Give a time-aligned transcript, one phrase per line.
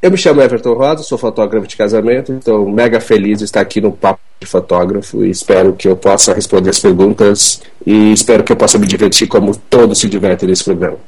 [0.00, 3.80] Eu me chamo Everton Rosa, sou fotógrafo de casamento, estou mega feliz de estar aqui
[3.80, 8.52] no Papo de Fotógrafo e espero que eu possa responder as perguntas e espero que
[8.52, 10.98] eu possa me divertir como todos se divertem nesse programa.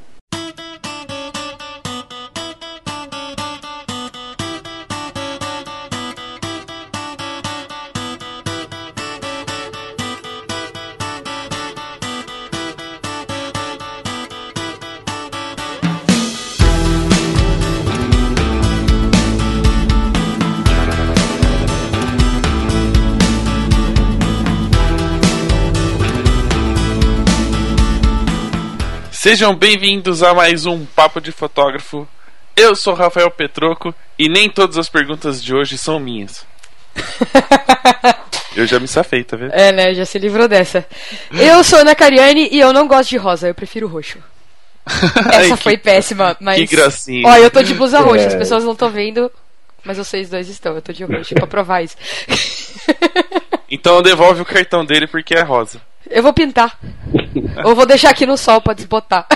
[29.30, 32.04] Sejam bem-vindos a mais um Papo de Fotógrafo.
[32.56, 36.44] Eu sou Rafael Petroco e nem todas as perguntas de hoje são minhas.
[38.56, 39.52] eu já me safei, tá vendo?
[39.52, 39.94] É, né?
[39.94, 40.84] Já se livrou dessa.
[41.30, 44.18] Eu sou Ana Cariani e eu não gosto de rosa, eu prefiro roxo.
[45.32, 46.56] Essa foi que, péssima, mas.
[46.56, 47.28] Que gracinha.
[47.28, 49.30] Ó, eu tô de blusa roxa, as pessoas não estão vendo,
[49.84, 51.96] mas vocês dois estão, eu tô de roxo pra provar isso.
[53.70, 55.80] então devolve o cartão dele porque é rosa.
[56.10, 56.76] Eu vou pintar.
[57.64, 59.26] Ou vou deixar aqui no sol pra desbotar.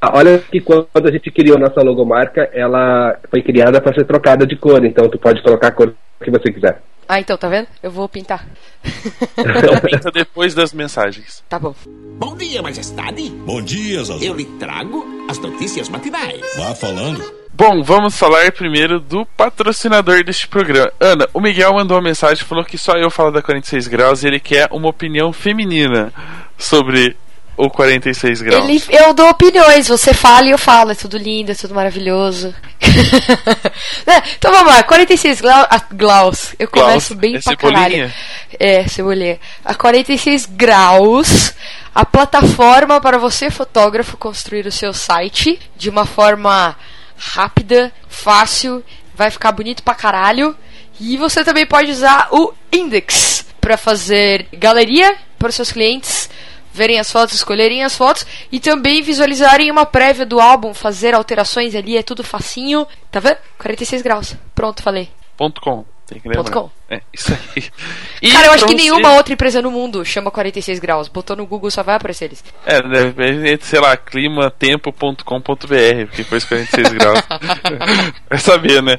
[0.00, 4.46] Ah, olha que quando a gente criou nossa logomarca, ela foi criada para ser trocada
[4.46, 6.82] de cor, então tu pode colocar a cor que você quiser.
[7.08, 7.68] Ah, então, tá vendo?
[7.82, 8.46] Eu vou pintar.
[9.38, 11.42] Então pinta depois das mensagens.
[11.48, 11.74] Tá bom.
[12.18, 13.30] Bom dia, majestade.
[13.30, 14.24] Bom dia, Zazu.
[14.24, 16.40] Eu lhe trago as notícias matinais.
[16.56, 17.35] Vá falando.
[17.58, 20.92] Bom, vamos falar primeiro do patrocinador deste programa.
[21.00, 24.26] Ana, o Miguel mandou uma mensagem falou que só eu falo da 46 graus e
[24.26, 26.12] ele quer uma opinião feminina
[26.58, 27.16] sobre
[27.56, 28.62] o 46 graus.
[28.62, 32.54] Ele, eu dou opiniões, você fala e eu falo, é tudo lindo, é tudo maravilhoso.
[34.06, 36.54] É, então vamos lá, 46 graus, graus.
[36.58, 38.12] eu começo Glaus, bem é pra caralho.
[38.58, 39.40] É, cebolinha.
[39.64, 41.54] A 46 graus,
[41.94, 46.76] a plataforma para você, fotógrafo, construir o seu site de uma forma
[47.16, 50.56] rápida, fácil, vai ficar bonito pra caralho.
[50.98, 56.30] E você também pode usar o Index para fazer galeria para seus clientes
[56.76, 61.74] verem as fotos, escolherem as fotos e também visualizarem uma prévia do álbum, fazer alterações
[61.74, 62.86] ali, é tudo facinho.
[63.10, 63.38] Tá vendo?
[63.58, 64.36] 46 graus.
[64.54, 65.08] Pronto, falei.
[65.36, 65.95] Ponto .com.
[66.08, 66.68] Tem que lembrar.
[66.88, 67.64] É, isso aí.
[68.22, 71.08] E Cara, eu acho que você- nenhuma outra empresa no mundo chama 46 graus.
[71.08, 72.44] Botou no Google, só vai aparecer eles.
[72.64, 77.20] É, deve, sei lá, climatempo.com.br, porque foi 46 graus.
[78.30, 78.96] Vai saber, né?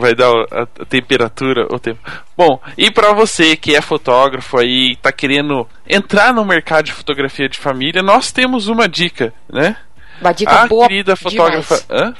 [0.00, 1.98] Vai dar a, a temperatura, o tempo.
[2.36, 7.48] Bom, e pra você que é fotógrafo aí, tá querendo entrar no mercado de fotografia
[7.48, 9.76] de família, nós temos uma dica, né?
[10.20, 11.80] Uma dica a boa querida fotógrafa.
[11.88, 11.90] demais.
[11.90, 12.14] Hã?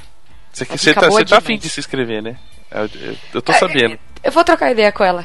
[0.51, 2.35] Você, você tá, você tá afim de se inscrever, né?
[2.73, 3.99] Eu, eu- eu tô É, sabendo.
[4.23, 5.23] Eu vou trocar ideia com ela.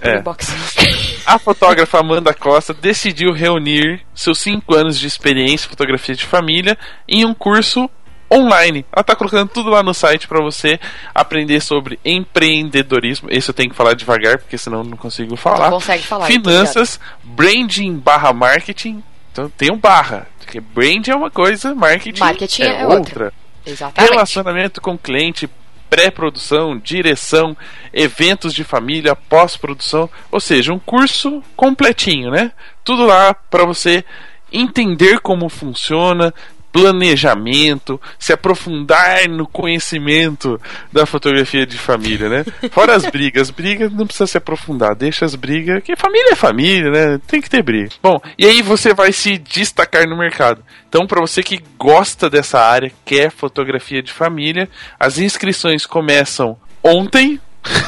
[0.00, 0.22] É.
[1.26, 6.76] A fotógrafa Amanda Costa decidiu reunir seus 5 anos de experiência em fotografia de família
[7.08, 7.88] em um curso
[8.32, 8.84] online.
[8.92, 10.80] Ela tá colocando tudo lá no site para você
[11.14, 13.28] aprender sobre empreendedorismo.
[13.30, 15.70] Esse eu tenho que falar devagar, porque senão eu não consigo falar.
[15.70, 19.02] Não consegue falar, Finanças, branding barra marketing.
[19.30, 20.26] Então tem um barra.
[20.38, 23.32] Porque brand é uma coisa, marketing, Marketing é outra.
[23.64, 24.10] Exatamente.
[24.10, 25.48] Relacionamento com cliente,
[25.92, 27.54] pré-produção, direção,
[27.92, 32.50] eventos de família, pós-produção, ou seja, um curso completinho, né?
[32.82, 34.02] Tudo lá para você
[34.50, 36.32] entender como funciona,
[36.72, 40.58] planejamento, se aprofundar no conhecimento
[40.90, 42.44] da fotografia de família, né?
[42.70, 46.90] Fora as brigas, brigas não precisa se aprofundar, deixa as brigas, que família é família,
[46.90, 47.20] né?
[47.26, 47.90] Tem que ter briga.
[48.02, 50.64] Bom, e aí você vai se destacar no mercado.
[50.88, 54.68] Então, para você que gosta dessa área, quer fotografia de família,
[54.98, 57.38] as inscrições começam ontem.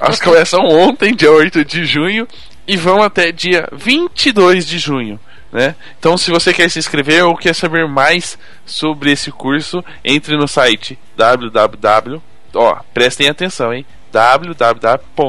[0.00, 2.26] Elas começam ontem, dia 8 de junho,
[2.66, 5.18] e vão até dia 22 de junho.
[5.52, 5.74] Né?
[5.98, 10.46] Então, se você quer se inscrever ou quer saber mais sobre esse curso, entre no
[10.46, 12.20] site www.
[12.54, 13.84] Ó, prestem atenção, hein?
[14.12, 15.20] www.quero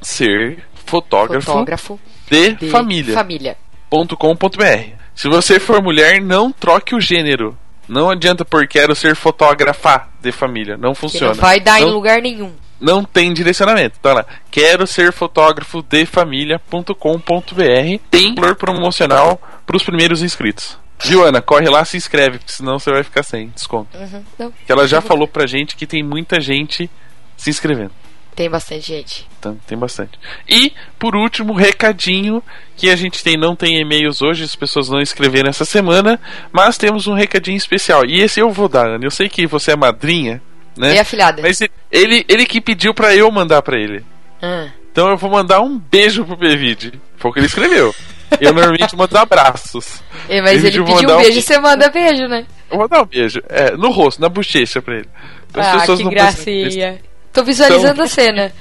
[0.00, 2.00] ser fotógrafo, Fotógrafo
[2.30, 3.56] de, de família família.
[3.90, 4.96] .com.br.
[5.14, 7.56] Se você for mulher, não troque o gênero.
[7.88, 10.76] Não adianta por quero ser fotógrafa de família.
[10.76, 11.34] Não funciona.
[11.34, 12.52] não vai dar não, em lugar nenhum.
[12.80, 13.96] Não tem direcionamento.
[13.98, 18.00] Então lá, quero ser fotógrafo de família.com.br.
[18.10, 20.78] Tem valor promocional para os primeiros inscritos.
[21.04, 21.42] Viu, Ana?
[21.42, 23.96] Corre lá, se inscreve, porque senão você vai ficar sem desconto.
[23.96, 24.24] Uhum.
[24.38, 26.88] Não, Que ela já falou pra gente que tem muita gente
[27.36, 27.92] se inscrevendo.
[28.34, 29.26] tem bastante gente.
[29.38, 30.18] Então, tem bastante.
[30.48, 32.42] E, por último, recadinho
[32.76, 36.18] que a gente tem, não tem e-mails hoje, as pessoas não escreveram essa semana,
[36.52, 38.02] mas temos um recadinho especial.
[38.06, 39.04] E esse eu vou dar, Ana.
[39.04, 40.42] Eu sei que você é madrinha,
[40.76, 40.94] né?
[40.94, 41.42] E a filhada?
[41.42, 44.04] Mas ele, ele que pediu pra eu mandar pra ele.
[44.42, 44.68] Ah.
[44.92, 47.00] Então eu vou mandar um beijo pro Pevide.
[47.16, 47.94] Foi o que ele escreveu.
[48.40, 50.02] Eu normalmente mando abraços.
[50.28, 52.46] É, mas Ele ele pediu um um- beijo, você manda beijo, né?
[52.70, 53.40] Eu vou dar um beijo.
[53.48, 55.08] É, no rosto, na bochecha pra ele.
[55.54, 56.98] As ah, que gracinha.
[57.32, 58.52] Tô visualizando Então- a cena.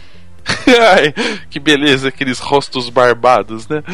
[0.93, 1.13] Ai,
[1.49, 3.81] que beleza, aqueles rostos barbados, né?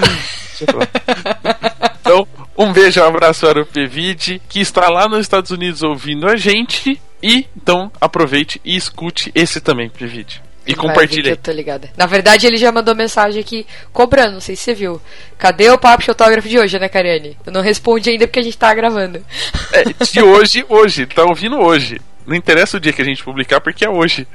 [2.02, 2.28] Então,
[2.62, 6.36] um beijo, um abraço para o Pevide, que está lá nos Estados Unidos ouvindo a
[6.36, 7.02] gente.
[7.24, 10.42] E então aproveite e escute esse também, Pevide.
[10.66, 11.36] E compartilhe.
[11.36, 11.90] Tô ligada.
[11.98, 15.02] Na verdade, ele já mandou mensagem aqui cobrando, não sei se você viu.
[15.38, 17.38] Cadê o papo de autógrafo de hoje, né, Kariane?
[17.46, 19.24] Eu não respondi ainda porque a gente tá gravando.
[19.74, 22.00] É, de hoje, hoje, tá ouvindo hoje.
[22.26, 24.28] Não interessa o dia que a gente publicar, porque é hoje.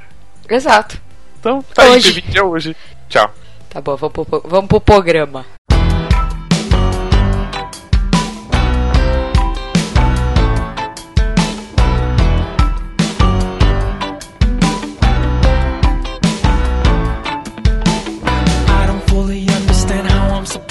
[0.49, 0.99] Exato.
[1.39, 2.13] Então, tá aí, Hoje.
[2.13, 2.75] Pevide, é hoje.
[3.07, 3.33] Tchau.
[3.69, 5.45] Tá bom, vamos pro, vamos pro programa.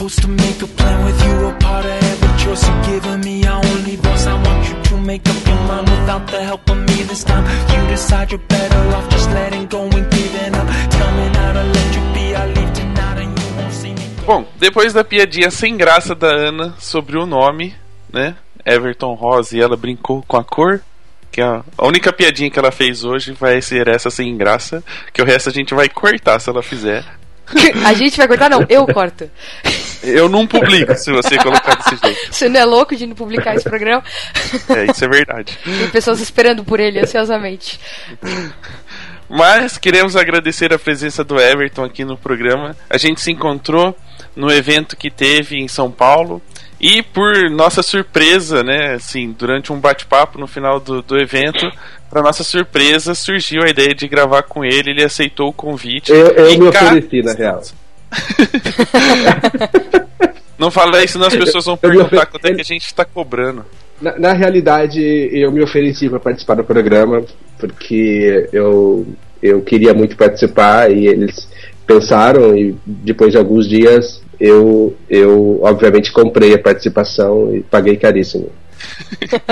[0.09, 1.47] Supposed to make a plan with you.
[1.49, 3.45] A part of every choice you've given me.
[3.45, 4.27] I only voice.
[4.27, 7.45] I want you to make up your mind without the help of me this time.
[7.73, 10.67] You decide you're better off just letting go and giving up.
[10.91, 12.35] Tell me to let you be.
[12.37, 14.27] I leave tonight and you won't see me.
[14.27, 17.75] Bom, depois da piadinha sem graça da Ana sobre o nome,
[18.13, 18.37] né?
[18.65, 20.81] Everton Rosa e ela brincou com a cor.
[21.33, 24.85] Que a, a única piadinha que ela fez hoje vai ser essa sem graça.
[25.13, 27.05] Que o resto a gente vai cortar se ela fizer.
[27.85, 28.51] A gente vai cortar?
[28.51, 29.31] Não, eu corto.
[30.03, 32.33] Eu não publico se você colocar desse jeito.
[32.33, 34.03] Você não é louco de não publicar esse programa?
[34.69, 35.59] É, isso é verdade.
[35.65, 37.79] Tem pessoas esperando por ele ansiosamente.
[39.29, 42.77] Mas queremos agradecer a presença do Everton aqui no programa.
[42.89, 43.97] A gente se encontrou
[44.35, 46.41] no evento que teve em São Paulo.
[46.81, 51.71] E por nossa surpresa, né, assim, durante um bate-papo no final do, do evento,
[52.11, 56.13] para nossa surpresa, surgiu a ideia de gravar com ele, ele aceitou o convite.
[56.13, 57.63] Eu, eu me cá- ofereci, na real.
[60.59, 63.05] Não fala isso, senão as pessoas vão perguntar ofe- quanto é que a gente tá
[63.05, 63.65] cobrando.
[64.01, 65.01] Na, na realidade,
[65.33, 67.23] eu me ofereci para participar do programa,
[67.59, 69.07] porque eu,
[69.43, 71.49] eu queria muito participar e eles
[71.87, 78.51] pensaram, e depois de alguns dias, eu, eu obviamente comprei a participação e paguei caríssimo.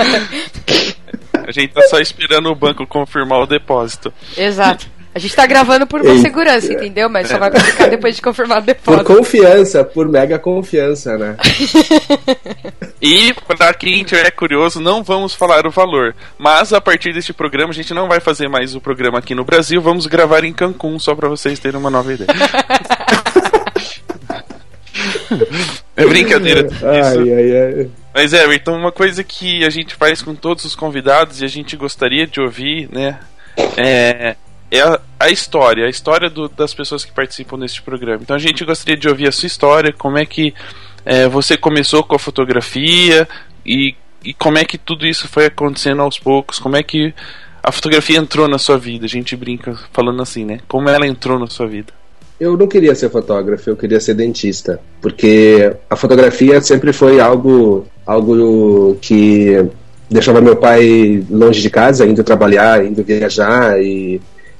[1.47, 4.11] A gente tá só esperando o banco confirmar o depósito.
[4.35, 4.87] Exato.
[5.13, 6.23] A gente tá gravando por uma Eita.
[6.23, 7.07] segurança, entendeu?
[7.07, 9.05] Mas só vai publicar depois de confirmar o Por depósito.
[9.05, 11.37] confiança, por mega confiança, né?
[13.01, 16.15] E para quem tiver curioso, não vamos falar o valor.
[16.39, 19.45] Mas a partir deste programa, a gente não vai fazer mais o programa aqui no
[19.45, 22.27] Brasil, vamos gravar em Cancún, só para vocês terem uma nova ideia.
[25.95, 26.85] é brincadeira tudo isso.
[26.87, 27.89] Ai, ai, ai.
[28.13, 31.75] Mas Everton, uma coisa que a gente faz com todos os convidados e a gente
[31.75, 33.19] gostaria de ouvir, né?
[33.77, 34.35] É,
[34.71, 38.19] é a, a história, a história do- das pessoas que participam deste programa.
[38.21, 40.53] Então a gente gostaria de ouvir a sua história, como é que
[41.05, 43.27] é, você começou com a fotografia
[43.65, 47.13] e, e como é que tudo isso foi acontecendo aos poucos, como é que
[47.61, 49.05] a fotografia entrou na sua vida.
[49.05, 50.59] A gente brinca falando assim, né?
[50.67, 51.91] Como ela entrou na sua vida.
[52.39, 57.85] Eu não queria ser fotógrafo, eu queria ser dentista, porque a fotografia sempre foi algo,
[58.05, 59.65] algo que
[60.09, 64.19] deixava meu pai longe de casa, indo trabalhar, indo viajar e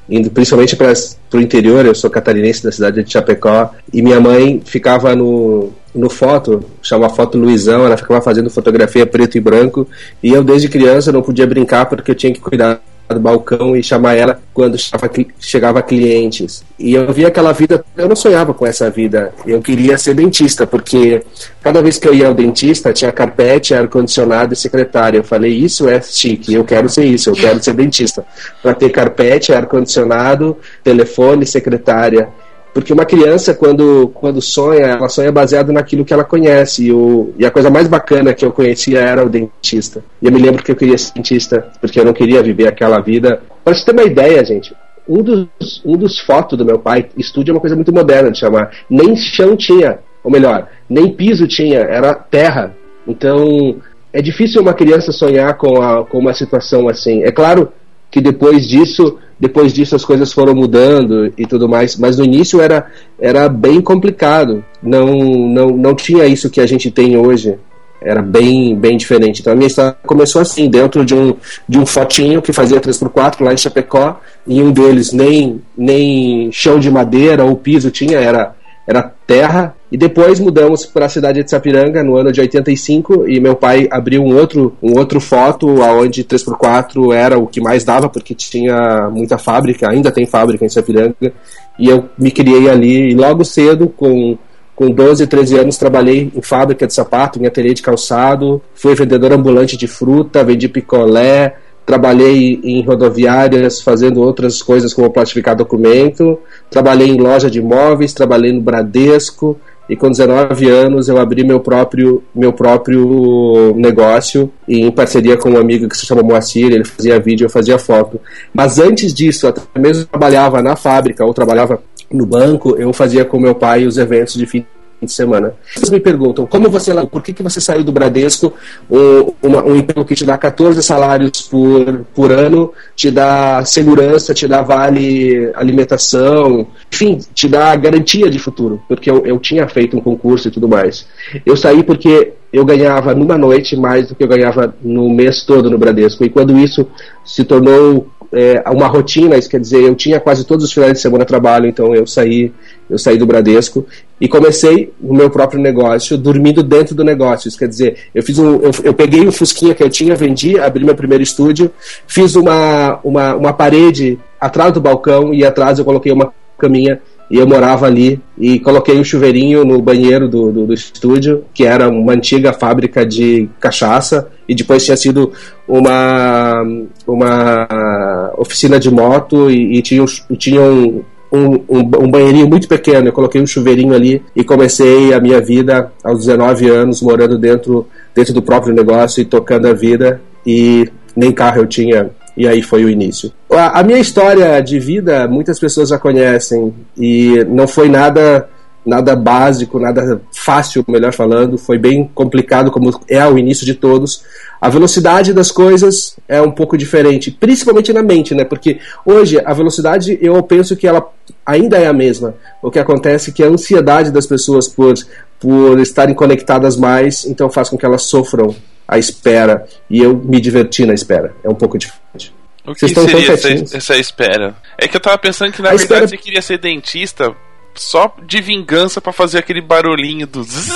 [0.09, 0.93] indo principalmente para
[1.33, 1.85] o interior.
[1.85, 7.09] Eu sou catarinense da cidade de Chapecó e minha mãe ficava no no foto, chama
[7.09, 9.87] foto Luizão, ela ficava fazendo fotografia preto e branco
[10.21, 12.81] e eu desde criança não podia brincar porque eu tinha que cuidar
[13.13, 16.63] do balcão e chamar ela quando chegava, cli- chegava clientes.
[16.79, 19.33] E eu via aquela vida, eu não sonhava com essa vida.
[19.45, 21.21] Eu queria ser dentista, porque
[21.61, 25.17] cada vez que eu ia ao dentista tinha carpete, ar-condicionado e secretária.
[25.19, 28.25] Eu falei, isso é chique, eu quero ser isso, eu quero ser dentista.
[28.61, 32.29] Para ter carpete, ar-condicionado, telefone, secretária.
[32.75, 36.87] Porque uma criança, quando, quando sonha, ela sonha baseado naquilo que ela conhece.
[36.87, 40.03] E, o, e a coisa mais bacana que eu conhecia era o dentista.
[40.21, 42.99] E eu me lembro que eu queria ser dentista, porque eu não queria viver aquela
[42.99, 43.41] vida.
[43.63, 44.75] Para você ter uma ideia, gente,
[45.07, 45.47] um dos,
[45.85, 48.69] um dos fotos do meu pai, estúdio é uma coisa muito moderna de chamar.
[48.89, 52.75] Nem chão tinha, ou melhor, nem piso tinha, era terra.
[53.07, 53.77] Então,
[54.11, 57.23] é difícil uma criança sonhar com, a, com uma situação assim.
[57.23, 57.71] É claro
[58.11, 62.61] que depois disso, depois disso as coisas foram mudando e tudo mais, mas no início
[62.61, 62.87] era,
[63.19, 64.63] era bem complicado.
[64.81, 67.55] Não, não, não tinha isso que a gente tem hoje.
[68.01, 69.41] Era bem, bem diferente.
[69.41, 71.35] Então a minha história começou assim, dentro de um,
[71.67, 76.79] de um fotinho que fazia 3x4 lá em Chapecó, e um deles nem, nem chão
[76.79, 78.55] de madeira ou piso tinha, era,
[78.87, 79.75] era terra.
[79.91, 83.87] E depois mudamos para a cidade de Sapiranga no ano de 85 e meu pai
[83.89, 89.09] abriu um outro, um outro foto aonde 3x4 era o que mais dava porque tinha
[89.11, 91.33] muita fábrica, ainda tem fábrica em Sapiranga.
[91.79, 94.37] E eu me criei ali e logo cedo com
[94.75, 99.31] com 12, 13 anos trabalhei em fábrica de sapato, em ateliê de calçado, fui vendedor
[99.31, 106.39] ambulante de fruta, vendi picolé, trabalhei em rodoviárias fazendo outras coisas como plastificar documento,
[106.69, 109.57] trabalhei em loja de imóveis, trabalhei no Bradesco.
[109.87, 115.59] E com 19 anos eu abri meu próprio meu próprio negócio em parceria com um
[115.59, 118.19] amigo que se chama Moacir, ele fazia vídeo, eu fazia foto.
[118.51, 123.39] Mas antes disso, até mesmo trabalhava na fábrica ou trabalhava no banco, eu fazia com
[123.39, 124.65] meu pai os eventos de fim
[125.01, 125.53] de semana.
[125.73, 128.53] Vocês me perguntam, como você por que, que você saiu do Bradesco,
[128.89, 134.33] um, uma, um emprego que te dá 14 salários por, por ano, te dá segurança,
[134.33, 139.97] te dá vale alimentação, enfim, te dá garantia de futuro, porque eu, eu tinha feito
[139.97, 141.05] um concurso e tudo mais.
[141.45, 145.69] Eu saí porque eu ganhava numa noite mais do que eu ganhava no mês todo
[145.69, 146.87] no Bradesco, e quando isso
[147.25, 150.99] se tornou é, uma rotina, isso quer dizer, eu tinha quase todos os finais de
[150.99, 152.51] semana trabalho, então eu saí,
[152.89, 153.85] eu saí do Bradesco
[154.19, 157.47] e comecei o meu próprio negócio dormindo dentro do negócio.
[157.47, 160.59] Isso quer dizer, eu fiz um, eu, eu peguei um fusquinha que eu tinha, vendi,
[160.59, 161.71] abri meu primeiro estúdio,
[162.05, 167.37] fiz uma, uma, uma parede atrás do balcão e atrás eu coloquei uma caminha e
[167.37, 171.89] eu morava ali e coloquei um chuveirinho no banheiro do, do, do, estúdio, que era
[171.89, 175.31] uma antiga fábrica de cachaça e depois tinha sido
[175.67, 176.63] uma,
[177.07, 180.05] uma oficina de moto e, e tinha,
[180.37, 183.07] tinha um, um, um, um, banheirinho muito pequeno.
[183.07, 187.87] Eu coloquei um chuveirinho ali e comecei a minha vida aos 19 anos morando dentro,
[188.13, 190.21] dentro do próprio negócio e tocando a vida.
[190.45, 193.31] E nem carro eu tinha e aí foi o início.
[193.49, 198.49] A, a, minha história de vida, muitas pessoas já conhecem e não foi nada
[198.85, 204.23] nada básico, nada fácil, melhor falando, foi bem complicado como é o início de todos.
[204.61, 208.45] A velocidade das coisas é um pouco diferente, principalmente na mente, né?
[208.45, 211.03] Porque hoje a velocidade eu penso que ela
[211.43, 212.35] ainda é a mesma.
[212.61, 214.93] O que acontece é que a ansiedade das pessoas por
[215.39, 218.55] por estarem conectadas mais, então faz com que elas sofram
[218.87, 221.33] a espera e eu me diverti na espera.
[221.43, 222.33] É um pouco diferente.
[222.65, 224.55] O que seria essa, essa, espera?
[224.77, 226.07] É que eu tava pensando que na a verdade espera...
[226.07, 227.35] você queria ser dentista
[227.75, 230.69] só de vingança para fazer aquele barulhinho do zzz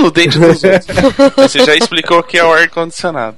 [0.00, 0.86] no dente dos outros.
[1.36, 3.36] você já explicou que é o ar condicionado.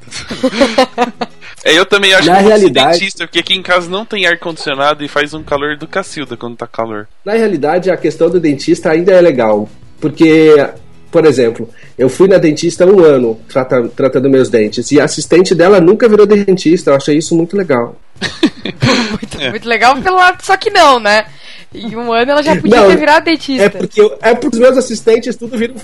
[1.65, 2.99] é, eu também acho na que realidade...
[2.99, 6.37] dentista, porque aqui em casa não tem ar condicionado e faz um calor do cacilda
[6.37, 7.09] quando tá calor.
[7.25, 9.69] Na realidade, a questão do dentista ainda é legal,
[10.01, 10.55] porque
[11.11, 15.55] por exemplo, eu fui na dentista um ano trata, tratando meus dentes e a assistente
[15.55, 16.91] dela nunca virou dentista.
[16.91, 17.97] Eu achei isso muito legal.
[19.11, 19.51] muito, é.
[19.51, 21.27] muito, legal pelo lado, só que não, né?
[21.75, 23.65] Em um ano ela já podia não, ter virado dentista.
[23.65, 25.75] É porque, é porque os meus assistentes tudo viram.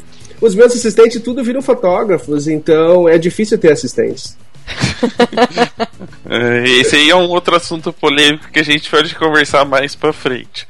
[0.40, 4.36] Os meus assistentes tudo viram fotógrafos, então é difícil ter assistentes.
[6.26, 10.10] É, esse aí é um outro assunto polêmico que a gente pode conversar mais pra
[10.10, 10.66] frente.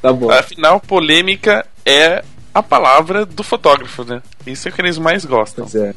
[0.00, 0.30] Tá bom.
[0.30, 2.24] Afinal, polêmica é
[2.56, 4.22] a palavra do fotógrafo, né?
[4.46, 5.66] Isso é o que eles mais gostam.
[5.74, 5.94] É.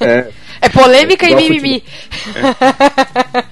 [0.04, 0.30] é.
[0.62, 0.68] é.
[0.68, 1.84] polêmica é, e mimimi.
[2.34, 3.44] É.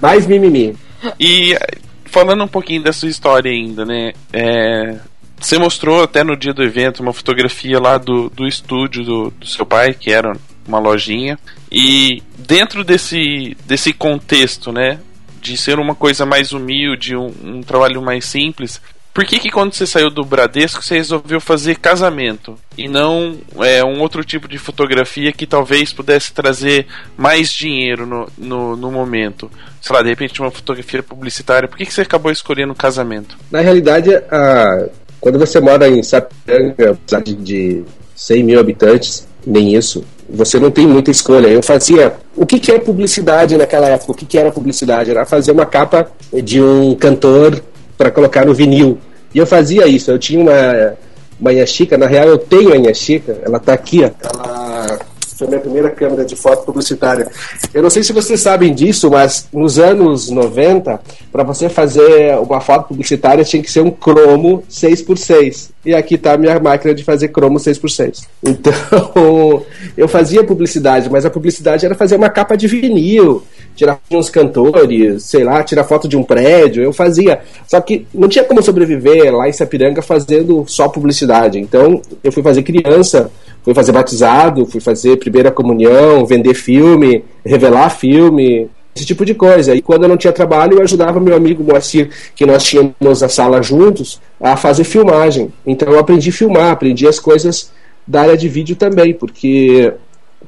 [0.00, 0.76] Mais mimimi.
[1.18, 1.58] E
[2.04, 4.12] falando um pouquinho da sua história ainda, né?
[4.32, 4.96] É,
[5.40, 9.46] você mostrou até no dia do evento uma fotografia lá do, do estúdio do, do
[9.46, 10.36] seu pai, que era
[10.68, 11.36] uma lojinha.
[11.68, 15.00] E dentro desse, desse contexto, né?
[15.40, 18.80] De ser uma coisa mais humilde, um, um trabalho mais simples,
[19.18, 23.82] por que, que quando você saiu do Bradesco você resolveu fazer casamento e não é,
[23.82, 29.50] um outro tipo de fotografia que talvez pudesse trazer mais dinheiro no, no, no momento?
[29.82, 31.68] Sei lá, de repente uma fotografia publicitária.
[31.68, 33.36] Por que, que você acabou escolhendo casamento?
[33.50, 34.86] Na realidade, a,
[35.20, 37.82] quando você mora em Sapiranga, cidade de
[38.14, 41.48] 100 mil habitantes, nem isso, você não tem muita escolha.
[41.48, 42.14] Eu fazia.
[42.36, 44.12] O que, que é publicidade naquela época?
[44.12, 45.10] O que, que era publicidade?
[45.10, 47.60] Era fazer uma capa de um cantor
[47.96, 48.96] para colocar no vinil.
[49.34, 50.94] E eu fazia isso, eu tinha uma,
[51.40, 54.98] uma Yashica, na real eu tenho a Yashica, ela está aqui, ó, ela
[55.38, 57.30] foi minha primeira câmera de foto publicitária.
[57.72, 62.60] Eu não sei se vocês sabem disso, mas nos anos 90, para você fazer uma
[62.60, 65.70] foto publicitária tinha que ser um cromo 6x6.
[65.86, 68.26] E aqui está a minha máquina de fazer cromo 6x6.
[68.58, 69.62] Então,
[69.96, 73.42] eu fazia publicidade, mas a publicidade era fazer uma capa de vinil,
[73.76, 77.40] tirar de uns cantores, sei lá, tirar foto de um prédio, eu fazia.
[77.66, 81.58] Só que não tinha como sobreviver lá em Sapiranga fazendo só publicidade.
[81.58, 83.30] Então eu fui fazer criança,
[83.68, 89.74] fui fazer batizado, fui fazer primeira comunhão, vender filme, revelar filme, esse tipo de coisa.
[89.74, 93.28] E quando eu não tinha trabalho, eu ajudava meu amigo Moacir, que nós tínhamos a
[93.28, 95.52] sala juntos, a fazer filmagem.
[95.66, 97.70] Então eu aprendi a filmar, aprendi as coisas
[98.06, 99.92] da área de vídeo também, porque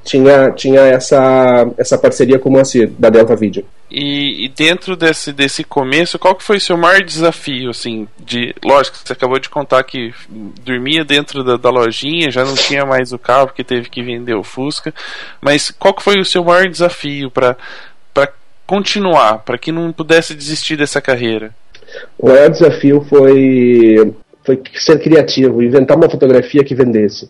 [0.04, 3.64] tinha, tinha essa, essa parceria com o Moacir, da Delta Video.
[3.90, 8.54] E, e, dentro desse, desse começo, qual que foi o seu maior desafio, assim, de...
[8.64, 10.14] Lógico, você acabou de contar que
[10.64, 14.34] dormia dentro da, da lojinha, já não tinha mais o carro porque teve que vender
[14.34, 14.94] o Fusca,
[15.40, 17.56] mas qual que foi o seu maior desafio para
[18.64, 21.52] continuar, para que não pudesse desistir dessa carreira?
[22.16, 24.14] O maior desafio foi,
[24.44, 27.28] foi ser criativo, inventar uma fotografia que vendesse.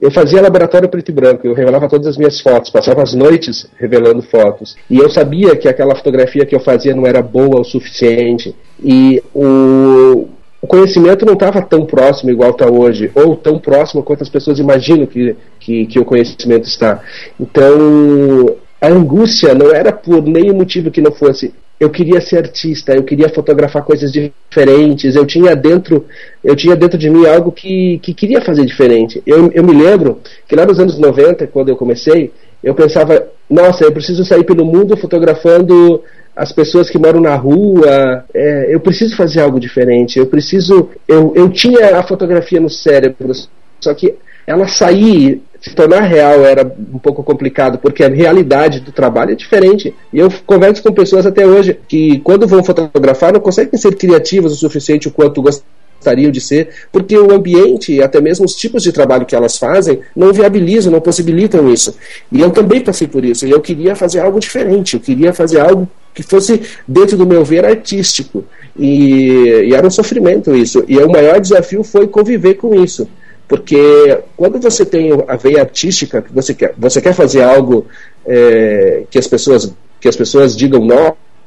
[0.00, 3.66] Eu fazia laboratório preto e branco, eu revelava todas as minhas fotos, passava as noites
[3.76, 4.74] revelando fotos.
[4.88, 8.56] E eu sabia que aquela fotografia que eu fazia não era boa o suficiente.
[8.82, 10.26] E o,
[10.62, 14.58] o conhecimento não estava tão próximo igual está hoje, ou tão próximo quanto as pessoas
[14.58, 17.02] imaginam que, que, que o conhecimento está.
[17.38, 22.94] Então, a angústia não era por nenhum motivo que não fosse eu queria ser artista,
[22.94, 26.04] eu queria fotografar coisas diferentes, eu tinha dentro,
[26.44, 29.22] eu tinha dentro de mim algo que, que queria fazer diferente.
[29.26, 32.30] Eu, eu me lembro que lá nos anos 90, quando eu comecei,
[32.62, 36.02] eu pensava, nossa, eu preciso sair pelo mundo fotografando
[36.36, 41.32] as pessoas que moram na rua, é, eu preciso fazer algo diferente, eu preciso, eu,
[41.34, 43.32] eu tinha a fotografia no cérebro,
[43.80, 48.90] só que ela sair se tornar real era um pouco complicado, porque a realidade do
[48.90, 49.94] trabalho é diferente.
[50.12, 54.52] E eu converso com pessoas até hoje que, quando vão fotografar, não conseguem ser criativas
[54.52, 58.90] o suficiente o quanto gostariam de ser, porque o ambiente até mesmo os tipos de
[58.90, 61.94] trabalho que elas fazem não viabilizam, não possibilitam isso.
[62.32, 63.46] E eu também passei por isso.
[63.46, 67.44] E eu queria fazer algo diferente, eu queria fazer algo que fosse, dentro do meu
[67.44, 68.44] ver, artístico.
[68.78, 70.82] E, e era um sofrimento isso.
[70.88, 73.06] E o maior desafio foi conviver com isso
[73.50, 77.84] porque quando você tem a veia artística, você quer, você quer fazer algo
[78.24, 80.86] é, que as pessoas que as pessoas digam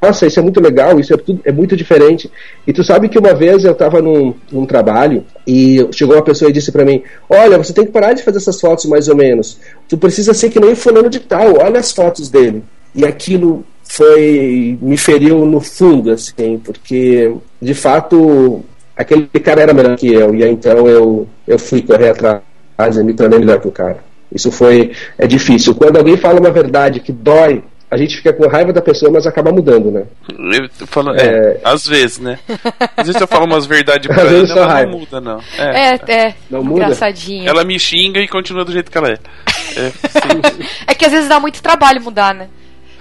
[0.02, 2.30] nossa, isso é muito legal, isso é, tudo, é muito diferente.
[2.66, 6.50] E tu sabe que uma vez eu estava num, num, trabalho e chegou uma pessoa
[6.50, 9.16] e disse para mim: Olha, você tem que parar de fazer essas fotos mais ou
[9.16, 9.58] menos.
[9.88, 12.62] Tu precisa ser que nem fulano de tal, olha as fotos dele.
[12.94, 18.62] E aquilo foi me feriu no fundo, assim, porque de fato
[18.96, 22.42] aquele cara era melhor que eu, e aí, então eu, eu fui correr atrás
[22.96, 23.98] e me tornei melhor que o cara.
[24.32, 25.74] Isso foi é difícil.
[25.74, 29.24] Quando alguém fala uma verdade que dói, a gente fica com raiva da pessoa, mas
[29.24, 30.04] acaba mudando, né?
[30.80, 32.38] Eu falo, é, é, às vezes, né?
[32.96, 34.90] Às vezes eu falo umas verdades pra ela, ela raiva.
[34.90, 35.40] não muda, não.
[35.56, 36.82] É, é, é não muda.
[36.82, 37.48] engraçadinha.
[37.48, 39.18] Ela me xinga e continua do jeito que ela é.
[39.76, 39.92] É,
[40.90, 42.48] é que às vezes dá muito trabalho mudar, né?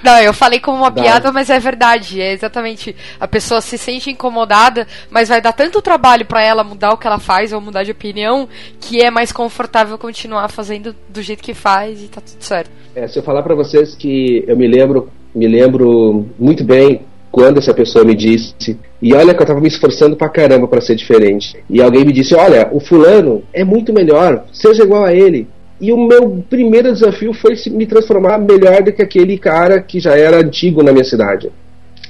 [0.04, 2.22] Não, eu falei como uma piada, mas é verdade.
[2.22, 2.96] É exatamente.
[3.20, 7.08] A pessoa se sente incomodada, mas vai dar tanto trabalho para ela mudar o que
[7.08, 8.48] ela faz ou mudar de opinião
[8.80, 12.70] que é mais confortável continuar fazendo do jeito que faz e tá tudo certo.
[12.96, 17.58] É, se eu falar para vocês que eu me lembro, me lembro muito bem quando
[17.58, 20.96] essa pessoa me disse, e olha que eu tava me esforçando pra caramba para ser
[20.96, 21.58] diferente.
[21.68, 25.48] E alguém me disse: "Olha, o fulano é muito melhor, seja igual a ele".
[25.84, 30.18] E o meu primeiro desafio foi me transformar melhor do que aquele cara que já
[30.18, 31.52] era antigo na minha cidade.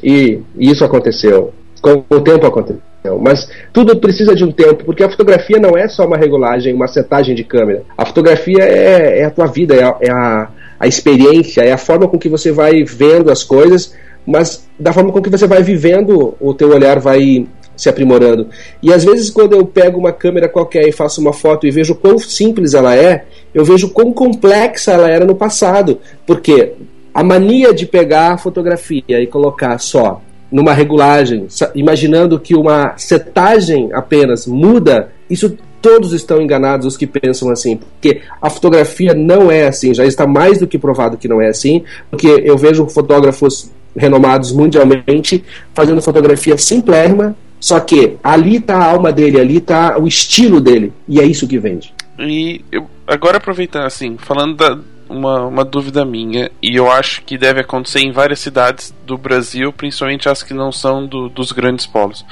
[0.03, 1.51] E, isso aconteceu.
[1.81, 2.83] Com o tempo aconteceu.
[3.19, 6.87] Mas tudo precisa de um tempo, porque a fotografia não é só uma regulagem, uma
[6.87, 7.81] setagem de câmera.
[7.97, 11.77] A fotografia é, é a tua vida, é, a, é a, a experiência, é a
[11.77, 15.63] forma com que você vai vendo as coisas, mas da forma com que você vai
[15.63, 18.47] vivendo, o teu olhar vai se aprimorando.
[18.81, 21.95] E às vezes, quando eu pego uma câmera qualquer e faço uma foto e vejo
[21.95, 25.99] quão simples ela é, eu vejo quão complexa ela era no passado.
[26.25, 26.73] Porque
[27.13, 33.89] a mania de pegar a fotografia e colocar só numa regulagem, imaginando que uma setagem
[33.91, 39.67] apenas muda, isso todos estão enganados os que pensam assim, porque a fotografia não é
[39.67, 43.69] assim, já está mais do que provado que não é assim, porque eu vejo fotógrafos
[43.95, 50.05] renomados mundialmente fazendo fotografia simplérrima, só que ali está a alma dele, ali está o
[50.05, 51.93] estilo dele, e é isso que vende.
[52.19, 57.37] E eu, agora aproveitando assim, falando da uma, uma dúvida minha, e eu acho que
[57.37, 61.85] deve acontecer em várias cidades do Brasil, principalmente as que não são do, dos grandes
[61.85, 62.25] polos.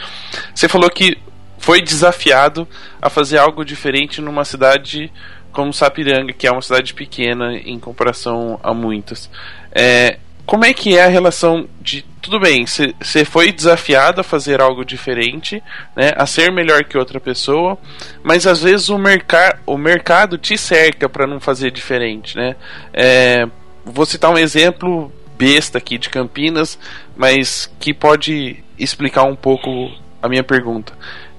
[0.54, 1.17] Você falou que
[1.58, 2.67] foi desafiado
[3.02, 5.10] a fazer algo diferente numa cidade
[5.54, 9.30] como Sapiranga, que é uma cidade pequena em comparação a muitas.
[9.72, 10.17] É,
[10.51, 12.03] como é que é a relação de.
[12.21, 15.63] Tudo bem, você foi desafiado a fazer algo diferente,
[15.95, 17.77] né, a ser melhor que outra pessoa,
[18.21, 22.35] mas às vezes o, merca o mercado te cerca para não fazer diferente.
[22.35, 22.57] Né?
[22.93, 23.47] É,
[23.85, 26.77] vou citar um exemplo besta aqui de Campinas,
[27.15, 29.89] mas que pode explicar um pouco
[30.21, 30.91] a minha pergunta.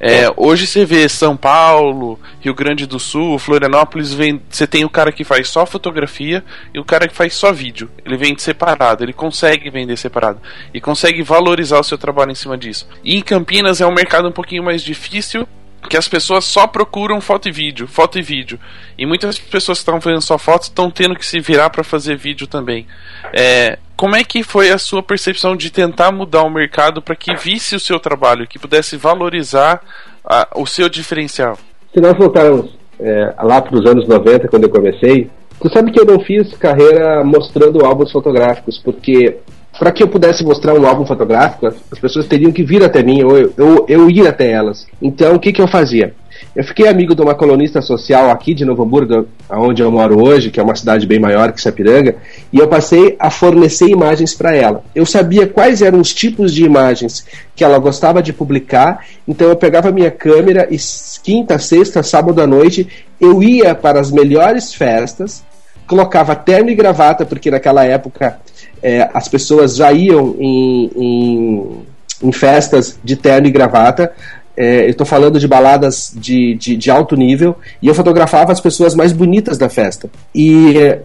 [0.04, 4.90] É, hoje você vê São Paulo, Rio Grande do Sul, Florianópolis, vem, você tem o
[4.90, 7.88] cara que faz só fotografia e o cara que faz só vídeo.
[8.04, 10.40] Ele vende separado, ele consegue vender separado
[10.74, 12.88] e consegue valorizar o seu trabalho em cima disso.
[13.04, 15.46] E em Campinas é um mercado um pouquinho mais difícil
[15.88, 18.58] que as pessoas só procuram foto e vídeo, foto e vídeo.
[18.98, 22.16] E muitas pessoas que estão fazendo só fotos estão tendo que se virar para fazer
[22.16, 22.86] vídeo também.
[23.32, 27.36] É, como é que foi a sua percepção de tentar mudar o mercado para que
[27.36, 29.80] visse o seu trabalho, que pudesse valorizar
[30.24, 31.56] a, o seu diferencial?
[31.94, 36.00] Se nós voltarmos é, lá para os anos 90, quando eu comecei, tu sabe que
[36.00, 39.36] eu não fiz carreira mostrando álbuns fotográficos, porque
[39.78, 43.22] para que eu pudesse mostrar um álbum fotográfico, as pessoas teriam que vir até mim
[43.22, 44.84] ou eu, eu, eu ir até elas.
[45.00, 46.12] Então, o que, que eu fazia?
[46.54, 50.50] Eu fiquei amigo de uma colunista social aqui de Novo Hamburgo, onde eu moro hoje,
[50.50, 52.16] que é uma cidade bem maior que Sapiranga,
[52.52, 54.84] e eu passei a fornecer imagens para ela.
[54.94, 57.24] Eu sabia quais eram os tipos de imagens
[57.56, 60.76] que ela gostava de publicar, então eu pegava minha câmera e
[61.22, 62.86] quinta, sexta, sábado à noite
[63.18, 65.42] eu ia para as melhores festas,
[65.86, 68.38] colocava terno e gravata, porque naquela época
[68.82, 71.82] é, as pessoas já iam em, em,
[72.24, 74.12] em, festas de terno e gravata.
[74.56, 78.60] É, eu estou falando de baladas de, de, de, alto nível e eu fotografava as
[78.60, 80.10] pessoas mais bonitas da festa.
[80.34, 81.00] E é,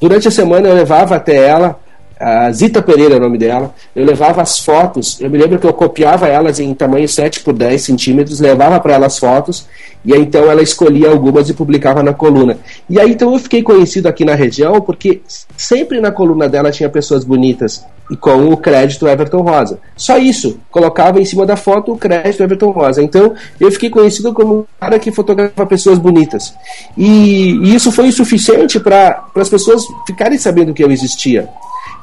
[0.00, 1.80] durante a semana eu levava até ela
[2.22, 3.74] a Zita Pereira é o nome dela.
[3.96, 7.52] Eu levava as fotos, eu me lembro que eu copiava elas em tamanho 7 por
[7.52, 9.66] 10 centímetros, levava para ela as fotos,
[10.04, 12.58] e aí então ela escolhia algumas e publicava na coluna.
[12.88, 15.20] E aí então eu fiquei conhecido aqui na região, porque
[15.56, 19.80] sempre na coluna dela tinha pessoas bonitas, e com o crédito Everton Rosa.
[19.96, 23.02] Só isso, colocava em cima da foto o crédito Everton Rosa.
[23.02, 26.54] Então eu fiquei conhecido como um cara que fotografa pessoas bonitas.
[26.96, 31.48] E, e isso foi o suficiente para as pessoas ficarem sabendo que eu existia.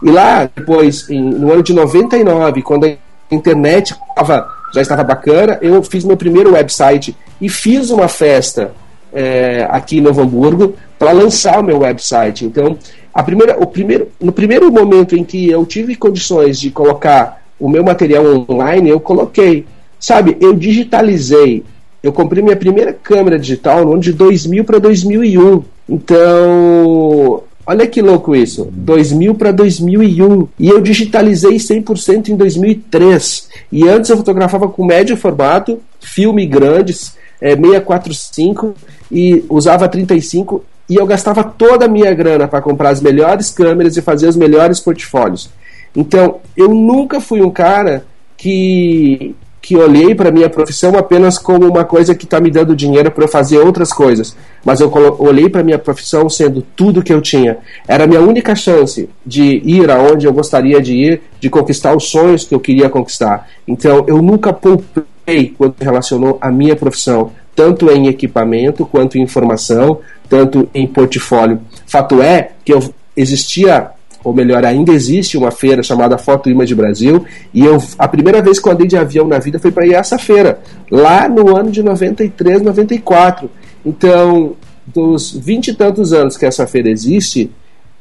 [0.01, 2.95] E lá, depois, em, no ano de 99, quando a
[3.31, 8.71] internet tava, já estava bacana, eu fiz meu primeiro website e fiz uma festa
[9.13, 12.45] é, aqui em Novo Hamburgo para lançar o meu website.
[12.45, 12.77] Então,
[13.13, 17.67] a primeira, o primeiro, no primeiro momento em que eu tive condições de colocar o
[17.67, 19.65] meu material online, eu coloquei.
[19.99, 21.63] Sabe, eu digitalizei.
[22.01, 25.63] Eu comprei minha primeira câmera digital no ano de 2000 para 2001.
[25.89, 28.67] Então, Olha que louco isso.
[28.71, 30.47] 2000 para 2001.
[30.57, 33.47] E eu digitalizei 100% em 2003.
[33.71, 38.73] E antes eu fotografava com médio formato, filme grandes, é, 645
[39.11, 43.95] e usava 35 e eu gastava toda a minha grana para comprar as melhores câmeras
[43.95, 45.51] e fazer os melhores portfólios.
[45.95, 48.03] Então, eu nunca fui um cara
[48.35, 49.35] que
[49.69, 53.25] que olhei para minha profissão apenas como uma coisa que está me dando dinheiro para
[53.25, 57.59] eu fazer outras coisas, mas eu olhei para minha profissão sendo tudo que eu tinha.
[57.87, 62.05] Era a minha única chance de ir aonde eu gostaria de ir, de conquistar os
[62.05, 63.47] sonhos que eu queria conquistar.
[63.67, 69.99] Então, eu nunca poupei quando relacionou a minha profissão, tanto em equipamento quanto em informação,
[70.27, 71.61] tanto em portfólio.
[71.85, 73.91] Fato é que eu existia
[74.23, 78.59] ou melhor, ainda existe uma feira chamada Foto Image Brasil, e eu a primeira vez
[78.59, 80.59] que eu andei de avião na vida foi para ir a essa feira,
[80.91, 83.49] lá no ano de 93, 94.
[83.85, 84.55] Então,
[84.85, 87.49] dos vinte e tantos anos que essa feira existe,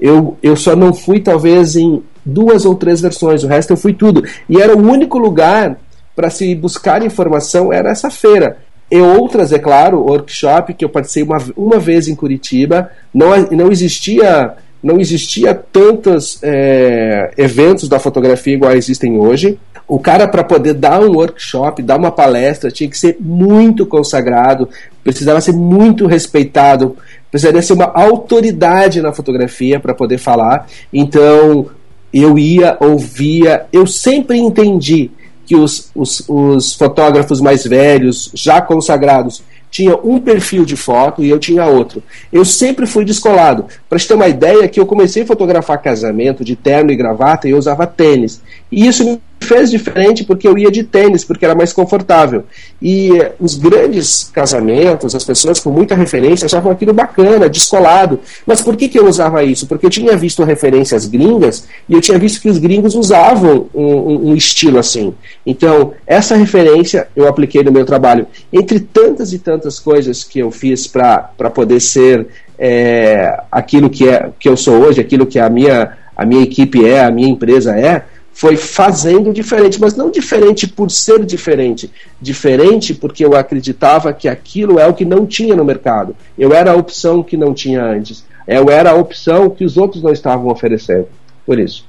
[0.00, 3.92] eu, eu só não fui talvez em duas ou três versões, o resto eu fui
[3.92, 4.24] tudo.
[4.48, 5.78] E era o único lugar
[6.14, 8.58] para se buscar informação, era essa feira.
[8.90, 13.70] E outras, é claro, workshop que eu participei uma, uma vez em Curitiba, não, não
[13.70, 19.58] existia não existia tantos é, eventos da fotografia igual existem hoje.
[19.86, 24.68] O cara, para poder dar um workshop, dar uma palestra, tinha que ser muito consagrado,
[25.02, 26.96] precisava ser muito respeitado,
[27.30, 30.66] precisaria ser uma autoridade na fotografia para poder falar.
[30.92, 31.66] Então,
[32.12, 35.10] eu ia, ouvia, eu sempre entendi
[35.46, 41.30] que os, os, os fotógrafos mais velhos, já consagrados, tinha um perfil de foto e
[41.30, 42.02] eu tinha outro.
[42.32, 43.66] Eu sempre fui descolado.
[43.88, 47.48] Para te ter uma ideia, que eu comecei a fotografar casamento de terno e gravata
[47.48, 48.40] e eu usava tênis.
[48.70, 52.44] E isso me fez diferente porque eu ia de tênis, porque era mais confortável.
[52.80, 58.20] E eh, os grandes casamentos, as pessoas com muita referência, achavam aquilo bacana, descolado.
[58.46, 59.66] Mas por que, que eu usava isso?
[59.66, 63.84] Porque eu tinha visto referências gringas e eu tinha visto que os gringos usavam um,
[63.84, 65.14] um, um estilo assim.
[65.46, 68.26] Então, essa referência eu apliquei no meu trabalho.
[68.52, 72.26] Entre tantas e tantas coisas que eu fiz para poder ser
[72.58, 76.84] é, aquilo que, é, que eu sou hoje, aquilo que a minha, a minha equipe
[76.84, 81.90] é, a minha empresa é, foi fazendo diferente, mas não diferente por ser diferente,
[82.20, 86.14] diferente porque eu acreditava que aquilo é o que não tinha no mercado.
[86.38, 88.24] Eu era a opção que não tinha antes.
[88.46, 91.08] Eu era a opção que os outros não estavam oferecendo.
[91.44, 91.84] Por isso.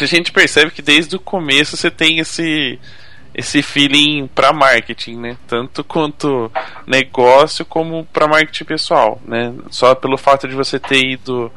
[0.00, 2.78] A gente percebe que desde o começo você tem esse
[3.34, 5.36] esse feeling para marketing, né?
[5.46, 6.50] Tanto quanto
[6.86, 9.52] negócio como para marketing pessoal, né?
[9.70, 11.50] Só pelo fato de você ter ido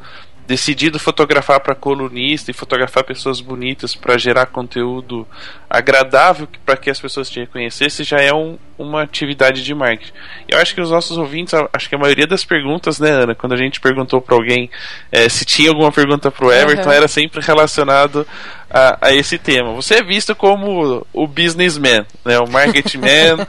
[0.48, 5.28] decidido fotografar para colunista e fotografar pessoas bonitas para gerar conteúdo
[5.68, 10.12] agradável para que as pessoas te reconhecessem já é um, uma atividade de marketing.
[10.48, 13.52] Eu acho que os nossos ouvintes, acho que a maioria das perguntas, né, Ana, quando
[13.52, 14.70] a gente perguntou para alguém
[15.12, 16.94] é, se tinha alguma pergunta para o Everton, uhum.
[16.94, 18.26] era sempre relacionado
[18.70, 19.72] a, a, esse tema.
[19.74, 23.46] Você é visto como o businessman, né, o marketing man.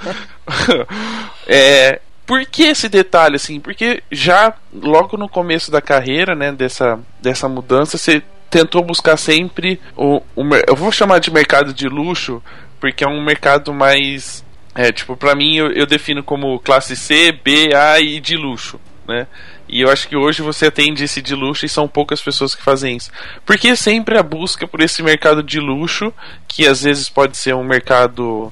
[1.47, 3.59] é, por que esse detalhe, assim?
[3.59, 9.79] Porque já logo no começo da carreira, né, dessa, dessa mudança, você tentou buscar sempre
[9.95, 12.41] o, o eu vou chamar de mercado de luxo,
[12.79, 14.43] porque é um mercado mais
[14.75, 18.79] é, tipo, para mim eu, eu, defino como classe C, B, A e de luxo,
[19.07, 19.27] né?
[19.69, 22.63] E eu acho que hoje você atende esse de luxo e são poucas pessoas que
[22.63, 23.11] fazem isso.
[23.45, 26.11] Porque sempre a busca por esse mercado de luxo,
[26.47, 28.51] que às vezes pode ser um mercado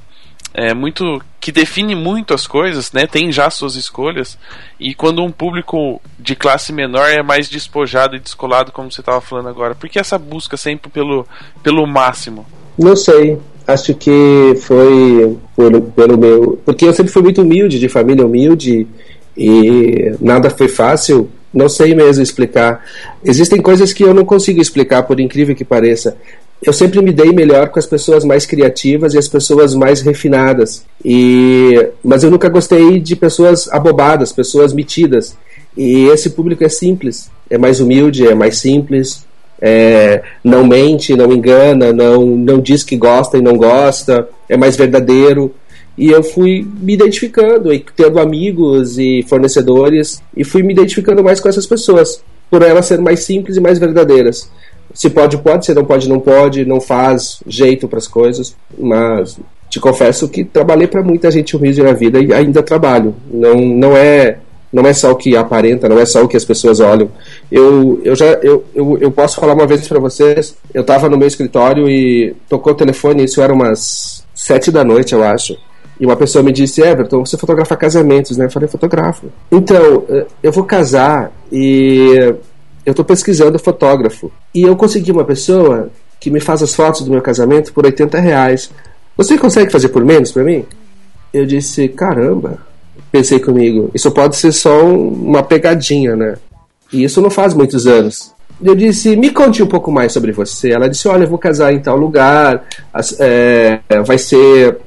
[0.53, 3.07] é, muito que define muito as coisas, né?
[3.07, 4.37] Tem já suas escolhas.
[4.79, 9.21] E quando um público de classe menor é mais despojado e descolado, como você estava
[9.21, 11.25] falando agora, por que essa busca sempre pelo,
[11.63, 12.45] pelo máximo?
[12.77, 13.39] Não sei.
[13.65, 16.59] Acho que foi por, pelo meu.
[16.65, 18.87] Porque eu sempre fui muito humilde, de família humilde,
[19.37, 21.29] e nada foi fácil.
[21.53, 22.83] Não sei mesmo explicar.
[23.23, 26.17] Existem coisas que eu não consigo explicar, por incrível que pareça
[26.61, 30.83] eu sempre me dei melhor com as pessoas mais criativas e as pessoas mais refinadas.
[31.03, 35.37] E mas eu nunca gostei de pessoas abobadas, pessoas metidas.
[35.75, 39.23] E esse público é simples, é mais humilde, é mais simples,
[39.61, 44.75] é, não mente, não engana, não não diz que gosta e não gosta, é mais
[44.75, 45.53] verdadeiro.
[45.97, 51.39] E eu fui me identificando e tendo amigos e fornecedores e fui me identificando mais
[51.39, 54.49] com essas pessoas, por elas serem mais simples e mais verdadeiras.
[54.93, 59.39] Se pode, pode, se não pode, não pode, não faz jeito para as coisas, mas
[59.69, 63.15] te confesso que trabalhei para muita gente humilde na vida e ainda trabalho.
[63.31, 64.37] Não, não é
[64.71, 67.09] não é só o que aparenta, não é só o que as pessoas olham.
[67.51, 70.55] Eu, eu já eu, eu, eu posso falar uma vez para vocês.
[70.73, 73.23] Eu estava no meu escritório e tocou o telefone.
[73.23, 75.57] Isso era umas sete da noite, eu acho.
[75.99, 78.45] E uma pessoa me disse: Everton, você fotografa casamentos, né?
[78.45, 79.27] Eu falei: fotografo.
[79.51, 82.35] Então, eh, eu vou casar e
[82.85, 87.11] eu estou pesquisando fotógrafo e eu consegui uma pessoa que me faz as fotos do
[87.11, 88.71] meu casamento por 80 reais.
[89.15, 90.65] Você consegue fazer por menos para mim?
[91.33, 92.59] Eu disse, caramba.
[93.11, 96.35] Pensei comigo, isso pode ser só uma pegadinha, né?
[96.91, 98.33] E isso não faz muitos anos.
[98.61, 100.71] Eu disse, me conte um pouco mais sobre você.
[100.71, 102.65] Ela disse, olha, eu vou casar em tal lugar,
[103.19, 104.77] é, vai ser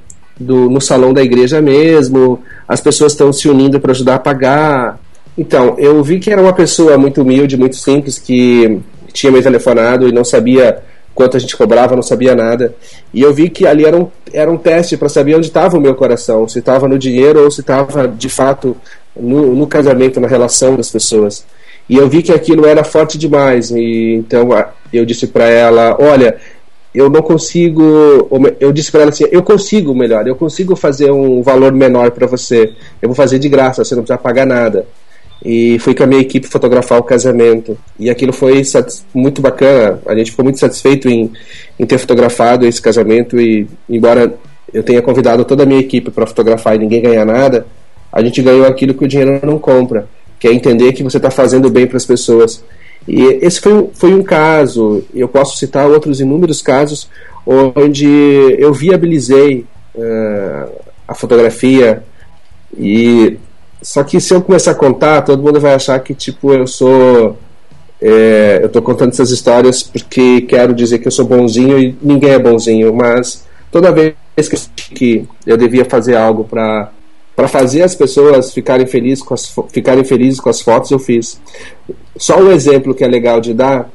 [0.40, 4.98] do, no salão da igreja mesmo, as pessoas estão se unindo para ajudar a pagar.
[5.36, 8.80] Então, eu vi que era uma pessoa muito humilde, muito simples, que
[9.12, 10.82] tinha me telefonado e não sabia
[11.14, 12.74] quanto a gente cobrava, não sabia nada.
[13.12, 15.80] E eu vi que ali era um, era um teste para saber onde estava o
[15.80, 18.76] meu coração, se estava no dinheiro ou se estava de fato
[19.14, 21.44] no, no, casamento, na relação das pessoas.
[21.88, 23.70] E eu vi que aquilo era forte demais.
[23.70, 24.48] E então
[24.92, 26.36] eu disse para ela: Olha,
[26.94, 28.28] eu não consigo.
[28.58, 32.26] Eu disse para ela assim: Eu consigo melhor, eu consigo fazer um valor menor para
[32.26, 32.72] você.
[33.00, 34.86] Eu vou fazer de graça, você não precisa pagar nada
[35.44, 37.76] e fui com a minha equipe fotografar o casamento.
[37.98, 38.62] E aquilo foi
[39.14, 41.32] muito bacana, a gente ficou muito satisfeito em,
[41.78, 44.34] em ter fotografado esse casamento e embora
[44.72, 47.66] eu tenha convidado toda a minha equipe para fotografar e ninguém ganhar nada,
[48.12, 50.06] a gente ganhou aquilo que o dinheiro não compra,
[50.38, 52.62] que é entender que você está fazendo bem para as pessoas.
[53.10, 57.10] E esse foi, foi um caso, eu posso citar outros inúmeros casos
[57.44, 58.06] onde
[58.56, 60.70] eu viabilizei uh,
[61.08, 62.04] a fotografia
[62.78, 63.36] e
[63.82, 67.36] só que se eu começar a contar, todo mundo vai achar que, tipo, eu sou.
[68.00, 72.30] É, eu tô contando essas histórias porque quero dizer que eu sou bonzinho e ninguém
[72.30, 74.14] é bonzinho, mas toda vez
[74.94, 76.92] que eu devia fazer algo para
[77.34, 81.40] para fazer as pessoas ficarem felizes com as ficarem felizes com as fotos eu fiz.
[82.16, 83.90] Só um exemplo que é legal de dar.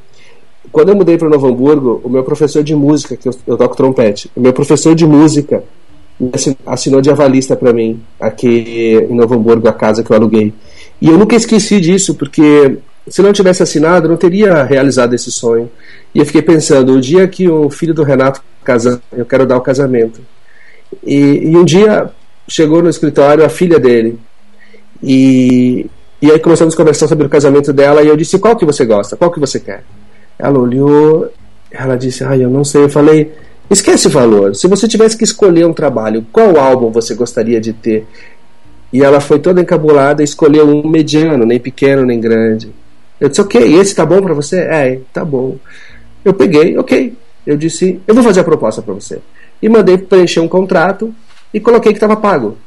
[0.72, 3.76] Quando eu mudei para Novo Hamburgo, o meu professor de música, que eu, eu toco
[3.76, 5.64] trompete, o meu professor de música
[6.66, 10.54] assinou de avalista para mim, aqui em Novo Hamburgo, a casa que eu aluguei.
[11.02, 15.32] E eu nunca esqueci disso, porque se não tivesse assinado, eu não teria realizado esse
[15.32, 15.70] sonho.
[16.14, 19.58] E eu fiquei pensando, o dia que o filho do Renato casa, eu quero dar
[19.58, 20.20] o casamento.
[21.06, 22.10] E, e um dia
[22.48, 24.20] chegou no escritório a filha dele.
[25.02, 25.90] E,
[26.22, 28.86] e aí começamos a conversar sobre o casamento dela e eu disse, qual que você
[28.86, 29.16] gosta?
[29.16, 29.84] Qual que você quer?
[30.38, 31.32] Ela olhou,
[31.72, 32.84] ela disse, ai, eu não sei.
[32.84, 33.32] Eu falei,
[33.70, 34.56] Esquece o valor.
[34.56, 38.06] Se você tivesse que escolher um trabalho, qual álbum você gostaria de ter?
[38.94, 42.72] E ela foi toda encabulada e escolheu um mediano, nem pequeno nem grande.
[43.20, 44.60] Eu disse, ok, esse tá bom para você?
[44.60, 45.58] É, tá bom.
[46.24, 47.14] Eu peguei, ok.
[47.46, 49.20] Eu disse, eu vou fazer a proposta para você.
[49.62, 51.14] E mandei preencher um contrato
[51.56, 52.58] e coloquei que estava pago.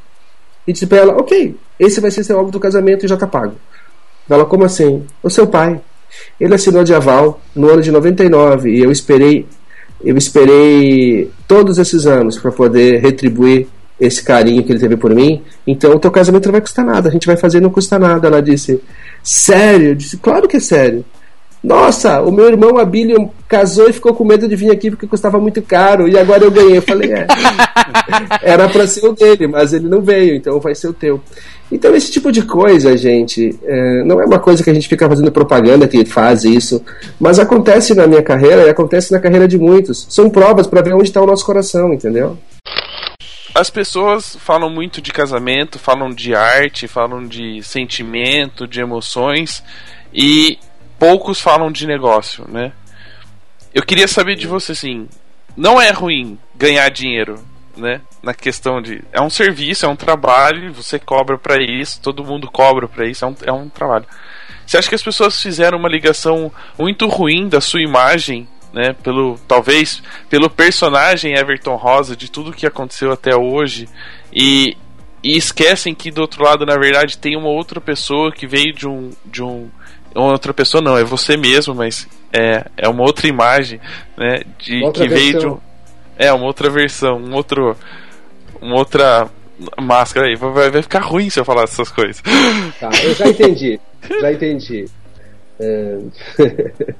[0.66, 3.26] E disse para ela, ok, esse vai ser seu álbum do casamento e já está
[3.26, 3.52] pago.
[4.28, 5.04] Ela, como assim?
[5.22, 5.78] O seu pai.
[6.40, 9.46] Ele assinou de aval no ano de 99 e eu esperei
[10.02, 13.66] eu esperei todos esses anos para poder retribuir
[14.00, 15.42] esse carinho que ele teve por mim.
[15.66, 18.26] Então o teu casamento não vai custar nada, a gente vai fazer não custa nada.
[18.26, 18.80] Ela disse:
[19.22, 19.88] Sério?
[19.88, 21.04] Eu disse: Claro que é sério.
[21.62, 25.38] Nossa, o meu irmão Abílio casou e ficou com medo de vir aqui porque custava
[25.38, 26.78] muito caro e agora eu ganhei.
[26.78, 27.26] Eu falei: É,
[28.42, 31.20] era para ser o dele, mas ele não veio, então vai ser o teu.
[31.70, 35.06] Então, esse tipo de coisa, gente, é, não é uma coisa que a gente fica
[35.06, 36.82] fazendo propaganda que faz isso,
[37.20, 40.06] mas acontece na minha carreira e acontece na carreira de muitos.
[40.08, 42.38] São provas para ver onde está o nosso coração, entendeu?
[43.54, 49.62] As pessoas falam muito de casamento, falam de arte, falam de sentimento, de emoções
[50.14, 50.58] e
[50.98, 52.72] poucos falam de negócio, né?
[53.74, 55.08] Eu queria saber de você assim,
[55.56, 57.44] não é ruim ganhar dinheiro,
[57.76, 58.00] né?
[58.22, 59.02] Na questão de.
[59.12, 63.24] É um serviço, é um trabalho, você cobra para isso, todo mundo cobra para isso,
[63.24, 64.06] é um, é um trabalho.
[64.66, 68.94] Você acha que as pessoas fizeram uma ligação muito ruim da sua imagem, né?
[69.02, 73.88] Pelo, talvez pelo personagem Everton Rosa, de tudo que aconteceu até hoje,
[74.32, 74.76] e,
[75.22, 78.86] e esquecem que do outro lado, na verdade, tem uma outra pessoa que veio de
[78.86, 79.10] um.
[79.24, 79.70] De um
[80.14, 83.80] outra pessoa não, é você mesmo, mas é, é uma outra imagem,
[84.16, 84.42] né?
[84.58, 85.58] De, Outra que veio de um,
[86.18, 87.76] é, uma outra versão, um outro.
[88.60, 89.28] Uma outra
[89.80, 90.34] máscara aí.
[90.34, 92.20] Vai, vai ficar ruim se eu falar essas coisas.
[92.80, 93.80] Tá, eu já entendi.
[94.20, 94.86] já entendi.
[95.60, 95.98] É,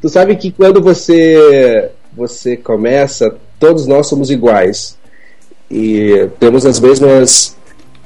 [0.00, 4.98] tu sabe que quando você você começa, todos nós somos iguais
[5.70, 7.56] e temos as mesmas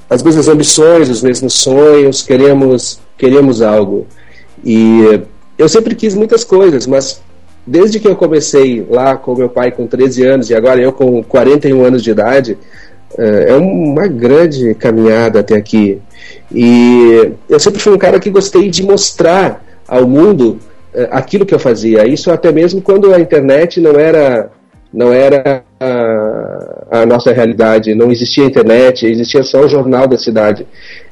[0.08, 4.06] as mesmas ambições, os mesmos sonhos, queremos queremos algo.
[4.64, 5.20] E
[5.58, 7.20] eu sempre quis muitas coisas, mas
[7.66, 11.22] desde que eu comecei lá com meu pai com 13 anos e agora eu com
[11.22, 12.58] 41 anos de idade,
[13.18, 16.00] eh, é uma grande caminhada até aqui.
[16.52, 20.58] E eu sempre fui um cara que gostei de mostrar ao mundo
[20.94, 22.06] eh, aquilo que eu fazia.
[22.06, 24.50] Isso até mesmo quando a internet não era
[24.92, 30.66] não era a, a nossa realidade, não existia internet, existia só o jornal da cidade.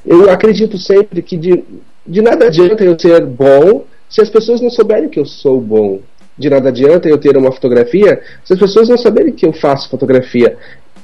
[0.05, 1.65] Eu acredito sempre que de,
[2.07, 6.01] de nada adianta eu ser bom se as pessoas não souberem que eu sou bom.
[6.37, 9.91] De nada adianta eu ter uma fotografia se as pessoas não saberem que eu faço
[9.91, 10.57] fotografia.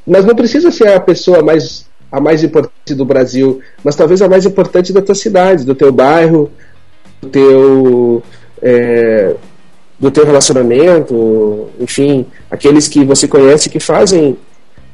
[0.07, 4.29] Mas não precisa ser a pessoa mais a mais importante do Brasil, mas talvez a
[4.29, 6.51] mais importante da tua cidade, do teu bairro,
[7.21, 8.23] do teu
[8.63, 9.35] é,
[9.99, 14.37] do teu relacionamento, enfim, aqueles que você conhece que fazem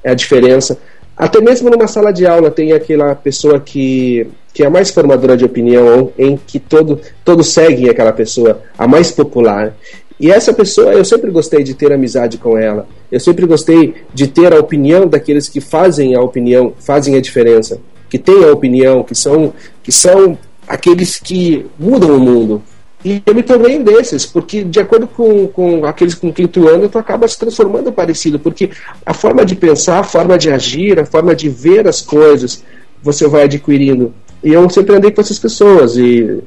[0.05, 0.79] a diferença.
[1.17, 5.37] Até mesmo numa sala de aula tem aquela pessoa que, que é a mais formadora
[5.37, 9.75] de opinião, em que todo, todos seguem aquela pessoa, a mais popular.
[10.19, 12.87] E essa pessoa, eu sempre gostei de ter amizade com ela.
[13.11, 17.81] Eu sempre gostei de ter a opinião daqueles que fazem a opinião, fazem a diferença,
[18.09, 22.63] que têm a opinião, que são, que são aqueles que mudam o mundo.
[23.05, 26.69] E eu me tornei um desses, porque de acordo com, com aqueles com quem tu
[26.69, 28.71] anda, tu acaba se transformando parecido, porque
[29.05, 32.63] a forma de pensar, a forma de agir, a forma de ver as coisas,
[33.03, 34.15] você vai adquirindo.
[34.43, 36.43] E eu sempre andei com essas pessoas, e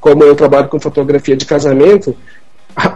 [0.00, 2.16] como eu trabalho com fotografia de casamento,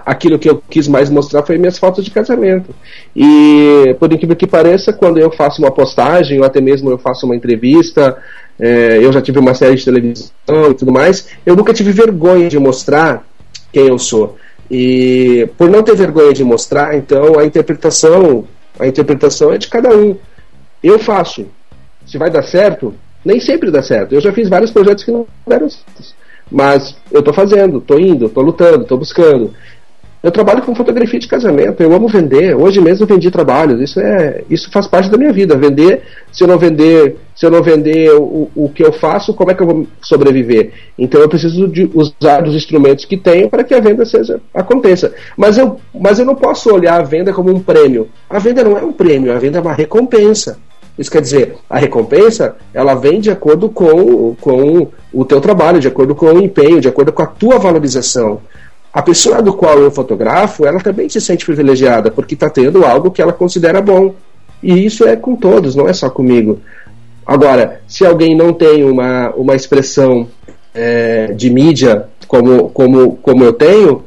[0.07, 2.75] aquilo que eu quis mais mostrar foi minhas fotos de casamento.
[3.14, 7.27] E, por incrível que pareça, quando eu faço uma postagem, ou até mesmo eu faço
[7.27, 8.16] uma entrevista,
[8.59, 12.49] é, eu já tive uma série de televisão e tudo mais, eu nunca tive vergonha
[12.49, 13.27] de mostrar
[13.73, 14.37] quem eu sou.
[14.71, 18.47] E por não ter vergonha de mostrar, então a interpretação,
[18.79, 20.17] a interpretação é de cada um.
[20.83, 21.47] Eu faço.
[22.07, 24.15] Se vai dar certo, nem sempre dá certo.
[24.15, 26.15] Eu já fiz vários projetos que não deram certo.
[26.51, 29.55] Mas eu estou fazendo, estou indo, estou lutando, estou buscando.
[30.23, 32.55] Eu trabalho com fotografia de casamento, eu amo vender.
[32.55, 33.81] Hoje mesmo eu vendi trabalhos.
[33.81, 35.57] Isso é, isso faz parte da minha vida.
[35.57, 39.51] Vender, se eu não vender, se eu não vender o, o que eu faço, como
[39.51, 40.71] é que eu vou sobreviver?
[40.97, 45.13] Então eu preciso de usar os instrumentos que tenho para que a venda seja aconteça.
[45.37, 48.09] Mas eu, mas eu não posso olhar a venda como um prêmio.
[48.31, 50.57] A venda não é um prêmio, a venda é uma recompensa.
[50.97, 55.89] Isso quer dizer, a recompensa ela vem de acordo com, com o teu trabalho, de
[55.89, 58.41] acordo com o empenho, de acordo com a tua valorização.
[58.92, 63.11] A pessoa do qual eu fotografo, ela também se sente privilegiada, porque está tendo algo
[63.11, 64.14] que ela considera bom.
[64.62, 66.61] E isso é com todos, não é só comigo.
[67.26, 70.28] Agora, se alguém não tem uma, uma expressão
[70.74, 74.05] é, de mídia como, como, como eu tenho,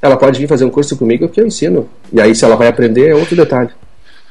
[0.00, 1.88] ela pode vir fazer um curso comigo que eu ensino.
[2.12, 3.70] E aí, se ela vai aprender, é outro detalhe.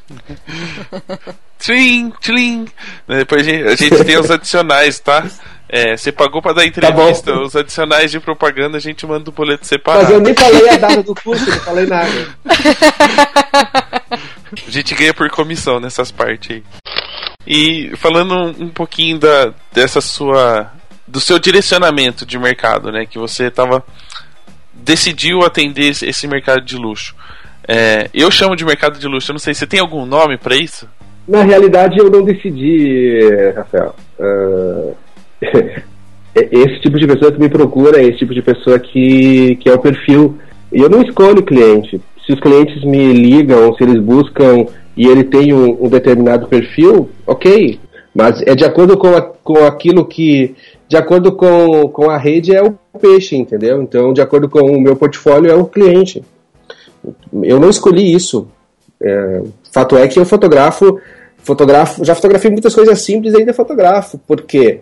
[1.59, 2.65] Tlim, tlim.
[3.05, 5.27] Depois a gente, a gente tem os adicionais, tá?
[5.71, 7.43] É, você pagou pra dar entrevista, bom.
[7.43, 10.11] os adicionais de propaganda a gente manda o boleto Mas separado.
[10.11, 12.09] eu nem falei a data do curso, não falei nada.
[14.67, 16.63] A gente ganha por comissão nessas partes aí.
[17.45, 20.71] E falando um, pouquinho da, dessa sua
[21.07, 23.05] do seu direcionamento de mercado, né?
[23.05, 23.83] Que você estava
[24.73, 27.15] decidiu atender esse, esse mercado de luxo.
[27.67, 29.29] É, eu chamo de mercado de luxo.
[29.29, 30.87] Eu não sei, você tem algum nome para isso?
[31.27, 33.19] Na realidade, eu não decidi,
[33.55, 33.95] Rafael.
[34.17, 34.95] Uh,
[36.35, 39.79] esse tipo de pessoa que me procura, esse tipo de pessoa que, que é o
[39.79, 40.37] perfil.
[40.71, 42.01] E eu não escolho cliente.
[42.25, 44.65] Se os clientes me ligam, se eles buscam
[44.95, 47.79] e ele tem um, um determinado perfil, ok.
[48.13, 50.55] Mas é de acordo com, a, com aquilo que.
[50.87, 53.81] De acordo com, com a rede é o peixe, entendeu?
[53.81, 56.23] Então, de acordo com o meu portfólio, é o cliente.
[57.41, 58.47] Eu não escolhi isso.
[59.01, 60.99] É, fato é que eu fotografo,
[61.37, 64.81] fotografo, já fotografei muitas coisas simples e ainda fotografo, porque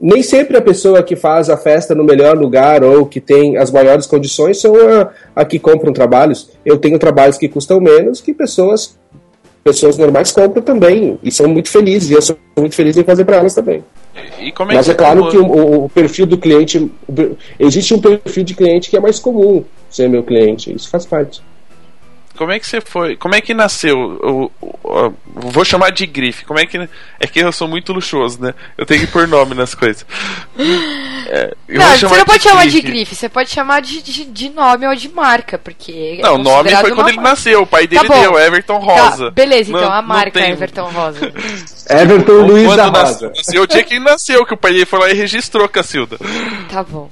[0.00, 3.70] nem sempre a pessoa que faz a festa no melhor lugar ou que tem as
[3.70, 6.50] maiores condições são a, a que compram trabalhos.
[6.64, 8.98] Eu tenho trabalhos que custam menos que pessoas
[9.62, 13.26] pessoas normais compram também e são muito felizes e eu sou muito feliz em fazer
[13.26, 13.84] para elas também.
[14.14, 16.90] É Mas é claro que o, o, perfil do cliente
[17.58, 21.42] existe um perfil de cliente que é mais comum ser meu cliente, isso faz parte.
[22.40, 23.16] Como é que você foi?
[23.18, 23.98] Como é que nasceu?
[23.98, 25.14] O, o, o,
[25.50, 26.46] vou chamar de grife.
[26.46, 26.88] Como é que
[27.20, 28.54] é que eu sou muito luxuoso, né?
[28.78, 30.06] Eu tenho que pôr nome nas coisas.
[31.32, 32.80] É, não, você não pode chamar grife.
[32.80, 33.14] de grife.
[33.14, 36.74] Você pode chamar de, de, de, nome ou de marca, porque é não, o nome
[36.74, 37.62] foi quando ele nasceu.
[37.62, 39.24] O pai dele tá deu Everton tá, Rosa.
[39.26, 41.32] Tá, beleza, então não, a marca é Everton Rosa.
[41.88, 43.28] Everton Luiz da Rosa.
[43.28, 46.18] Nasceu o dia que ele nasceu, que o pai dele foi lá e registrou, Cacilda.
[46.68, 47.08] Tá bom.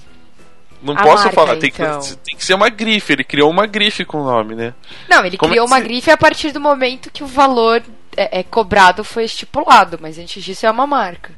[0.83, 2.01] Não a posso marca, falar, tem, então.
[2.01, 3.13] que, tem que ser uma grife.
[3.13, 4.75] Ele criou uma grife com o nome, né?
[5.09, 7.83] Não, ele Como criou é uma grife a partir do momento que o valor
[8.17, 11.33] é, é, cobrado foi estipulado, mas antes disso é uma marca.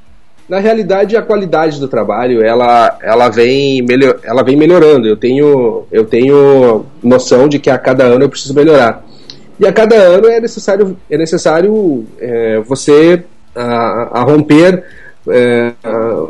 [0.49, 5.07] Na realidade, a qualidade do trabalho ela, ela, vem, melhor, ela vem melhorando.
[5.07, 9.05] Eu tenho, eu tenho noção de que a cada ano eu preciso melhorar.
[9.61, 13.24] E a cada ano é necessário, é necessário é, você
[13.55, 14.84] a, a romper
[15.28, 16.26] é, a,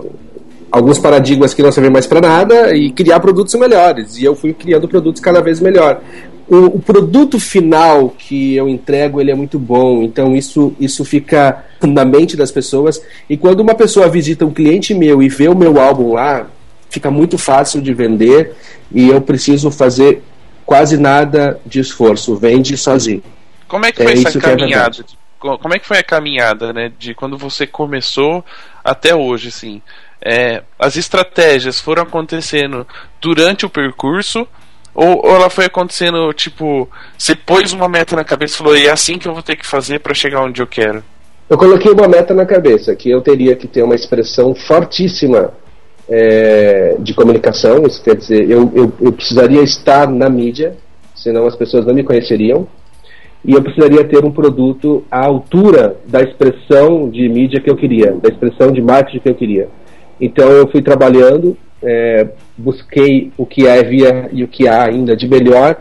[0.70, 4.16] alguns paradigmas que não servem mais para nada e criar produtos melhores.
[4.16, 6.00] E eu fui criando produtos cada vez melhor.
[6.48, 11.64] O, o, produto final que eu entrego ele é muito bom, então isso, isso fica
[11.80, 13.00] na mente das pessoas.
[13.28, 16.46] E quando uma pessoa visita um cliente meu e vê o meu álbum lá,
[16.88, 18.54] fica muito fácil de vender
[18.92, 20.22] e eu preciso fazer
[20.66, 23.22] quase nada de esforço, vende sozinho.
[23.68, 24.96] Como é que foi é essa é caminhada?
[25.00, 28.44] É como é que foi a caminhada, né, de quando você começou
[28.84, 29.80] até hoje, assim?
[30.24, 32.86] É, as estratégias foram acontecendo
[33.20, 34.46] durante o percurso
[34.94, 38.90] ou, ou, ela foi acontecendo tipo você pôs uma meta na cabeça e falou é
[38.90, 41.02] assim que eu vou ter que fazer para chegar onde eu quero?
[41.48, 45.52] Eu coloquei uma meta na cabeça que eu teria que ter uma expressão fortíssima
[46.08, 47.86] é, de comunicação.
[47.86, 50.76] Isso quer dizer eu, eu, eu precisaria estar na mídia
[51.14, 52.66] senão as pessoas não me conheceriam.
[53.44, 58.12] E eu precisaria ter um produto à altura da expressão de mídia que eu queria,
[58.12, 59.68] da expressão de marketing que eu queria.
[60.20, 65.26] Então eu fui trabalhando, é, busquei o que havia e o que há ainda de
[65.26, 65.76] melhor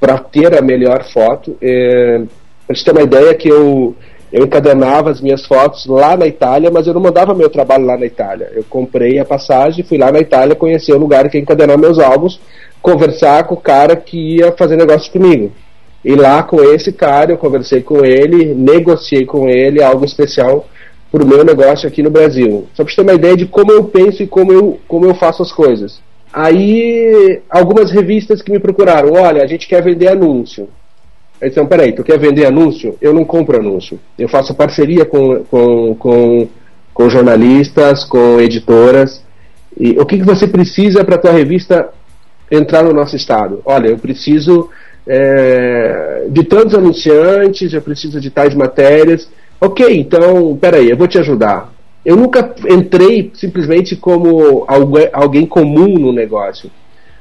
[0.00, 1.56] para ter a melhor foto.
[1.62, 2.22] É,
[2.66, 3.94] para você ter uma ideia que eu,
[4.32, 7.96] eu encadenava as minhas fotos lá na Itália, mas eu não mandava meu trabalho lá
[7.96, 8.50] na Itália.
[8.52, 11.98] Eu comprei a passagem, fui lá na Itália conhecer o lugar que ia encadenar meus
[11.98, 12.40] álbuns,
[12.82, 15.52] conversar com o cara que ia fazer negócio comigo.
[16.04, 20.66] E lá com esse cara eu conversei com ele, negociei com ele algo especial
[21.10, 22.66] para o meu negócio aqui no Brasil.
[22.74, 25.42] Só para ter uma ideia de como eu penso e como eu, como eu faço
[25.42, 26.00] as coisas.
[26.32, 30.68] Aí, algumas revistas que me procuraram, olha, a gente quer vender anúncio.
[31.40, 32.96] Aí disseram, peraí, tu quer vender anúncio?
[33.00, 33.98] Eu não compro anúncio.
[34.18, 36.48] Eu faço parceria com, com, com,
[36.92, 39.24] com jornalistas, com editoras.
[39.78, 41.88] E o que, que você precisa para a tua revista
[42.50, 43.62] entrar no nosso estado?
[43.64, 44.68] Olha, eu preciso
[45.06, 49.30] é, de tantos anunciantes, eu preciso de tais matérias.
[49.60, 51.72] Ok, então, peraí, eu vou te ajudar.
[52.04, 54.64] Eu nunca entrei simplesmente como
[55.12, 56.70] alguém comum no negócio.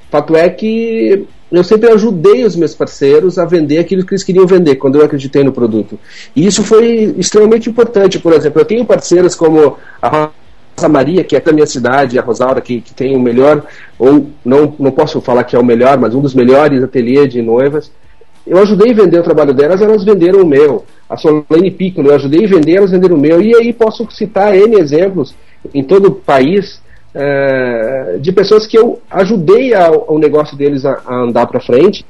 [0.09, 4.45] Fato é que eu sempre ajudei os meus parceiros a vender aquilo que eles queriam
[4.45, 5.97] vender, quando eu acreditei no produto.
[6.35, 8.19] E isso foi extremamente importante.
[8.19, 10.29] Por exemplo, eu tenho parceiras como a
[10.77, 13.65] Rosa Maria, que é da minha cidade, a Rosaura, que, que tem o melhor,
[13.97, 17.41] ou não, não posso falar que é o melhor, mas um dos melhores ateliês de
[17.41, 17.91] noivas.
[18.47, 20.85] Eu ajudei a vender o trabalho delas, elas venderam o meu.
[21.09, 24.55] A Solane Piccolo, eu ajudei a vender, elas venderam o meu, e aí posso citar
[24.55, 25.35] N exemplos
[25.73, 26.81] em todo o país
[27.13, 29.71] é, de pessoas que eu ajudei
[30.07, 32.05] o negócio deles a, a andar para frente,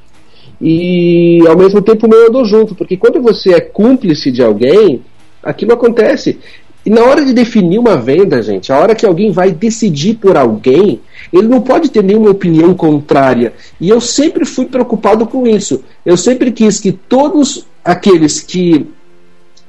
[0.59, 5.01] e ao mesmo tempo o meu andou junto, porque quando você é cúmplice de alguém,
[5.41, 6.39] aquilo acontece.
[6.87, 10.37] E na hora de definir uma venda, gente, a hora que alguém vai decidir por
[10.37, 11.01] alguém,
[11.33, 13.51] ele não pode ter nenhuma opinião contrária.
[13.77, 15.83] E eu sempre fui preocupado com isso.
[16.05, 18.87] Eu sempre quis que todos aqueles que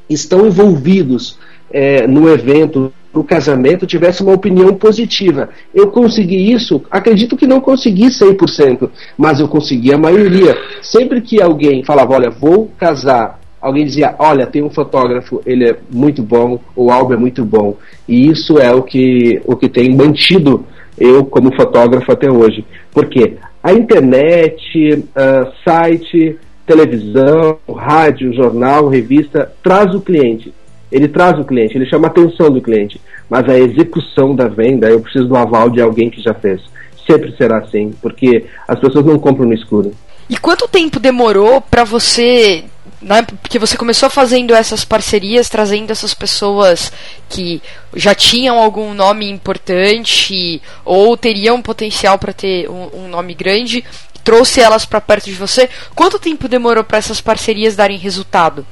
[0.09, 1.37] estão envolvidos
[1.73, 5.49] é, no evento, o casamento tivesse uma opinião positiva.
[5.75, 10.57] Eu consegui isso, acredito que não consegui 100%, mas eu consegui a maioria.
[10.83, 15.77] Sempre que alguém falava, olha, vou casar, alguém dizia, olha, tem um fotógrafo, ele é
[15.91, 17.77] muito bom, o álbum é muito bom.
[18.09, 20.65] E isso é o que, o que tem mantido
[20.97, 22.65] eu como fotógrafo até hoje.
[22.93, 30.53] Porque a internet, uh, site, televisão, rádio, jornal, revista, traz o cliente.
[30.91, 33.01] Ele traz o cliente, ele chama a atenção do cliente.
[33.29, 36.63] Mas a execução da venda, eu preciso do aval de alguém que já fez.
[37.07, 39.93] Sempre será assim, porque as pessoas não compram no escuro.
[40.29, 42.65] E quanto tempo demorou para você
[43.01, 46.93] né, porque você começou fazendo essas parcerias, trazendo essas pessoas
[47.29, 47.63] que
[47.95, 53.85] já tinham algum nome importante ou teriam potencial para ter um, um, nome grande,
[54.25, 55.69] trouxe elas para perto de você.
[55.95, 58.67] Quanto tempo demorou para essas parcerias darem resultado?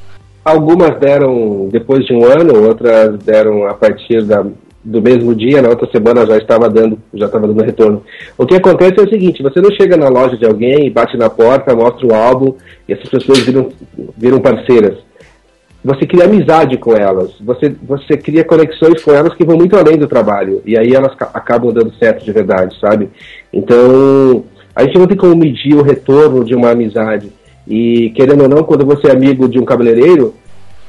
[0.45, 4.45] Algumas deram depois de um ano, outras deram a partir da,
[4.87, 8.05] do mesmo dia, na outra semana já estava dando, já estava dando retorno.
[8.39, 11.28] O que acontece é o seguinte, você não chega na loja de alguém, bate na
[11.28, 12.55] porta, mostra o álbum
[12.89, 13.68] e essas pessoas viram,
[14.16, 14.97] viram parceiras.
[15.84, 19.97] Você cria amizade com elas, você, você cria conexões com elas que vão muito além
[19.97, 23.09] do trabalho, e aí elas acabam dando certo de verdade, sabe?
[23.53, 27.32] Então, a gente não tem como medir o retorno de uma amizade.
[27.66, 30.34] E, querendo ou não, quando você é amigo de um cabeleireiro,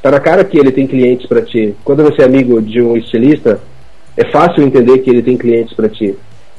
[0.03, 1.75] tá na cara que ele tem clientes para ti.
[1.83, 3.59] Quando você é amigo de um estilista,
[4.17, 6.15] é fácil entender que ele tem clientes para ti.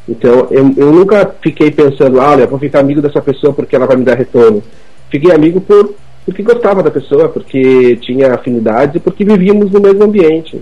[0.08, 3.96] Então, eu, eu nunca fiquei pensando, ah, vou ficar amigo dessa pessoa porque ela vai
[3.96, 4.62] me dar retorno.
[5.10, 5.94] Fiquei amigo por,
[6.24, 10.60] porque gostava da pessoa, porque tinha afinidades e porque vivíamos no mesmo ambiente.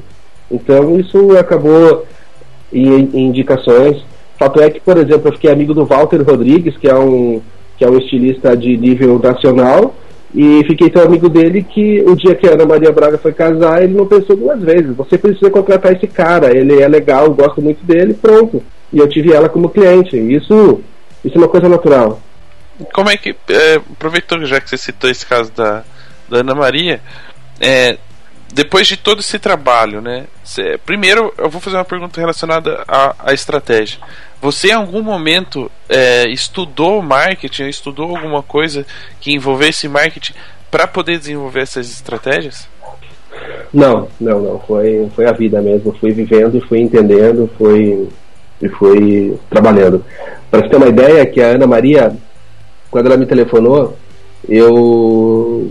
[0.51, 2.07] Então, isso acabou
[2.72, 4.03] em, em indicações.
[4.38, 7.40] Fato é que, por exemplo, eu fiquei amigo do Walter Rodrigues, que é um,
[7.76, 9.94] que é um estilista de nível nacional,
[10.37, 13.82] e fiquei tão amigo dele que o dia que a Ana Maria Braga foi casar,
[13.82, 14.95] ele não pensou duas vezes.
[14.95, 18.62] Você precisa contratar esse cara, ele é legal, gosto muito dele, pronto.
[18.93, 20.14] E eu tive ela como cliente.
[20.14, 20.82] Isso,
[21.24, 22.20] isso é uma coisa natural.
[22.93, 23.34] Como é que.
[23.49, 25.82] É, aproveitando já que você citou esse caso da,
[26.28, 27.01] da Ana Maria,
[27.59, 27.97] é,
[28.53, 30.26] depois de todo esse trabalho, né?
[30.45, 33.99] Cê, primeiro, eu vou fazer uma pergunta relacionada à estratégia.
[34.41, 38.87] Você em algum momento é, estudou marketing, estudou alguma coisa
[39.20, 40.34] que envolvesse marketing
[40.70, 42.68] para poder desenvolver essas estratégias?
[43.72, 44.61] Não, não, não.
[44.61, 45.95] Foi, foi a vida mesmo.
[45.99, 48.09] Fui vivendo, fui entendendo, fui
[48.61, 50.05] e fui trabalhando.
[50.51, 52.16] Para você ter uma ideia, que a Ana Maria,
[52.91, 53.97] quando ela me telefonou,
[54.49, 55.70] eu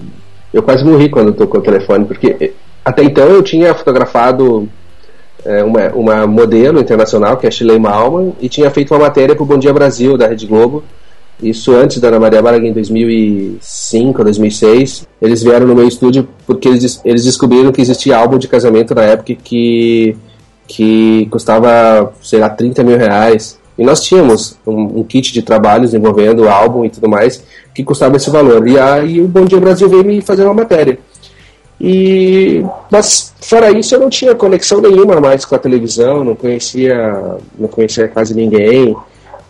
[0.53, 2.53] eu quase morri quando tocou o telefone, porque
[2.83, 4.69] até então eu tinha fotografado
[5.63, 9.43] uma, uma modelo internacional, que é a Shirley Malman, e tinha feito uma matéria para
[9.43, 10.83] o Bom Dia Brasil, da Rede Globo.
[11.41, 15.07] Isso antes da Ana Maria Braga, em 2005 ou 2006.
[15.21, 19.03] Eles vieram no meu estúdio porque eles, eles descobriram que existia álbum de casamento na
[19.03, 20.15] época que,
[20.67, 23.59] que custava, sei lá, 30 mil reais.
[23.77, 27.43] E nós tínhamos um, um, kit de trabalhos envolvendo álbum e tudo mais
[27.73, 28.65] que custava esse valor.
[28.65, 30.97] E aí o Bom Dia Brasil veio me fazer uma matéria.
[31.79, 37.37] E, mas fora isso eu não tinha conexão nenhuma mais com a televisão, não conhecia,
[37.57, 38.95] não conhecia quase ninguém.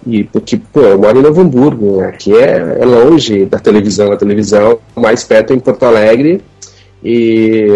[0.05, 4.17] E porque, pô, eu moro em Novo Hamburgo, aqui é, é longe da televisão, a
[4.17, 6.41] televisão mais perto é em Porto Alegre
[7.03, 7.67] e,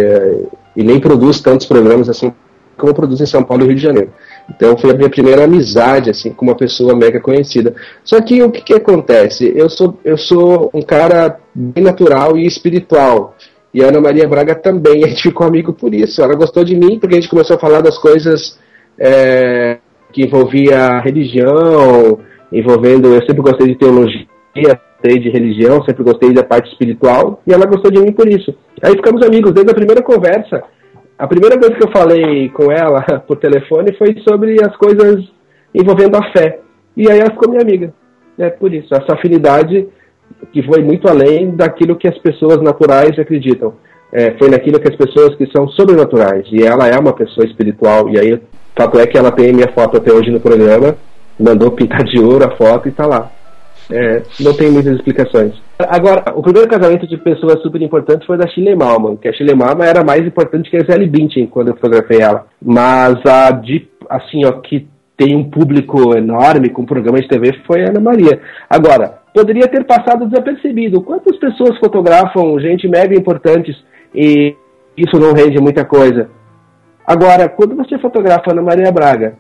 [0.76, 2.32] e nem produz tantos programas assim
[2.78, 4.12] como produz em São Paulo e Rio de Janeiro.
[4.50, 7.76] Então foi a minha primeira amizade assim com uma pessoa mega conhecida.
[8.04, 9.52] Só que o que, que acontece?
[9.56, 13.36] Eu sou eu sou um cara bem natural e espiritual.
[13.74, 16.22] E a Ana Maria Braga também, a gente ficou amigo por isso.
[16.22, 18.60] Ela gostou de mim porque a gente começou a falar das coisas
[18.98, 19.78] é,
[20.12, 22.20] que envolvia religião,
[22.52, 23.14] envolvendo.
[23.14, 27.66] Eu sempre gostei de teologia, gostei de religião, sempre gostei da parte espiritual, e ela
[27.66, 28.54] gostou de mim por isso.
[28.82, 30.64] Aí ficamos amigos desde a primeira conversa.
[31.18, 35.26] A primeira coisa que eu falei com ela por telefone foi sobre as coisas
[35.74, 36.60] envolvendo a fé.
[36.98, 37.94] E aí ela ficou minha amiga.
[38.38, 39.86] É por isso, essa afinidade
[40.52, 43.74] que foi muito além daquilo que as pessoas naturais acreditam.
[44.12, 46.46] É, foi naquilo que as pessoas que são sobrenaturais.
[46.52, 48.10] E ela é uma pessoa espiritual.
[48.10, 48.42] E aí, o
[48.76, 50.96] fato é que ela tem minha foto até hoje no programa,
[51.40, 53.32] mandou pintar de ouro a foto e está lá.
[53.92, 55.54] É, não tem muitas explicações.
[55.80, 59.56] Agora, o primeiro casamento de pessoas super importante foi da Shirley Malman, que a Shirley
[59.56, 62.46] Malman era mais importante que a Sally Bintin quando eu fotografei ela.
[62.62, 64.88] Mas a de, assim, ó, que
[65.18, 68.40] tem um público enorme com programa de TV foi a Ana Maria.
[68.70, 71.02] Agora, poderia ter passado desapercebido.
[71.02, 73.76] Quantas pessoas fotografam gente mega importantes
[74.14, 74.56] e
[74.98, 76.30] isso não rende muita coisa?
[77.06, 79.36] Agora, quando você fotografa Ana Maria Braga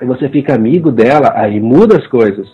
[0.00, 2.46] e você fica amigo dela, aí muda as coisas.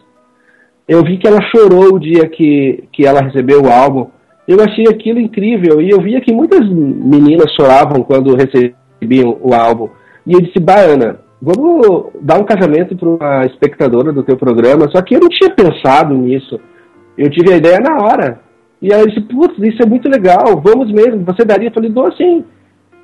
[0.88, 4.08] Eu vi que ela chorou o dia que, que ela recebeu o álbum.
[4.48, 9.88] Eu achei aquilo incrível e eu via que muitas meninas choravam quando recebiam o álbum.
[10.26, 14.91] E eu disse, Baiana, vamos dar um casamento para uma espectadora do teu programa.
[14.91, 16.61] Só que eu não tinha pensado nisso.
[17.16, 18.41] Eu tive a ideia na hora.
[18.82, 21.24] E aí eu disse, putz, isso é muito legal, vamos mesmo.
[21.24, 21.68] Você daria?
[21.68, 22.45] Eu falei, dou assim.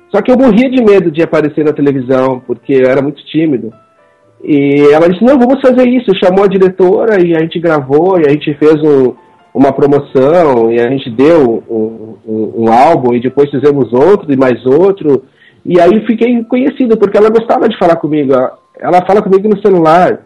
[0.09, 3.71] Só que eu morria de medo de aparecer na televisão, porque eu era muito tímido.
[4.43, 6.11] E ela disse, não, vamos fazer isso.
[6.23, 9.13] Chamou a diretora e a gente gravou, e a gente fez um,
[9.53, 14.37] uma promoção, e a gente deu um, um, um, álbum, e depois fizemos outro, e
[14.37, 15.23] mais outro.
[15.67, 18.33] E aí fiquei conhecido, porque ela gostava de falar comigo.
[18.79, 20.21] Ela fala comigo no celular.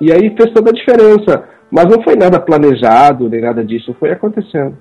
[0.00, 1.44] E aí fez toda a diferença.
[1.70, 4.76] Mas não foi nada planejado, nem nada disso, foi acontecendo.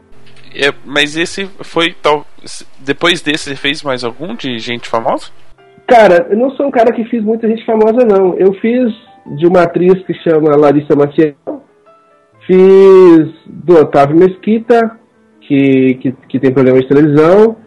[0.56, 2.26] É, mas esse foi tal.
[2.80, 5.28] Depois desse, você fez mais algum de gente famosa?
[5.88, 8.36] Cara, eu não sou um cara que fiz muita gente famosa, não.
[8.38, 8.92] Eu fiz
[9.38, 11.36] de uma atriz que chama Larissa Maciel,
[12.48, 14.98] fiz do Otávio Mesquita,
[15.42, 17.58] que, que, que tem programa de televisão,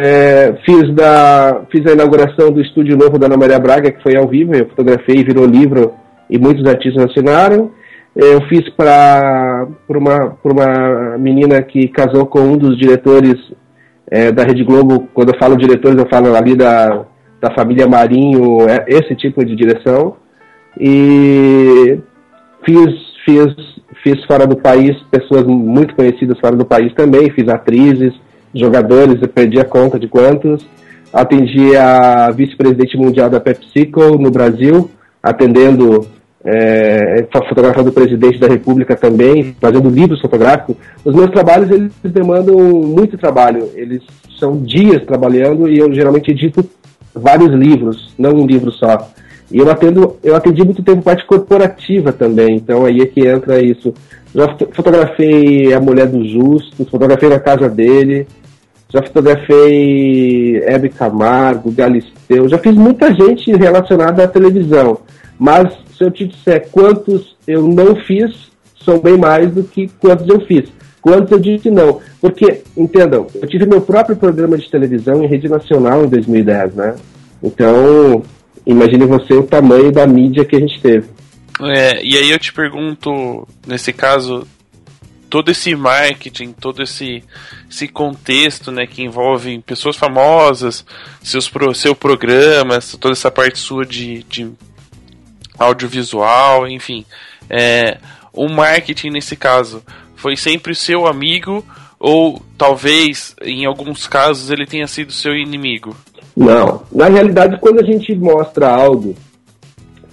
[0.00, 4.16] é, fiz, da, fiz a inauguração do estúdio novo da Ana Maria Braga, que foi
[4.16, 5.92] ao vivo, eu fotografei, virou livro
[6.30, 7.72] e muitos artistas assinaram.
[8.16, 13.34] É, eu fiz para uma, uma menina que casou com um dos diretores
[14.08, 15.08] é, da Rede Globo.
[15.12, 17.04] Quando eu falo diretores, eu falo ali da,
[17.40, 20.14] da família Marinho, é, esse tipo de direção.
[20.78, 21.98] E
[22.64, 22.94] fiz,
[23.24, 23.52] fiz,
[24.04, 28.14] fiz fora do país, pessoas muito conhecidas fora do país também, fiz atrizes,
[28.54, 30.66] jogadores, eu perdi a conta de quantos.
[31.12, 34.90] Atendi a vice-presidente mundial da PepsiCo no Brasil,
[35.22, 36.06] atendendo,
[36.44, 40.76] é, fotografando o presidente da República também, fazendo livros fotográficos.
[41.04, 44.02] Os meus trabalhos, eles demandam muito trabalho, eles
[44.38, 46.64] são dias trabalhando e eu geralmente edito
[47.14, 49.08] vários livros, não um livro só.
[49.50, 53.62] E eu atendo, eu atendi muito tempo parte corporativa também, então aí é que entra
[53.62, 53.94] isso.
[54.34, 58.26] Já fotografei a mulher do Justo, fotografei na casa dele,
[58.88, 65.00] já fotografei Hebe Camargo, Galisteu, já fiz muita gente relacionada à televisão.
[65.38, 68.50] Mas se eu te disser quantos eu não fiz,
[68.82, 70.68] são bem mais do que quantos eu fiz.
[71.00, 72.00] Quantos eu disse não.
[72.20, 76.96] Porque, entendam, eu tive meu próprio programa de televisão em rede nacional em 2010, né?
[77.42, 78.22] Então,
[78.66, 81.06] imagine você o tamanho da mídia que a gente teve.
[81.60, 84.46] É, e aí eu te pergunto, nesse caso,
[85.28, 87.22] todo esse marketing, todo esse,
[87.70, 90.84] esse contexto né, que envolve pessoas famosas,
[91.22, 94.50] seus, seu programa, toda essa parte sua de, de
[95.58, 97.04] audiovisual, enfim.
[97.48, 97.98] É,
[98.32, 99.82] o marketing nesse caso
[100.16, 101.64] foi sempre seu amigo
[101.98, 105.96] ou talvez em alguns casos ele tenha sido seu inimigo?
[106.36, 106.84] Não.
[106.92, 109.16] Na realidade, quando a gente mostra algo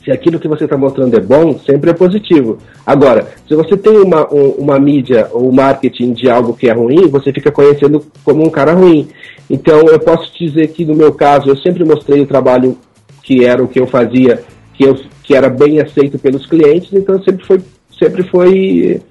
[0.05, 2.59] se aquilo que você está mostrando é bom, sempre é positivo.
[2.85, 7.07] Agora, se você tem uma, um, uma mídia ou marketing de algo que é ruim,
[7.07, 9.07] você fica conhecendo como um cara ruim.
[9.49, 12.77] Então, eu posso te dizer que no meu caso, eu sempre mostrei o trabalho
[13.23, 14.43] que era o que eu fazia,
[14.75, 17.59] que, eu, que era bem aceito pelos clientes, então sempre foi,
[17.97, 19.01] sempre foi,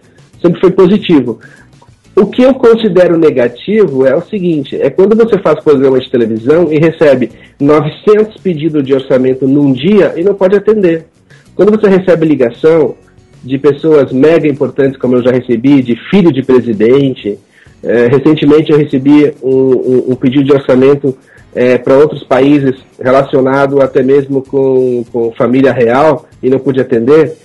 [0.40, 1.40] sempre foi positivo.
[2.16, 6.72] O que eu considero negativo é o seguinte: é quando você faz programa de televisão
[6.72, 11.06] e recebe 900 pedidos de orçamento num dia e não pode atender.
[11.56, 12.94] Quando você recebe ligação
[13.42, 17.38] de pessoas mega importantes, como eu já recebi, de filho de presidente,
[17.82, 21.16] é, recentemente eu recebi um, um, um pedido de orçamento
[21.54, 27.36] é, para outros países relacionado até mesmo com, com família real e não pude atender.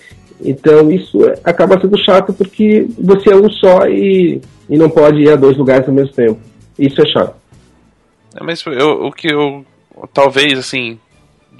[0.41, 5.31] Então isso acaba sendo chato porque você é um só e e não pode ir
[5.31, 6.39] a dois lugares ao mesmo tempo.
[6.77, 7.35] Isso é chato.
[8.35, 9.65] É, mas eu, o que eu.
[10.13, 10.99] Talvez, assim,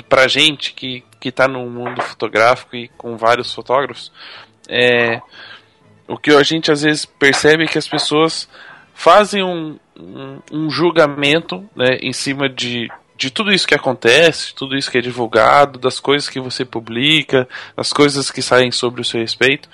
[0.08, 4.12] pra gente que, que tá no mundo fotográfico e com vários fotógrafos,
[4.70, 5.20] é,
[6.08, 8.48] o que a gente às vezes percebe é que as pessoas
[8.94, 14.78] fazem um, um, um julgamento né, em cima de, de tudo isso que acontece, tudo
[14.78, 17.46] isso que é divulgado, das coisas que você publica,
[17.76, 19.68] das coisas que saem sobre o seu respeito.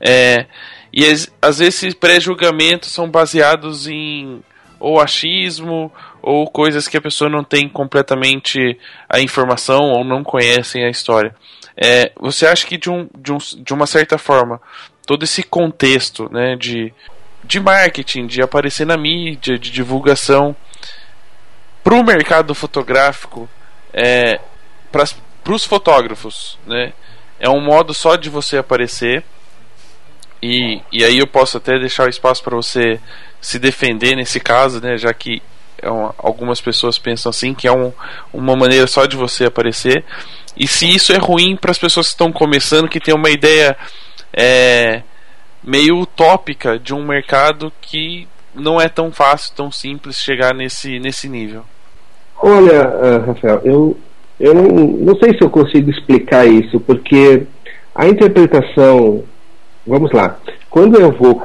[0.00, 0.46] É,
[0.92, 4.40] e às vezes esses pré-julgamentos são baseados em
[4.78, 5.92] ou achismo
[6.22, 8.78] ou coisas que a pessoa não tem completamente
[9.08, 11.34] a informação ou não conhecem a história.
[11.76, 14.60] É, você acha que de, um, de, um, de uma certa forma
[15.04, 16.92] todo esse contexto né, de,
[17.42, 20.54] de marketing, de aparecer na mídia, de divulgação
[21.82, 23.48] para o mercado fotográfico,
[23.92, 24.40] é,
[24.90, 26.92] para os fotógrafos, né,
[27.38, 29.24] é um modo só de você aparecer
[30.42, 32.98] e, e aí eu posso até deixar o espaço para você
[33.40, 34.98] se defender nesse caso, né?
[34.98, 35.40] Já que
[35.78, 37.92] é uma, algumas pessoas pensam assim que é um,
[38.32, 40.04] uma maneira só de você aparecer.
[40.56, 43.76] E se isso é ruim para as pessoas que estão começando, que tem uma ideia
[44.32, 45.02] é,
[45.62, 51.28] meio utópica de um mercado que não é tão fácil, tão simples chegar nesse, nesse
[51.28, 51.64] nível.
[52.44, 53.96] Olha, uh, Rafael, eu,
[54.40, 57.44] eu não, não sei se eu consigo explicar isso, porque
[57.94, 59.22] a interpretação,
[59.86, 60.38] vamos lá,
[60.68, 61.40] quando eu vou,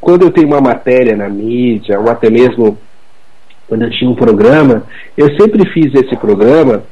[0.00, 2.78] quando eu tenho uma matéria na mídia, ou até mesmo
[3.66, 4.84] quando eu tinha um programa,
[5.16, 6.84] eu sempre fiz esse programa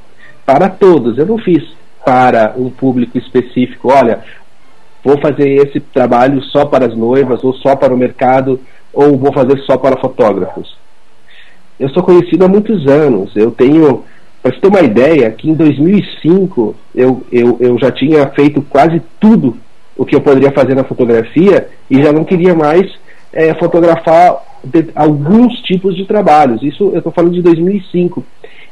[0.44, 1.62] para todos, eu não fiz
[2.04, 3.92] para um público específico.
[3.92, 4.24] Olha,
[5.04, 8.58] vou fazer esse trabalho só para as noivas, ou só para o mercado,
[8.92, 10.80] ou vou fazer só para fotógrafos.
[11.80, 14.04] Eu sou conhecido há muitos anos, eu tenho
[14.42, 19.00] para você ter uma ideia, que em 2005 eu, eu, eu já tinha feito quase
[19.18, 19.56] tudo
[19.96, 22.90] o que eu poderia fazer na fotografia e já não queria mais
[23.32, 24.36] é, fotografar
[24.94, 26.62] alguns tipos de trabalhos.
[26.62, 28.24] Isso eu estou falando de 2005.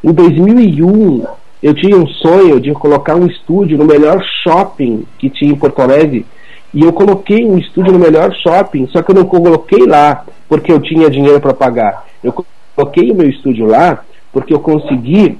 [0.04, 1.24] Em 2001
[1.62, 5.80] eu tinha um sonho de colocar um estúdio no melhor shopping que tinha em Porto
[5.80, 6.26] Alegre
[6.74, 10.70] e eu coloquei um estúdio no melhor shopping, só que eu não coloquei lá porque
[10.70, 12.06] eu tinha dinheiro para pagar.
[12.22, 12.34] Eu
[12.78, 15.36] coloquei o meu estúdio lá porque eu consegui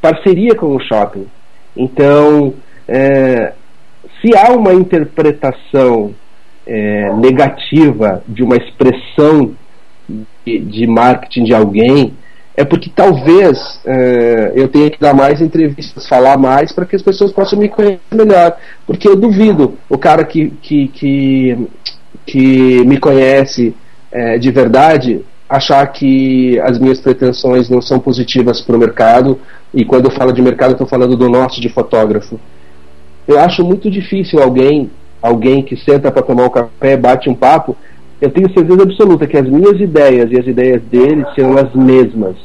[0.00, 1.26] parceria com o shopping.
[1.76, 2.54] Então,
[2.88, 3.52] é,
[4.20, 6.12] se há uma interpretação
[6.66, 9.54] é, negativa de uma expressão
[10.44, 12.14] de, de, marketing de alguém,
[12.56, 17.02] é porque talvez é, eu tenha que dar mais entrevistas, falar mais para que as
[17.02, 18.56] pessoas possam me conhecer melhor.
[18.86, 21.68] Porque eu duvido o cara que, que, que,
[22.26, 23.76] que me conhece
[24.10, 29.36] é, de verdade achar que as minhas pretensões não são positivas para o mercado,
[29.74, 32.38] e quando eu falo de mercado, estou falando do nosso de fotógrafo.
[33.26, 34.88] Eu acho muito difícil alguém,
[35.20, 37.76] alguém que senta para tomar um café, bate um papo,
[38.20, 42.36] eu tenho certeza absoluta que as minhas ideias e as ideias dele serão as mesmas.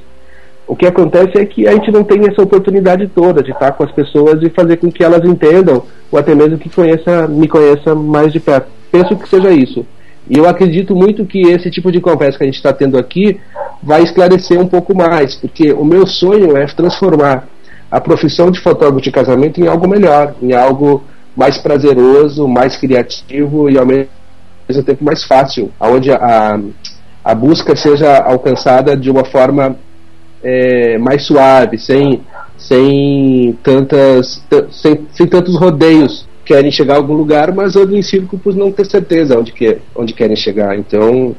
[0.67, 3.83] O que acontece é que a gente não tem essa oportunidade toda de estar com
[3.83, 7.93] as pessoas e fazer com que elas entendam, ou até mesmo que conheça, me conheça
[7.93, 8.67] mais de perto.
[8.91, 9.85] Penso que seja isso.
[10.29, 13.39] E eu acredito muito que esse tipo de conversa que a gente está tendo aqui
[13.81, 17.47] vai esclarecer um pouco mais, porque o meu sonho é transformar
[17.91, 21.03] a profissão de fotógrafo de casamento em algo melhor, em algo
[21.35, 24.09] mais prazeroso, mais criativo e ao mesmo
[24.83, 26.59] tempo mais fácil, onde a,
[27.23, 29.75] a busca seja alcançada de uma forma
[30.43, 32.21] é, mais suave, sem,
[32.57, 38.41] sem, tantas, sem, sem tantos rodeios querem chegar a algum lugar, mas andam em círculo
[38.41, 40.77] por não ter certeza onde, que, onde querem chegar.
[40.77, 41.35] Então,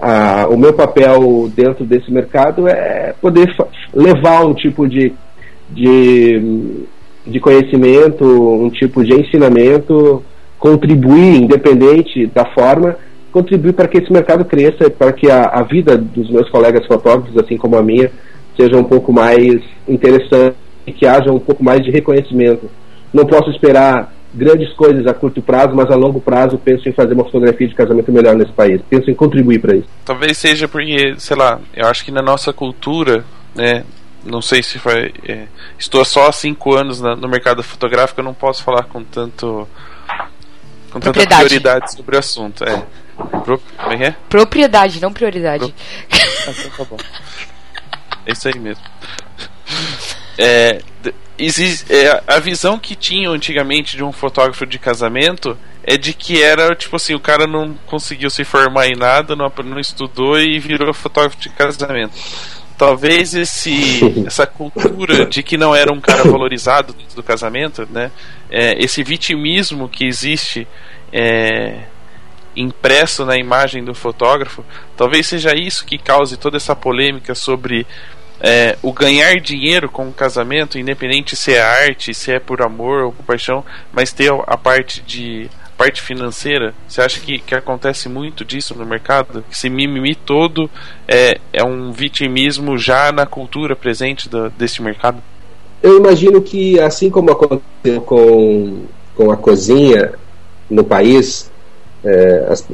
[0.00, 3.54] a, o meu papel dentro desse mercado é poder
[3.92, 5.12] levar um tipo de,
[5.70, 6.86] de,
[7.26, 10.22] de conhecimento, um tipo de ensinamento,
[10.58, 12.96] contribuir, independente da forma,
[13.30, 17.36] contribuir para que esse mercado cresça, para que a, a vida dos meus colegas fotógrafos,
[17.36, 18.10] assim como a minha,
[18.56, 22.68] seja um pouco mais interessante e que haja um pouco mais de reconhecimento.
[23.12, 27.14] Não posso esperar grandes coisas a curto prazo, mas a longo prazo penso em fazer
[27.14, 28.80] uma fotografia de casamento melhor nesse país.
[28.88, 29.88] Penso em contribuir para isso.
[30.04, 33.24] Talvez seja porque, sei lá, eu acho que na nossa cultura,
[33.54, 33.84] né,
[34.24, 35.12] não sei se foi.
[35.26, 35.46] É,
[35.78, 39.66] estou só há cinco anos na, no mercado fotográfico, eu não posso falar com tanto.
[40.90, 42.64] com tanta prioridade sobre o assunto.
[42.64, 42.84] É.
[43.44, 44.16] Pro, como é que é?
[44.28, 45.74] Propriedade, não prioridade.
[46.08, 46.18] Pro...
[46.48, 46.96] Ah, então tá bom.
[48.24, 48.82] É isso aí mesmo.
[50.38, 50.80] É,
[51.38, 56.42] existe, é, a visão que tinham antigamente de um fotógrafo de casamento é de que
[56.42, 60.58] era tipo assim, o cara não conseguiu se formar em nada, não, não estudou e
[60.58, 62.12] virou fotógrafo de casamento.
[62.76, 68.10] Talvez esse, essa cultura de que não era um cara valorizado dentro do casamento, né?
[68.50, 70.68] É, esse vitimismo que existe
[71.12, 71.84] é,
[72.54, 74.64] impresso na imagem do fotógrafo,
[74.96, 77.86] talvez seja isso que cause toda essa polêmica sobre
[78.40, 83.04] é, o ganhar dinheiro com o casamento, independente se é arte, se é por amor
[83.04, 88.08] ou por paixão, mas ter a parte de parte financeira, você acha que, que acontece
[88.08, 89.44] muito disso no mercado?
[89.50, 90.68] Esse mimimi todo
[91.06, 95.22] é, é um vitimismo já na cultura presente do, desse mercado?
[95.80, 100.14] Eu imagino que, assim como aconteceu com, com a cozinha
[100.68, 101.48] no país,
[102.04, 102.66] é, as,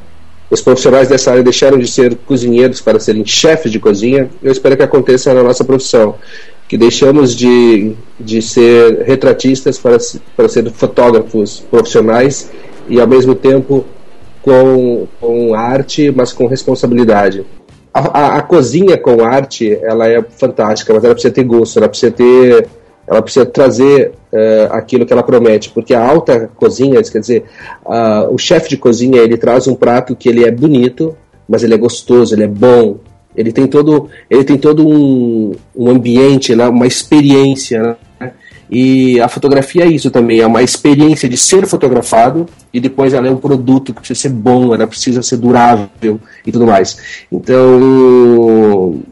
[0.50, 4.76] os profissionais dessa área deixaram de ser cozinheiros para serem chefes de cozinha, eu espero
[4.76, 6.16] que aconteça na nossa profissão.
[6.68, 9.98] Que deixamos de, de ser retratistas para,
[10.36, 12.50] para ser fotógrafos profissionais
[12.88, 13.84] e, ao mesmo tempo,
[14.40, 17.44] com, com arte, mas com responsabilidade.
[17.92, 21.88] A, a, a cozinha com arte, ela é fantástica, mas ela precisa ter gosto, ela
[21.88, 22.66] precisa ter
[23.06, 27.44] ela precisa trazer uh, aquilo que ela promete, porque a alta cozinha, quer dizer,
[27.84, 31.16] uh, o chefe de cozinha ele traz um prato que ele é bonito,
[31.48, 32.98] mas ele é gostoso, ele é bom,
[33.36, 38.32] ele tem todo, ele tem todo um, um ambiente, né, uma experiência, né?
[38.70, 43.28] e a fotografia é isso também, é uma experiência de ser fotografado e depois ela
[43.28, 46.96] é um produto que precisa ser bom, ela precisa ser durável e tudo mais.
[47.30, 49.02] Então,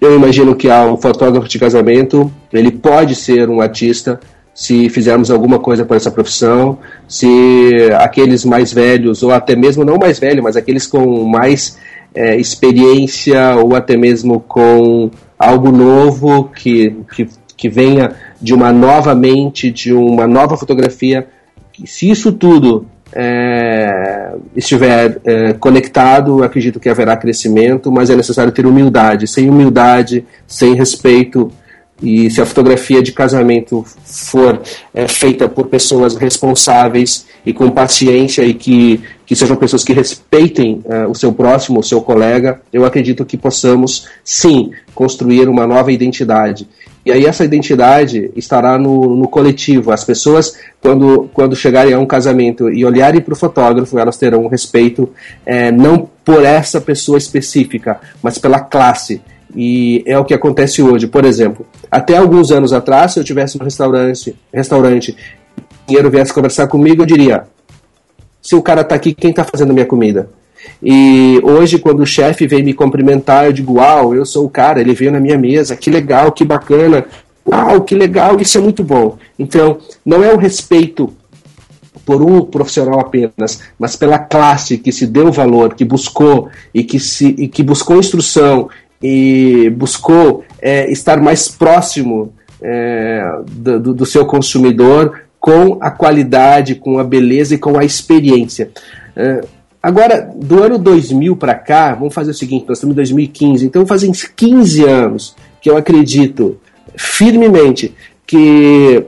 [0.00, 4.18] eu imagino que um fotógrafo de casamento ele pode ser um artista
[4.54, 9.96] se fizermos alguma coisa por essa profissão, se aqueles mais velhos, ou até mesmo não
[9.96, 11.78] mais velhos, mas aqueles com mais
[12.12, 19.14] é, experiência, ou até mesmo com algo novo que, que, que venha de uma nova
[19.14, 21.28] mente, de uma nova fotografia,
[21.84, 28.66] se isso tudo é, estiver é, conectado, acredito que haverá crescimento, mas é necessário ter
[28.66, 29.26] humildade.
[29.26, 31.50] Sem humildade, sem respeito,
[32.00, 34.60] e se a fotografia de casamento for
[34.94, 40.80] é, feita por pessoas responsáveis e com paciência e que, que sejam pessoas que respeitem
[40.84, 45.90] é, o seu próximo, o seu colega, eu acredito que possamos sim construir uma nova
[45.90, 46.68] identidade.
[47.04, 49.90] E aí essa identidade estará no, no coletivo.
[49.90, 54.46] As pessoas, quando, quando chegarem a um casamento e olharem para o fotógrafo, elas terão
[54.46, 55.08] respeito
[55.46, 59.22] é, não por essa pessoa específica, mas pela classe
[59.60, 61.08] e é o que acontece hoje.
[61.08, 65.16] Por exemplo, até alguns anos atrás, se eu tivesse um restaurante, restaurante
[65.56, 67.42] e o dinheiro viesse conversar comigo, eu diria:
[68.40, 70.30] se o cara está aqui, quem está fazendo minha comida?
[70.80, 74.80] E hoje, quando o chefe vem me cumprimentar, eu digo: Uau, eu sou o cara,
[74.80, 77.04] ele veio na minha mesa, que legal, que bacana,
[77.44, 79.18] uau, que legal, isso é muito bom.
[79.36, 81.12] Então, não é o respeito
[82.06, 87.00] por um profissional apenas, mas pela classe que se deu valor, que buscou e que,
[87.00, 88.68] se, e que buscou instrução
[89.02, 96.98] e buscou é, estar mais próximo é, do, do, seu consumidor com a qualidade, com
[96.98, 98.70] a beleza e com a experiência.
[99.16, 99.40] É,
[99.82, 103.86] agora, do ano 2000 para cá, vamos fazer o seguinte: nós estamos em 2015, então
[103.86, 106.58] fazem 15 anos que eu acredito
[106.96, 107.94] firmemente
[108.26, 109.04] que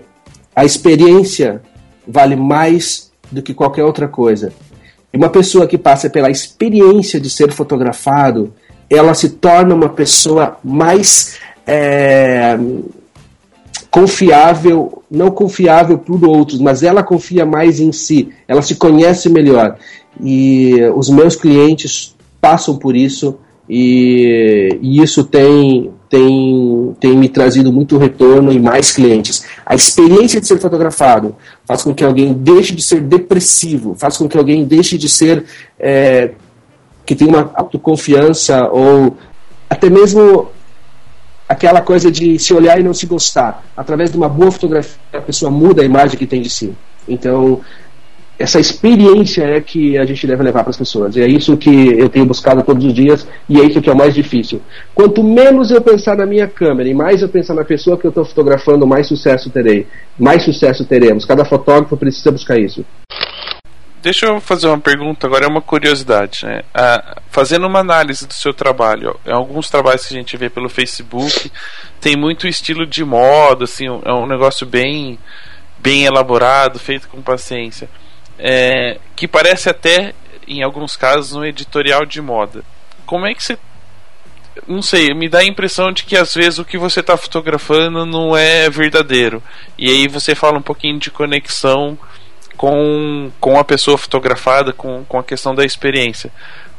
[0.54, 1.60] a experiência
[2.06, 4.52] vale mais do que qualquer outra coisa.
[5.12, 8.52] E uma pessoa que passa pela experiência de ser fotografado,
[8.90, 12.58] ela se torna uma pessoa mais é,
[13.90, 19.76] confiável, não confiável por outros, mas ela confia mais em si, ela se conhece melhor.
[20.20, 23.38] E os meus clientes passam por isso
[23.68, 29.44] e, e isso tem, tem, tem me trazido muito retorno e mais clientes.
[29.64, 34.28] A experiência de ser fotografado faz com que alguém deixe de ser depressivo, faz com
[34.28, 35.44] que alguém deixe de ser
[35.78, 36.32] é,
[37.10, 39.16] que tem uma autoconfiança ou
[39.68, 40.48] até mesmo
[41.48, 43.64] aquela coisa de se olhar e não se gostar.
[43.76, 46.72] Através de uma boa fotografia, a pessoa muda a imagem que tem de si.
[47.08, 47.62] Então,
[48.38, 51.16] essa experiência é que a gente deve levar para as pessoas.
[51.16, 53.92] E é isso que eu tenho buscado todos os dias e é isso que é
[53.92, 54.62] o mais difícil.
[54.94, 58.10] Quanto menos eu pensar na minha câmera e mais eu pensar na pessoa que eu
[58.10, 59.84] estou fotografando, mais sucesso terei.
[60.16, 61.24] Mais sucesso teremos.
[61.24, 62.84] Cada fotógrafo precisa buscar isso.
[64.02, 66.46] Deixa eu fazer uma pergunta, agora é uma curiosidade.
[66.46, 66.62] Né?
[66.72, 70.70] Ah, fazendo uma análise do seu trabalho, em alguns trabalhos que a gente vê pelo
[70.70, 71.52] Facebook,
[72.00, 75.18] tem muito estilo de moda, assim, é um negócio bem,
[75.78, 77.90] bem elaborado, feito com paciência.
[78.38, 80.14] É, que parece até,
[80.48, 82.64] em alguns casos, um editorial de moda.
[83.04, 83.58] Como é que você.
[84.66, 88.06] Não sei, me dá a impressão de que às vezes o que você está fotografando
[88.06, 89.42] não é verdadeiro.
[89.78, 91.98] E aí você fala um pouquinho de conexão
[92.60, 96.30] com, com a pessoa fotografada, com, com a questão da experiência.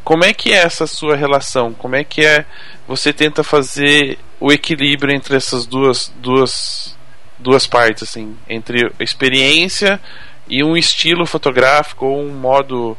[0.03, 1.73] Como é que é essa sua relação?
[1.73, 2.45] Como é que é
[2.87, 6.95] você tenta fazer o equilíbrio entre essas duas duas
[7.39, 9.99] duas partes assim, entre experiência
[10.47, 12.95] e um estilo fotográfico ou um modo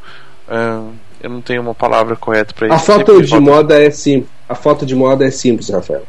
[0.49, 2.75] uh, eu não tenho uma palavra correta para isso.
[2.75, 3.43] A foto de foto...
[3.43, 4.29] moda é simples.
[4.49, 6.03] A foto de moda é simples, Rafael.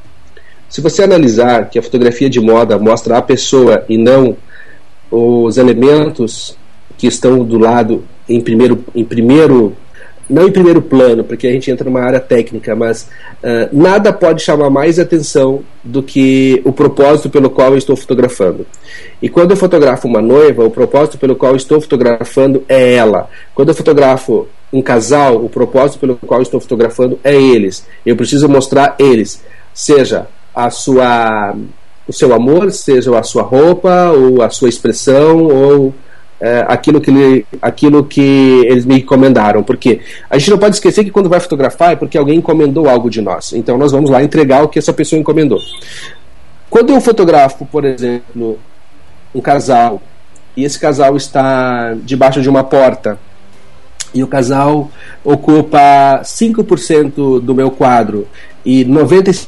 [0.67, 4.35] Se você analisar que a fotografia de moda mostra a pessoa e não
[5.11, 6.57] os elementos
[7.03, 9.75] que estão do lado em primeiro, em primeiro
[10.29, 13.09] não em primeiro plano, porque a gente entra numa área técnica, mas
[13.43, 18.65] uh, nada pode chamar mais atenção do que o propósito pelo qual eu estou fotografando.
[19.21, 23.29] E quando eu fotografo uma noiva, o propósito pelo qual estou fotografando é ela.
[23.53, 27.85] Quando eu fotografo um casal, o propósito pelo qual estou fotografando é eles.
[28.05, 29.43] Eu preciso mostrar eles,
[29.73, 31.53] seja a sua
[32.07, 35.93] o seu amor, seja a sua roupa, ou a sua expressão, ou
[36.43, 39.63] é, aquilo, que aquilo que eles me encomendaram.
[39.63, 43.09] Porque a gente não pode esquecer que quando vai fotografar é porque alguém encomendou algo
[43.09, 43.53] de nós.
[43.53, 45.59] Então nós vamos lá entregar o que essa pessoa encomendou.
[46.69, 48.59] Quando eu fotografo, por exemplo,
[49.33, 50.01] um casal,
[50.57, 53.17] e esse casal está debaixo de uma porta,
[54.13, 54.91] e o casal
[55.23, 58.27] ocupa 5% do meu quadro
[58.65, 59.47] e 95%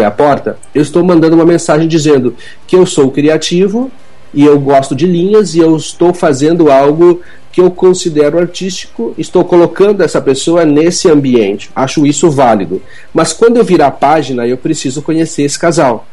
[0.00, 2.34] é a porta, eu estou mandando uma mensagem dizendo
[2.66, 3.90] que eu sou criativo
[4.34, 7.20] e eu gosto de linhas e eu estou fazendo algo
[7.52, 11.70] que eu considero artístico, estou colocando essa pessoa nesse ambiente.
[11.76, 12.80] Acho isso válido.
[13.12, 16.06] Mas quando eu virar a página, eu preciso conhecer esse casal.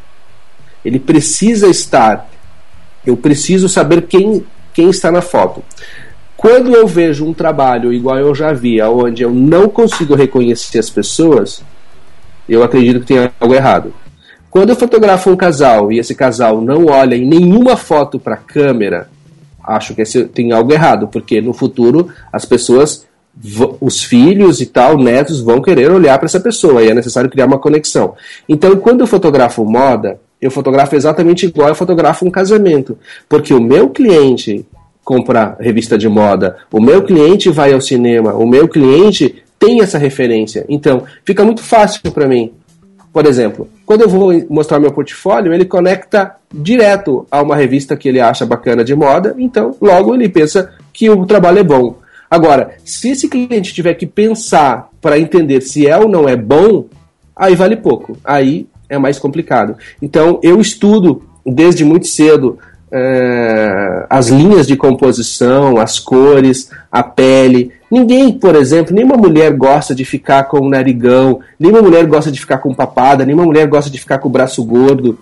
[0.84, 2.28] Ele precisa estar.
[3.06, 4.44] Eu preciso saber quem,
[4.74, 5.64] quem está na foto.
[6.36, 10.90] Quando eu vejo um trabalho igual eu já vi, onde eu não consigo reconhecer as
[10.90, 11.62] pessoas,
[12.46, 13.94] eu acredito que tem algo errado.
[14.50, 18.38] Quando eu fotografo um casal e esse casal não olha em nenhuma foto para a
[18.38, 19.08] câmera,
[19.62, 23.06] acho que esse, tem algo errado, porque no futuro as pessoas,
[23.80, 27.46] os filhos e tal, netos, vão querer olhar para essa pessoa e é necessário criar
[27.46, 28.14] uma conexão.
[28.48, 32.98] Então, quando eu fotografo moda, eu fotografo exatamente igual eu fotografo um casamento,
[33.28, 34.66] porque o meu cliente
[35.04, 39.98] compra revista de moda, o meu cliente vai ao cinema, o meu cliente tem essa
[39.98, 40.64] referência.
[40.68, 42.52] Então, fica muito fácil para mim.
[43.12, 48.08] Por exemplo, quando eu vou mostrar meu portfólio, ele conecta direto a uma revista que
[48.08, 51.96] ele acha bacana de moda, então logo ele pensa que o trabalho é bom.
[52.30, 56.86] Agora, se esse cliente tiver que pensar para entender se é ou não é bom,
[57.34, 58.16] aí vale pouco.
[58.24, 59.76] Aí é mais complicado.
[60.00, 62.58] Então, eu estudo desde muito cedo
[62.92, 67.72] é, as linhas de composição, as cores, a pele.
[67.90, 72.40] Ninguém, por exemplo, nenhuma mulher gosta de ficar com o narigão, nenhuma mulher gosta de
[72.40, 75.18] ficar com papada, nenhuma mulher gosta de ficar com o braço gordo.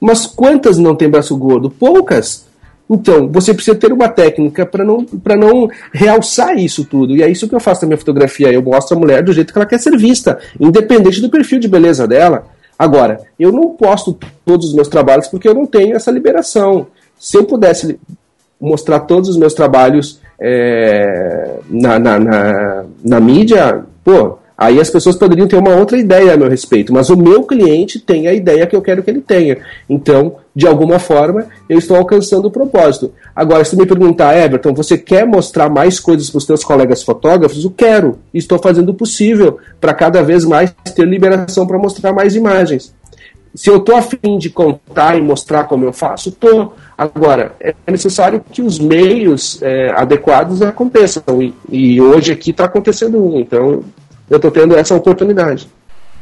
[0.00, 1.70] Mas quantas não tem braço gordo?
[1.70, 2.46] Poucas.
[2.90, 5.04] Então, você precisa ter uma técnica para não,
[5.38, 7.14] não realçar isso tudo.
[7.14, 8.50] E é isso que eu faço na minha fotografia.
[8.50, 11.68] Eu mostro a mulher do jeito que ela quer ser vista, independente do perfil de
[11.68, 12.46] beleza dela.
[12.78, 16.86] Agora, eu não posto todos os meus trabalhos porque eu não tenho essa liberação
[17.18, 17.98] se eu pudesse
[18.60, 25.16] mostrar todos os meus trabalhos é, na, na, na, na, mídia, pô, aí as pessoas
[25.16, 28.66] poderiam ter uma outra ideia a meu respeito, mas o meu cliente tem a ideia
[28.66, 29.58] que eu quero que ele tenha.
[29.88, 33.12] Então, de alguma forma, eu estou alcançando o propósito.
[33.34, 37.64] Agora, se me perguntar, Everton, você quer mostrar mais coisas para os seus colegas fotógrafos?
[37.64, 38.18] Eu quero.
[38.34, 42.92] Estou fazendo o possível para cada vez mais ter liberação para mostrar mais imagens.
[43.54, 46.74] Se eu estou afim de contar e mostrar como eu faço, estou.
[46.98, 51.22] Agora, é necessário que os meios é, adequados aconteçam.
[51.40, 53.38] E, e hoje aqui está acontecendo um.
[53.38, 53.84] Então,
[54.28, 55.68] eu estou tendo essa oportunidade.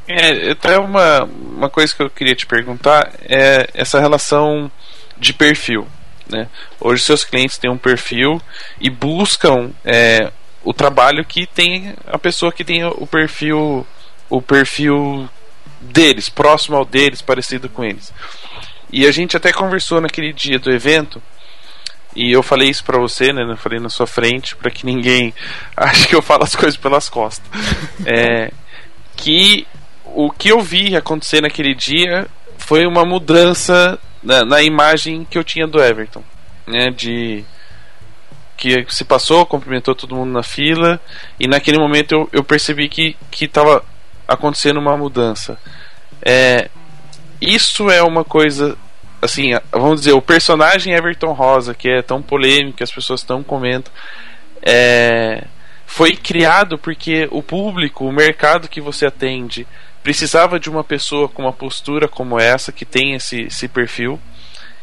[0.06, 4.70] É, até uma, uma coisa que eu queria te perguntar é essa relação
[5.16, 5.86] de perfil.
[6.30, 6.46] Né?
[6.78, 8.38] Hoje seus clientes têm um perfil
[8.78, 10.30] e buscam é,
[10.62, 13.86] o trabalho que tem a pessoa que tem o perfil
[14.28, 15.28] o perfil
[15.80, 18.12] deles, próximo ao deles, parecido com eles.
[18.92, 21.22] E a gente até conversou naquele dia do evento.
[22.14, 23.42] E eu falei isso pra você, né?
[23.42, 25.34] Eu falei na sua frente, para que ninguém
[25.76, 27.46] ache que eu falo as coisas pelas costas.
[28.08, 28.52] É,
[29.16, 29.66] que
[30.04, 35.42] o que eu vi acontecer naquele dia foi uma mudança na, na imagem que eu
[35.42, 36.22] tinha do Everton,
[36.66, 36.90] né?
[36.90, 37.44] De
[38.56, 41.00] que se passou, cumprimentou todo mundo na fila
[41.38, 43.84] e naquele momento eu, eu percebi que que estava
[44.26, 45.58] acontecendo uma mudança.
[46.22, 46.70] É,
[47.40, 48.76] isso é uma coisa
[49.20, 53.92] assim, vamos dizer, o personagem Everton Rosa, que é tão polêmico, as pessoas tão comentam,
[54.62, 55.44] é,
[55.86, 59.66] foi criado porque o público, o mercado que você atende,
[60.02, 64.20] precisava de uma pessoa com uma postura como essa, que tem esse, esse perfil.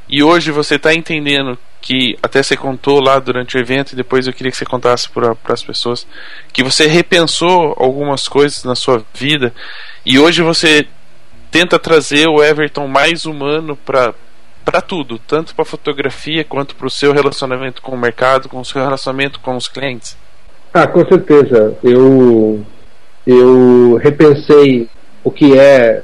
[0.10, 4.26] E hoje você está entendendo que até você contou lá durante o evento e depois
[4.26, 6.08] eu queria que você contasse para as pessoas
[6.51, 9.54] que você repensou algumas coisas na sua vida
[10.06, 10.88] e hoje você
[11.54, 14.16] tenta trazer o Everton mais humano para
[14.66, 18.66] para tudo, tanto para fotografia quanto para o seu relacionamento com o mercado, com o
[18.66, 20.18] seu relacionamento com os clientes.
[20.74, 21.78] Ah, com certeza.
[21.84, 22.66] Eu
[23.28, 24.89] eu repensei
[25.24, 26.01] o que é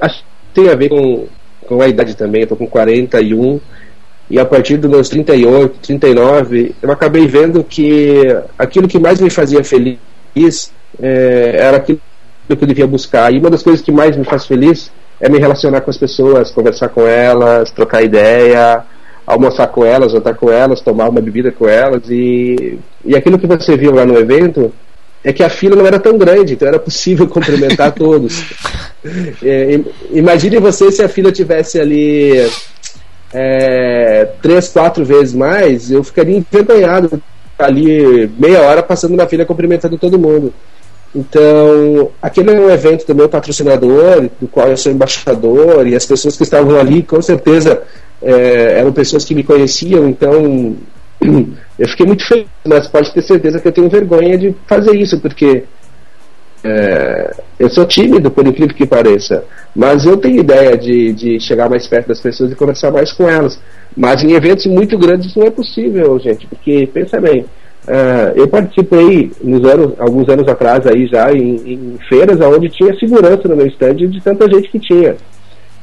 [0.00, 1.26] acho que tem a ver com,
[1.66, 2.42] com a idade também.
[2.42, 3.60] Eu tô com 41
[4.30, 8.22] e a partir dos meus 38, 39, eu acabei vendo que
[8.56, 9.98] aquilo que mais me fazia feliz
[11.02, 12.00] é, era aquilo
[12.46, 13.32] que eu devia buscar.
[13.32, 14.90] E uma das coisas que mais me faz feliz
[15.20, 18.84] é me relacionar com as pessoas, conversar com elas, trocar ideia,
[19.26, 22.02] almoçar com elas, jantar com elas, tomar uma bebida com elas.
[22.10, 24.72] E, e aquilo que você viu lá no evento
[25.22, 28.44] é que a fila não era tão grande, então era possível cumprimentar todos.
[29.42, 29.80] É,
[30.12, 32.50] imagine você se a fila tivesse ali
[33.34, 37.22] é, três, quatro vezes mais, eu ficaria envergonhado
[37.58, 40.54] ali meia hora passando na fila cumprimentando todo mundo.
[41.14, 46.04] Então, aquele é um evento do meu patrocinador, do qual eu sou embaixador, e as
[46.04, 47.82] pessoas que estavam ali, com certeza,
[48.20, 50.76] é, eram pessoas que me conheciam, então
[51.78, 55.20] eu fiquei muito feliz, mas pode ter certeza que eu tenho vergonha de fazer isso,
[55.20, 55.64] porque
[56.64, 59.44] é, eu sou tímido, por incrível que pareça,
[59.76, 63.28] mas eu tenho ideia de, de chegar mais perto das pessoas e conversar mais com
[63.28, 63.60] elas.
[63.96, 67.44] Mas em eventos muito grandes isso não é possível, gente, porque, pensa bem,
[67.88, 72.94] uh, eu participei nos anos, alguns anos atrás aí já em, em feiras onde tinha
[72.98, 75.16] segurança no meu stand de tanta gente que tinha.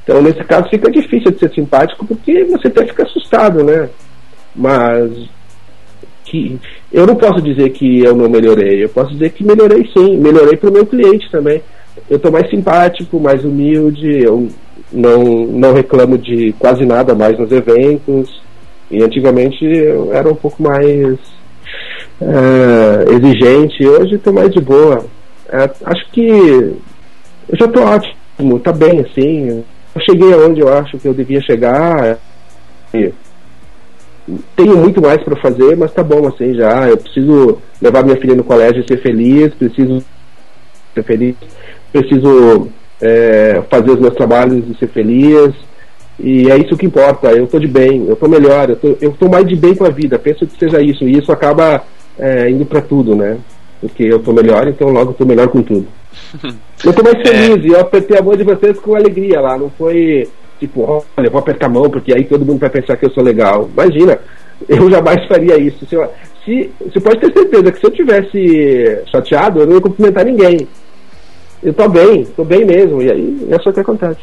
[0.03, 3.89] Então, nesse caso, fica difícil de ser simpático porque você até fica assustado, né?
[4.55, 5.29] Mas
[6.25, 6.59] que
[6.91, 10.57] eu não posso dizer que eu não melhorei, eu posso dizer que melhorei sim, melhorei
[10.57, 11.61] para o meu cliente também.
[12.09, 14.47] Eu estou mais simpático, mais humilde, eu
[14.91, 18.41] não, não reclamo de quase nada mais nos eventos.
[18.89, 21.17] E antigamente eu era um pouco mais
[22.21, 24.99] uh, exigente, hoje estou mais de boa.
[25.49, 29.63] Uh, acho que eu já estou ótimo, tá bem assim.
[29.93, 32.17] Eu cheguei aonde eu acho que eu devia chegar.
[32.93, 33.11] E
[34.55, 36.87] tenho muito mais para fazer, mas tá bom assim já.
[36.87, 40.03] Eu preciso levar minha filha no colégio e ser feliz, preciso
[40.93, 41.35] ser feliz,
[41.91, 42.69] preciso
[43.01, 45.53] é, fazer os meus trabalhos e ser feliz.
[46.19, 47.31] E é isso que importa.
[47.31, 49.85] Eu tô de bem, eu tô melhor, eu tô, eu tô mais de bem com
[49.85, 50.19] a vida.
[50.19, 51.03] Penso que seja isso.
[51.03, 51.83] E isso acaba
[52.21, 53.37] é, indo para tudo, né?
[53.81, 55.87] Porque eu tô melhor, então logo eu tô melhor com tudo.
[56.85, 57.25] eu tô mais é.
[57.25, 59.57] feliz e eu apertei a mão de vocês com alegria lá.
[59.57, 63.05] Não foi tipo, olha, vou apertar a mão porque aí todo mundo vai pensar que
[63.05, 63.67] eu sou legal.
[63.73, 64.19] Imagina,
[64.69, 65.83] eu jamais faria isso.
[65.87, 66.07] Se, eu,
[66.45, 70.67] se você pode ter certeza que se eu tivesse chateado, eu não ia cumprimentar ninguém.
[71.63, 73.01] Eu tô bem, tô bem mesmo.
[73.01, 74.19] E aí é só o que acontece.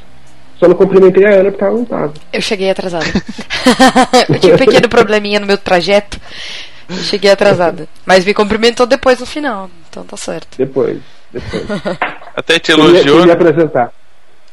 [0.58, 2.12] Só não cumprimentei a Ana porque ela não tava.
[2.32, 3.06] Eu cheguei atrasada.
[4.28, 6.20] eu tinha um pequeno probleminha no meu trajeto.
[6.88, 7.88] Eu cheguei atrasada.
[8.06, 9.70] Mas me cumprimentou depois no final.
[9.90, 10.56] Então tá certo.
[10.56, 10.98] Depois,
[11.32, 11.64] depois.
[12.34, 13.20] Até te elogiou.
[13.20, 13.32] me né?
[13.32, 13.92] apresentar.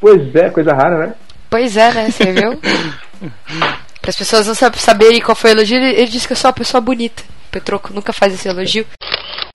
[0.01, 1.13] Pois é, coisa rara, né?
[1.49, 2.11] Pois é, né?
[2.11, 2.59] Você viu?
[4.01, 6.53] Para as pessoas não saberem qual foi o elogio, ele disse que eu sou uma
[6.53, 7.23] pessoa bonita.
[7.49, 8.85] Petroco nunca faz esse elogio.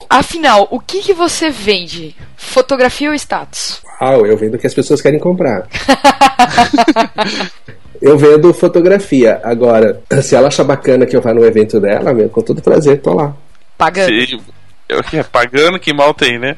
[0.09, 2.17] Afinal, o que, que você vende?
[2.37, 3.81] Fotografia ou status?
[4.01, 5.69] Uau, eu vendo o que as pessoas querem comprar.
[8.01, 9.41] eu vendo fotografia.
[9.43, 13.01] Agora, se ela achar bacana que eu vá no evento dela, meu, com todo prazer,
[13.01, 13.35] tô lá.
[13.77, 14.09] Pagando.
[14.09, 14.41] Sim.
[15.13, 16.57] É pagando que mal tem, né?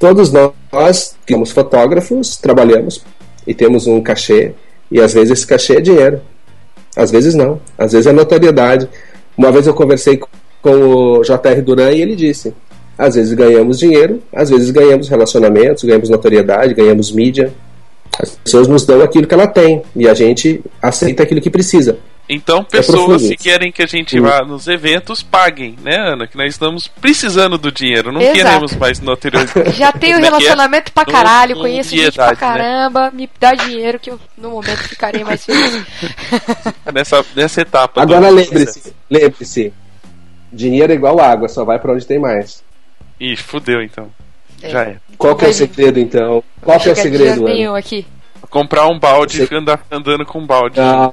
[0.00, 3.04] Todos nós somos fotógrafos, trabalhamos
[3.46, 4.52] e temos um cachê,
[4.90, 6.20] e às vezes esse cachê é dinheiro.
[6.96, 7.60] Às vezes não.
[7.78, 8.88] Às vezes é notoriedade.
[9.36, 10.18] Uma vez eu conversei
[10.60, 12.52] com o JR Duran e ele disse:
[12.98, 17.52] às vezes ganhamos dinheiro, às vezes ganhamos relacionamentos, ganhamos notoriedade, ganhamos mídia.
[18.18, 21.98] As pessoas nos dão aquilo que ela tem e a gente aceita aquilo que precisa.
[22.28, 26.26] Então, é pessoas que querem que a gente vá nos eventos paguem, né, Ana?
[26.26, 28.36] Que nós estamos precisando do dinheiro, não Exato.
[28.36, 29.72] queremos mais notoriedade.
[29.72, 30.24] Já tenho é é?
[30.24, 32.36] relacionamento pra caralho, no, conheço gente pra né?
[32.36, 33.10] caramba, né?
[33.14, 35.82] me dá dinheiro que eu no momento ficarei mais feliz.
[36.92, 38.02] nessa, nessa etapa.
[38.02, 39.72] Agora lembre-se, lembre-se,
[40.52, 42.62] dinheiro é igual água, só vai para onde tem mais.
[43.18, 44.10] Ih, fudeu então.
[44.62, 44.68] É.
[44.68, 44.96] Já é.
[45.16, 46.42] Qual que é o segredo então?
[46.62, 47.74] Qual que é o segredo?
[47.74, 48.06] Aqui.
[48.50, 50.78] Comprar um balde e andar andando com um balde.
[50.80, 51.12] Não,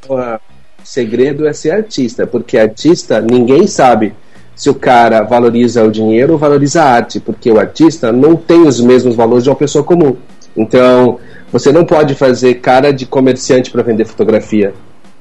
[0.84, 4.14] segredo é ser artista, porque artista ninguém sabe
[4.56, 8.62] se o cara valoriza o dinheiro ou valoriza a arte, porque o artista não tem
[8.62, 10.16] os mesmos valores de uma pessoa comum.
[10.56, 11.20] Então,
[11.52, 14.74] você não pode fazer cara de comerciante para vender fotografia.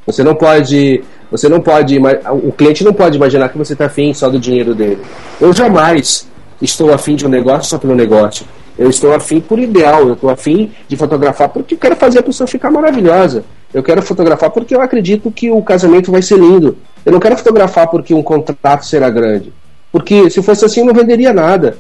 [0.07, 1.99] Você não pode, você não pode,
[2.31, 5.01] o cliente não pode imaginar que você está afim só do dinheiro dele.
[5.41, 6.29] Eu jamais
[6.61, 8.47] estou afim de um negócio só pelo negócio.
[8.77, 12.23] Eu estou afim por ideal, eu estou afim de fotografar porque eu quero fazer a
[12.23, 13.45] pessoa ficar maravilhosa.
[13.73, 16.77] Eu quero fotografar porque eu acredito que o casamento vai ser lindo.
[17.05, 19.53] Eu não quero fotografar porque um contrato será grande.
[19.93, 21.77] Porque se fosse assim eu não venderia nada.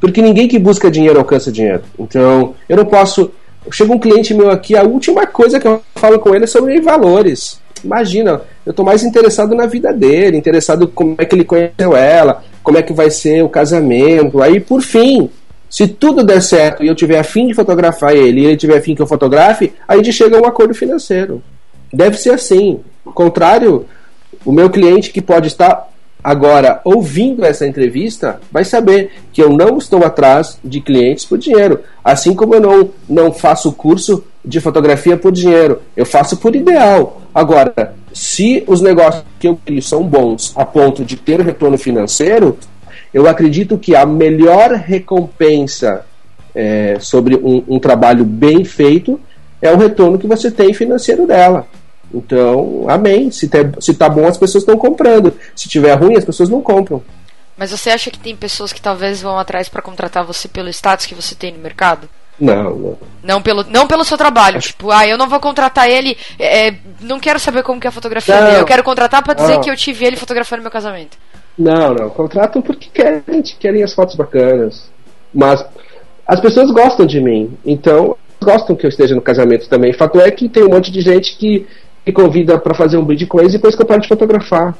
[0.00, 1.82] Porque ninguém que busca dinheiro alcança dinheiro.
[1.98, 3.30] Então, eu não posso.
[3.70, 6.80] Chega um cliente meu aqui, a última coisa que eu falo com ele é sobre
[6.80, 7.60] valores.
[7.84, 12.42] Imagina, eu estou mais interessado na vida dele, interessado como é que ele conheceu ela,
[12.68, 14.42] como é que vai ser o casamento.
[14.42, 15.30] Aí, por fim,
[15.70, 18.94] se tudo der certo e eu tiver afim de fotografar ele e ele tiver afim
[18.94, 21.42] que eu fotografe, a gente chega a um acordo financeiro.
[21.90, 22.80] Deve ser assim.
[23.06, 23.86] Ao contrário,
[24.44, 25.88] o meu cliente que pode estar
[26.22, 31.80] agora ouvindo essa entrevista vai saber que eu não estou atrás de clientes por dinheiro.
[32.04, 37.20] Assim como eu não, não faço curso de fotografia por dinheiro, eu faço por ideal.
[37.34, 42.56] Agora, se os negócios que eu crio são bons a ponto de ter retorno financeiro,
[43.12, 46.06] eu acredito que a melhor recompensa
[46.54, 49.20] é, sobre um, um, trabalho bem feito
[49.60, 51.66] é o retorno que você tem financeiro dela.
[52.12, 53.30] Então, amém.
[53.30, 55.34] Se, te, se tá bom, as pessoas estão comprando.
[55.54, 57.02] Se tiver ruim, as pessoas não compram.
[57.54, 61.04] Mas você acha que tem pessoas que talvez vão atrás para contratar você pelo status
[61.04, 62.08] que você tem no mercado?
[62.40, 62.98] Não, não.
[63.22, 64.58] Não pelo, não pelo seu trabalho.
[64.58, 64.68] Acho...
[64.68, 66.16] Tipo, ah, eu não vou contratar ele.
[66.38, 68.60] É, não quero saber como que é a fotografia não, dele.
[68.60, 69.60] Eu quero contratar para dizer não.
[69.60, 71.16] que eu tive ele fotografando meu casamento.
[71.58, 72.10] Não, não.
[72.10, 74.88] Contratam porque querem, querem as fotos bacanas.
[75.34, 75.64] Mas
[76.26, 77.56] as pessoas gostam de mim.
[77.64, 79.92] Então, gostam que eu esteja no casamento também.
[79.92, 81.66] Fato é que tem um monte de gente que
[82.06, 84.76] me convida para fazer um brinde com eles e depois que eu paro de fotografar.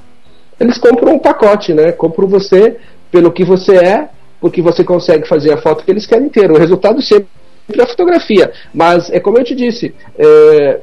[0.60, 1.93] Eles compram um pacote, né?
[1.93, 2.76] Compram você
[3.10, 4.09] pelo que você é,
[4.40, 6.51] porque você consegue fazer a foto que eles querem ter.
[6.51, 7.28] O resultado sempre
[7.77, 8.53] é a fotografia.
[8.73, 10.81] Mas é como eu te disse, é,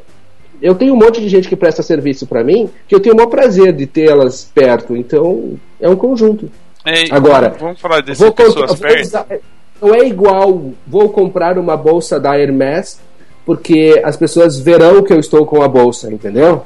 [0.62, 3.18] eu tenho um monte de gente que presta serviço para mim que eu tenho o
[3.18, 4.96] maior prazer de tê-las perto.
[4.96, 6.52] Então, é um conjunto.
[6.86, 9.42] É, Agora, vamos falar dessas Vou pessoas vou perto.
[9.82, 13.00] não é igual vou comprar uma bolsa da Hermes
[13.46, 16.64] porque as pessoas verão que eu estou com a bolsa, entendeu?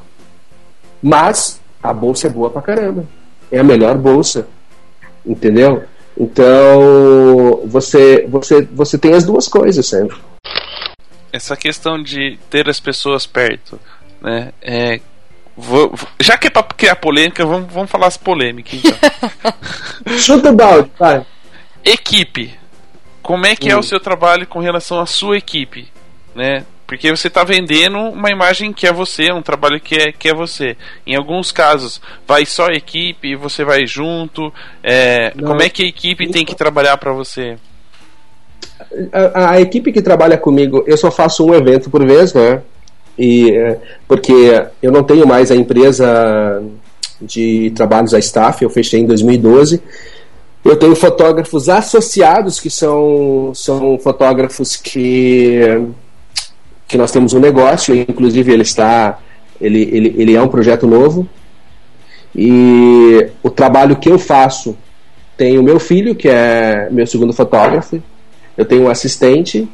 [1.01, 3.05] Mas a bolsa é boa pra caramba.
[3.51, 4.47] É a melhor bolsa.
[5.25, 5.83] Entendeu?
[6.19, 10.17] Então, você você você tem as duas coisas sempre.
[11.31, 13.79] essa questão de ter as pessoas perto,
[14.21, 14.51] né?
[14.61, 14.99] É,
[15.55, 18.79] vou- já que é pra criar polêmica, vamos, vamos falar as polêmicas.
[18.83, 18.93] Então.
[20.17, 21.25] Chuta o balde, vai.
[21.85, 22.57] equipe.
[23.21, 23.79] Como é que é Hum.
[23.79, 25.87] o seu trabalho com relação à sua equipe,
[26.35, 26.65] né?
[26.89, 30.33] Porque você está vendendo uma imagem que é você, um trabalho que é, que é
[30.33, 30.75] você.
[31.05, 34.51] Em alguns casos, vai só a equipe, você vai junto.
[34.81, 35.49] é, Não.
[35.49, 37.57] como é que a equipe tem que trabalhar para você?
[39.13, 42.63] a, a equipe que trabalha comigo, eu só faço um evento por vez, né?
[43.15, 46.59] E, é, porque eu não tenho mais a empresa
[47.21, 49.79] de trabalhos a staff, eu fechei em 2012.
[50.65, 55.59] Eu tenho fotógrafos associados que são, são fotógrafos que,
[56.89, 59.19] que nós temos um negócio, inclusive ele está
[59.61, 61.29] ele, ele, ele é um projeto novo.
[62.35, 64.75] E o trabalho que eu faço
[65.37, 68.01] tem o meu filho, que é meu segundo fotógrafo,
[68.57, 69.69] eu tenho um assistente,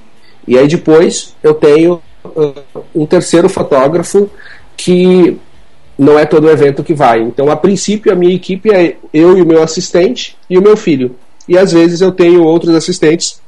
[0.47, 4.29] e aí depois eu tenho uh, um terceiro fotógrafo
[4.75, 5.37] que
[5.97, 7.21] não é todo evento que vai.
[7.21, 10.75] Então, a princípio, a minha equipe é eu e o meu assistente e o meu
[10.75, 11.15] filho.
[11.47, 13.41] E às vezes eu tenho outros assistentes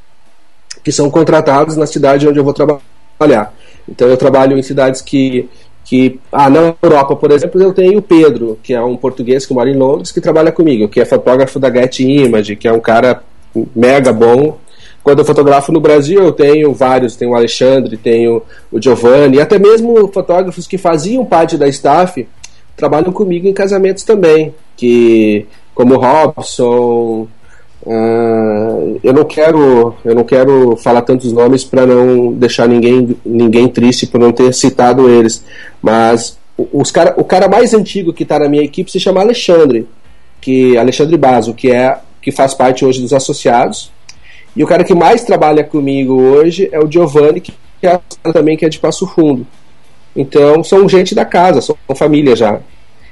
[0.84, 2.97] que são contratados na cidade onde eu vou trabalhar.
[3.88, 5.50] Então, eu trabalho em cidades que.
[5.84, 9.54] que ah, na Europa, por exemplo, eu tenho o Pedro, que é um português que
[9.54, 12.80] mora em Londres, que trabalha comigo, que é fotógrafo da Get Image, que é um
[12.80, 13.22] cara
[13.76, 14.58] mega bom.
[15.04, 19.58] Quando eu fotografo no Brasil, eu tenho vários, tenho o Alexandre, tenho o Giovanni, até
[19.58, 22.28] mesmo fotógrafos que faziam parte da staff
[22.78, 27.28] trabalham comigo em casamentos também, que como Robson,
[27.86, 33.68] ah, eu não quero eu não quero falar tantos nomes para não deixar ninguém ninguém
[33.68, 35.44] triste por não ter citado eles,
[35.82, 39.88] mas os cara, o cara mais antigo que está na minha equipe se chama Alexandre,
[40.42, 43.92] que Alexandre Basso, que é que faz parte hoje dos associados.
[44.56, 48.00] E o cara que mais trabalha comigo hoje é o Giovanni, que é
[48.34, 49.46] também que é de Passo Fundo.
[50.16, 52.60] Então são gente da casa, são família já.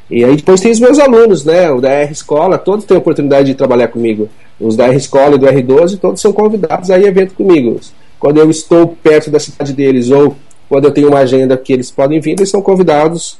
[0.09, 1.71] E aí depois tem os meus alunos, né?
[1.71, 4.29] O da R Escola, todos têm a oportunidade de trabalhar comigo.
[4.59, 7.79] Os da R Escola e do R12, todos são convidados a ir evento comigo.
[8.19, 10.35] Quando eu estou perto da cidade deles ou
[10.69, 13.37] quando eu tenho uma agenda que eles podem vir, eles são convidados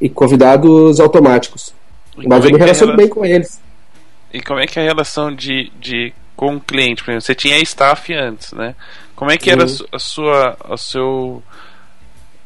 [0.00, 1.74] e convidados automáticos.
[2.18, 3.60] E Mas é eu me é a relaciono rela- bem com eles.
[4.32, 7.02] E como é que é a relação de, de com o cliente?
[7.04, 8.74] Por exemplo, você tinha staff antes, né?
[9.16, 9.76] Como é que era Uhum.
[9.92, 11.42] a sua, a seu,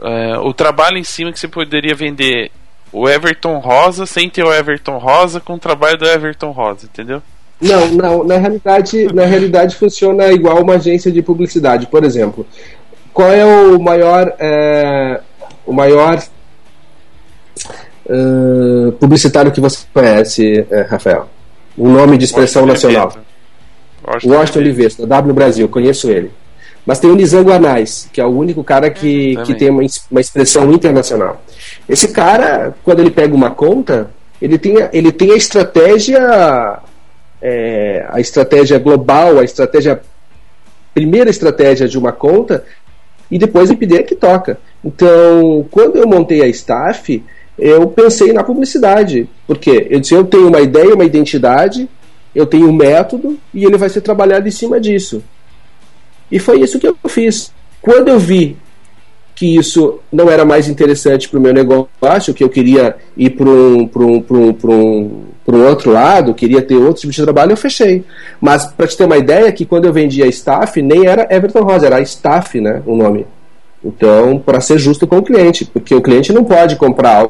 [0.01, 2.51] é, o trabalho em cima que você poderia vender
[2.93, 7.23] o Everton Rosa sem ter o Everton Rosa com o trabalho do Everton Rosa, entendeu?
[7.61, 11.87] Não, não, na realidade, na realidade funciona igual uma agência de publicidade.
[11.87, 12.47] Por exemplo,
[13.13, 15.21] qual é o maior, é,
[15.65, 16.23] o maior
[18.09, 21.29] eh, publicitário que você conhece, eh, Rafael?
[21.77, 23.25] Um nome de expressão Washington nacional.
[24.07, 24.59] Washington Washington.
[24.61, 26.31] Oliveira, da W Brasil, conheço ele.
[26.87, 29.83] Mas tem o Nizam Guanais, que é o único cara que, Hum, que tem uma,
[30.11, 31.43] uma expressão internacional.
[31.89, 34.09] Esse cara, quando ele pega uma conta,
[34.41, 36.79] ele tem, a- ele tem a estratégia
[37.43, 40.01] é, a estratégia global, a estratégia
[40.95, 42.65] primeira estratégia de uma conta
[43.31, 44.59] e depois o IPD é que toca.
[44.85, 47.23] Então, quando eu montei a staff,
[47.59, 51.89] eu pensei na publicidade, porque eu disse, eu tenho uma ideia, uma identidade,
[52.35, 55.23] eu tenho um método e ele vai ser trabalhado em cima disso.
[56.31, 57.53] E foi isso que eu fiz.
[57.81, 58.57] Quando eu vi
[59.37, 63.49] que isso não era mais interessante para o meu negócio, que eu queria ir para
[63.49, 68.03] um, um, um, um, um outro lado, queria ter outro tipo de trabalho, eu fechei.
[68.41, 71.87] Mas para te ter uma ideia, que quando eu vendia staff, nem era Everton Rosa,
[71.87, 73.27] era staff, né, o nome.
[73.85, 77.29] Então, para ser justo com o cliente, porque o cliente não pode comprar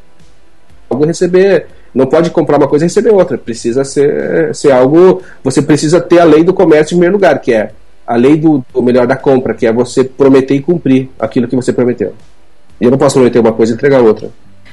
[0.89, 1.67] algo e receber.
[1.93, 3.37] Não pode comprar uma coisa e receber outra.
[3.37, 5.23] Precisa ser, ser algo.
[5.43, 7.71] Você precisa ter a lei do comércio em primeiro lugar, que é
[8.07, 11.57] a lei do, do melhor da compra, que é você prometer e cumprir aquilo que
[11.57, 12.15] você prometeu.
[12.81, 14.31] E eu não posso prometer uma coisa e entregar outra.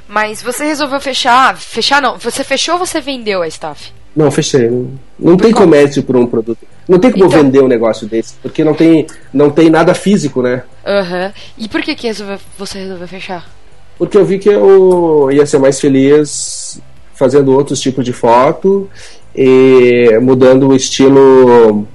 [0.08, 1.58] Mas você resolveu fechar.
[1.58, 2.18] Fechar não.
[2.20, 3.92] Você fechou ou você vendeu a staff?
[4.16, 4.70] Não, fechei.
[4.70, 5.64] Não, não tem qual?
[5.64, 6.60] comércio por um produto.
[6.88, 10.42] Não tem como Então- vender um negócio desse, porque não tem, não tem nada físico,
[10.42, 10.64] né?
[10.86, 11.34] Aham.
[11.58, 13.50] E por que, que resolveu- você resolveu fechar?
[13.98, 16.80] Porque eu vi que eu ia ser mais feliz
[17.16, 18.90] fazendo outros tipos de foto
[19.36, 21.88] e mudando o estilo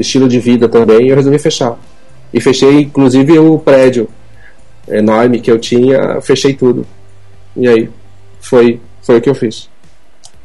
[0.00, 1.78] estilo de vida também, eu resolvi fechar.
[2.32, 4.08] E fechei inclusive o prédio.
[4.88, 6.86] enorme que eu tinha, fechei tudo.
[7.56, 7.88] E aí,
[8.40, 9.68] foi, foi o que eu fiz.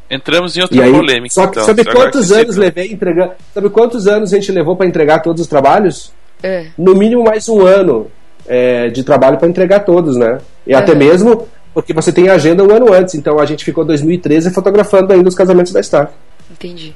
[0.08, 1.34] Entramos em outra aí, polêmica.
[1.34, 1.64] só que então.
[1.64, 3.32] sabe quantos anos levei entregando?
[3.52, 6.12] Sabe quantos anos a gente levou para entregar todos os trabalhos?
[6.42, 6.66] É.
[6.78, 8.06] No mínimo mais um ano
[8.46, 10.38] é, de trabalho para entregar todos, né?
[10.64, 10.98] E até Uhum.
[10.98, 13.14] mesmo porque você tem agenda um ano antes.
[13.16, 16.12] Então a gente ficou 2013 fotografando ainda os casamentos da staff.
[16.52, 16.94] Entendi.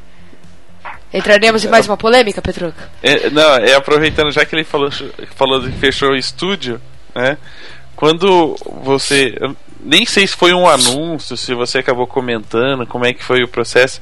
[1.13, 2.89] Entraremos em mais uma polêmica, Petruca?
[3.03, 4.91] É, não, é aproveitando já que ele falou,
[5.35, 6.81] falou que fechou o estúdio,
[7.15, 7.37] né?
[7.97, 9.35] Quando você.
[9.83, 13.49] Nem sei se foi um anúncio, se você acabou comentando, como é que foi o
[13.49, 14.01] processo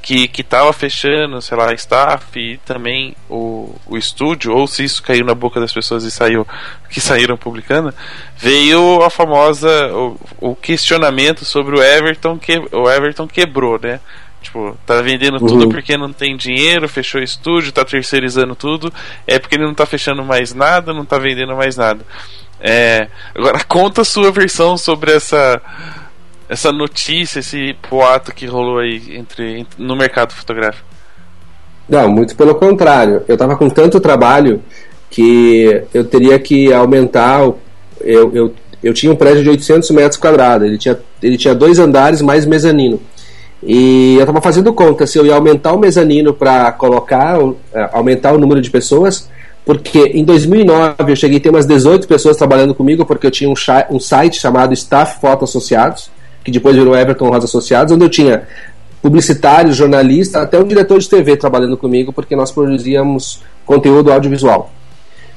[0.00, 5.02] que, que tava fechando, sei lá, staff e também o, o estúdio, ou se isso
[5.02, 6.46] caiu na boca das pessoas e saiu
[6.88, 7.92] que saíram publicando,
[8.36, 14.00] veio a famosa o, o questionamento sobre o Everton que o Everton quebrou, né?
[14.40, 15.68] Tipo, tá vendendo tudo Uhum.
[15.68, 18.92] porque não tem dinheiro, fechou o estúdio, tá terceirizando tudo,
[19.26, 22.00] é porque ele não tá fechando mais nada, não tá vendendo mais nada.
[22.60, 25.60] É, agora conta a sua versão sobre essa
[26.48, 30.86] essa notícia, esse boato que rolou aí entre, no mercado fotográfico.
[31.86, 33.22] Não, muito pelo contrário.
[33.28, 34.62] Eu tava com tanto trabalho
[35.10, 37.46] que eu teria que aumentar.
[37.46, 37.58] o-
[38.00, 40.66] Eu, eu, eu tinha um prédio de 800 metros quadrados.
[40.68, 42.98] Ele tinha, ele tinha dois andares mais mezanino.
[43.62, 47.38] E eu tava fazendo conta se eu ia aumentar o mezanino para colocar,
[47.74, 49.28] eh, aumentar o número de pessoas.
[49.64, 53.50] Porque em 2009 eu cheguei a ter umas 18 pessoas trabalhando comigo, porque eu tinha
[53.50, 53.54] um,
[53.90, 56.10] um site chamado Staff Foto Associados,
[56.42, 58.44] que depois virou Everton Rosa Associados, onde eu tinha
[59.02, 64.72] publicitários, jornalistas, até um diretor de TV trabalhando comigo, porque nós produzíamos conteúdo audiovisual.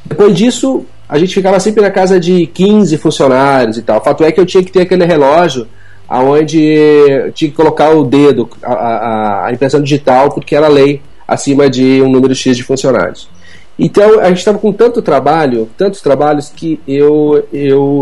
[0.05, 3.97] Depois disso, a gente ficava sempre na casa de 15 funcionários e tal.
[3.99, 5.67] O fato é que eu tinha que ter aquele relógio
[6.11, 11.69] aonde tinha que colocar o dedo, a, a, a impressão digital, porque era lei acima
[11.69, 13.29] de um número X de funcionários.
[13.79, 17.47] Então a gente estava com tanto trabalho, tantos trabalhos, que eu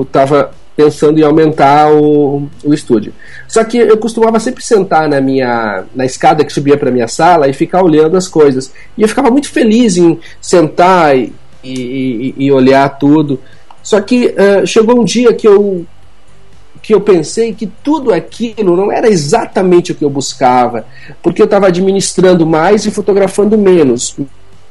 [0.01, 3.13] estava pensando em aumentar o, o estúdio.
[3.47, 7.47] Só que eu costumava sempre sentar na minha na escada que subia para minha sala
[7.47, 8.73] e ficar olhando as coisas.
[8.97, 11.31] E eu ficava muito feliz em sentar e,
[11.63, 13.39] e, e- olhar tudo.
[13.83, 15.85] Só que eh, chegou um dia que eu
[16.89, 20.87] que eu pensei que tudo aquilo não era exatamente o que eu buscava,
[21.21, 24.17] porque eu estava administrando mais e fotografando menos,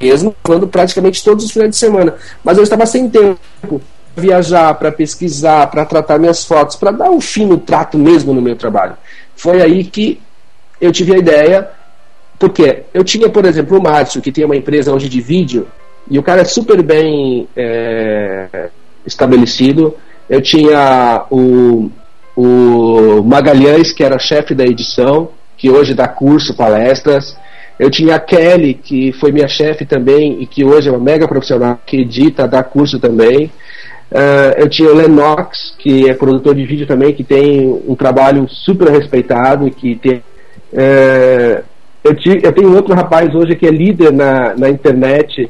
[0.01, 2.16] mesmo quando praticamente todos os finais de semana.
[2.43, 3.39] Mas eu estava sem tempo
[3.69, 3.81] para
[4.20, 8.43] viajar, para pesquisar, para tratar minhas fotos, para dar um fim no trato mesmo no
[8.43, 8.97] meu trabalho.
[9.36, 10.20] Foi aí que
[10.81, 11.70] eu tive a ideia,
[12.36, 15.69] porque eu tinha, por exemplo, o Márcio, que tem uma empresa hoje de vídeo,
[16.11, 18.70] e o cara é super bem é,
[19.07, 19.95] estabelecido.
[20.28, 21.90] Eu tinha o,
[22.40, 27.36] o Magalhães, que era chefe da edição, que hoje dá curso, palestras.
[27.78, 31.27] Eu tinha a Kelly, que foi minha chefe também e que hoje é uma mega
[31.27, 33.51] profissional, que edita, dá curso também.
[34.15, 38.47] Ah, eu tinha o Lennox, que é produtor de vídeo também, que tem um trabalho
[38.48, 40.23] super respeitado e que tem.
[40.73, 41.62] eh,
[42.05, 45.48] eu, ti- eu tenho outro rapaz hoje que é líder na, na internet,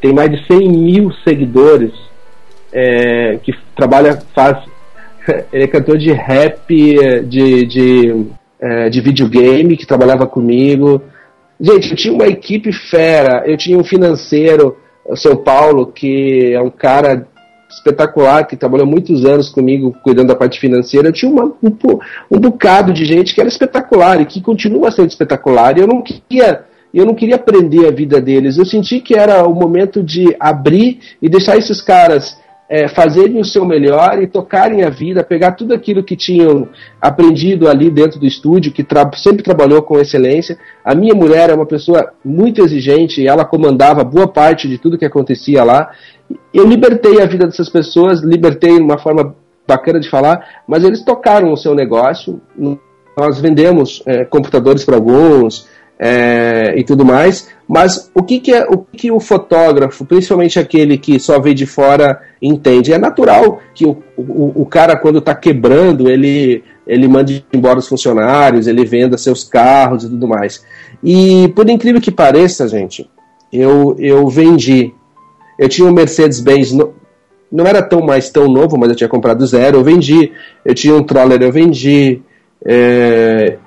[0.00, 1.92] tem mais de 100 mil seguidores,
[2.72, 4.58] eh, que trabalha, faz.
[5.52, 6.66] Ele é cantor de rap,
[7.26, 8.26] de, de,
[8.60, 11.02] eh, de videogame, que trabalhava comigo.
[11.60, 14.76] Gente, eu tinha uma equipe fera, eu tinha um financeiro,
[15.16, 17.26] São Paulo, que é um cara
[17.70, 21.08] espetacular, que trabalhou muitos anos comigo cuidando da parte financeira.
[21.08, 21.76] Eu tinha uma- um,
[22.30, 25.76] um bocado de gente que era espetacular e que continua sendo espetacular.
[25.76, 26.64] E eu não queria.
[26.94, 28.56] Eu não queria prender a vida deles.
[28.56, 32.38] Eu senti que era o momento de abrir e deixar esses caras
[32.68, 36.68] é, fazerem o seu melhor e tocarem a vida, pegar tudo aquilo que tinham
[37.00, 40.58] aprendido ali dentro do estúdio, que tra sempre trabalhou com excelência.
[40.84, 45.04] A minha mulher é uma pessoa muito exigente ela comandava boa parte de tudo que
[45.04, 45.90] acontecia lá.
[46.52, 49.34] Eu libertei a vida dessas pessoas, libertei de uma forma
[49.66, 52.40] bacana de falar, mas eles tocaram o seu negócio.
[53.16, 55.66] Nós vendemos é, computadores para alguns,
[55.98, 57.48] é, e tudo mais.
[57.66, 61.66] Mas o que, que é o que o fotógrafo, principalmente aquele que só vê de
[61.66, 62.92] fora, entende?
[62.92, 67.88] É natural que o, o, o cara, quando está quebrando, ele, ele mande embora os
[67.88, 70.64] funcionários, ele venda seus carros e tudo mais.
[71.02, 73.08] E por incrível que pareça, gente,
[73.52, 74.94] eu, eu vendi.
[75.58, 76.72] Eu tinha um Mercedes-Benz,
[77.50, 80.32] não era tão mais tão novo, mas eu tinha comprado zero, eu vendi.
[80.64, 82.22] Eu tinha um Troller, eu vendi.
[82.64, 83.58] É,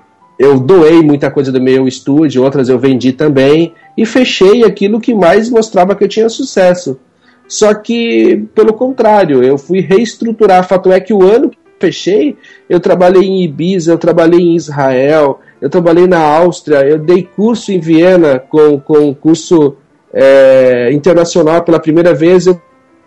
[0.42, 5.14] eu doei muita coisa do meu estúdio, outras eu vendi também, e fechei aquilo que
[5.14, 7.00] mais mostrava que eu tinha sucesso.
[7.48, 10.68] Só que, pelo contrário, eu fui reestruturar.
[10.68, 12.36] Fato é que o ano que fechei,
[12.68, 17.72] eu trabalhei em Ibiza, eu trabalhei em Israel, eu trabalhei na Áustria, eu dei curso
[17.72, 19.76] em Viena com, com curso
[20.12, 22.48] é, internacional pela primeira vez.
[22.48, 22.60] Eu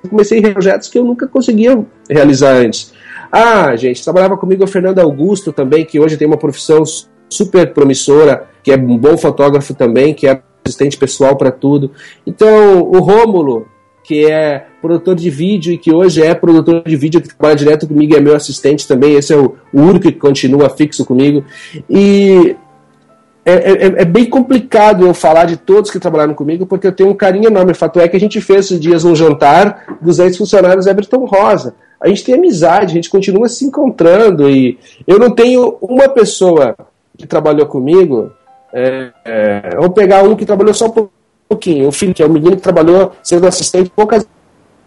[0.09, 2.93] comecei projetos que eu nunca conseguia realizar antes.
[3.33, 6.85] Ah, gente, trabalhava comigo o Fernando Augusto também, que hoje tem uma profissão
[7.35, 11.91] super promissora, que é um bom fotógrafo também, que é assistente pessoal para tudo.
[12.27, 13.67] Então, o Rômulo,
[14.03, 17.87] que é produtor de vídeo e que hoje é produtor de vídeo que trabalha direto
[17.87, 19.15] comigo, é meu assistente também.
[19.15, 21.45] Esse é o, o único que continua fixo comigo.
[21.89, 22.57] E
[23.47, 27.11] é, é, é, bem complicado eu falar de todos que trabalharam comigo, porque eu tenho
[27.11, 27.73] um carinho enorme.
[27.73, 31.75] O fato é que a gente fez esses dias um jantar dos ex-funcionários Everton Rosa.
[32.01, 36.75] A gente tem amizade, a gente continua se encontrando e eu não tenho uma pessoa
[37.17, 38.33] que trabalhou comigo.
[38.73, 41.09] É, é, vou pegar um que trabalhou só um
[41.49, 44.27] pouquinho, o filho, que é o menino que trabalhou sendo assistente poucas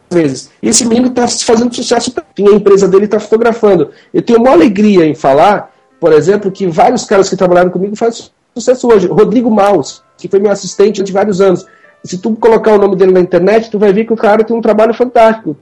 [0.09, 0.49] vezes.
[0.61, 3.91] E esse menino está fazendo sucesso, a empresa dele está fotografando.
[4.13, 8.27] Eu tenho uma alegria em falar, por exemplo, que vários caras que trabalharam comigo fazem
[8.53, 9.07] sucesso hoje.
[9.07, 11.65] Rodrigo Maus, que foi meu assistente durante vários anos.
[12.03, 14.55] Se tu colocar o nome dele na internet, tu vai ver que o cara tem
[14.55, 15.57] um trabalho fantástico.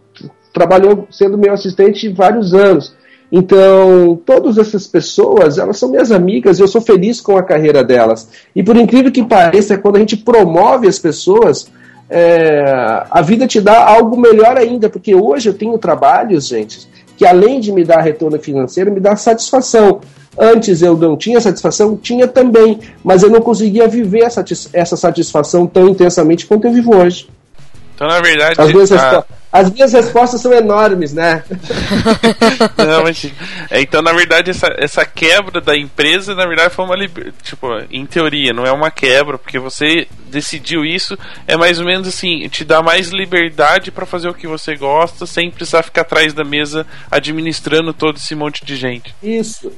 [0.54, 2.96] Trabalhou sendo meu assistente vários anos.
[3.32, 7.84] Então, todas essas pessoas, elas são minhas amigas e eu sou feliz com a carreira
[7.84, 8.30] delas.
[8.56, 11.70] E por incrível que pareça, quando a gente promove as pessoas,
[12.10, 12.64] é,
[13.10, 16.88] a vida te dá algo melhor ainda, porque hoje eu tenho trabalhos, gente,
[17.18, 20.02] que além de me dar retorno financeiro, me dá satisfação.
[20.38, 24.44] Antes eu não tinha satisfação, tinha também, mas eu não conseguia viver essa,
[24.74, 27.28] essa satisfação tão intensamente quanto eu vivo hoje.
[27.96, 28.56] Então, na verdade.
[29.22, 29.26] A...
[29.56, 31.42] As minhas respostas são enormes, né?
[32.78, 33.32] não, mas,
[33.72, 36.98] é, então, na verdade, essa, essa quebra da empresa, na verdade, foi uma.
[37.42, 41.18] Tipo, em teoria, não é uma quebra, porque você decidiu isso,
[41.48, 45.26] é mais ou menos assim: te dá mais liberdade para fazer o que você gosta,
[45.26, 49.16] sem precisar ficar atrás da mesa administrando todo esse monte de gente.
[49.24, 49.72] Isso.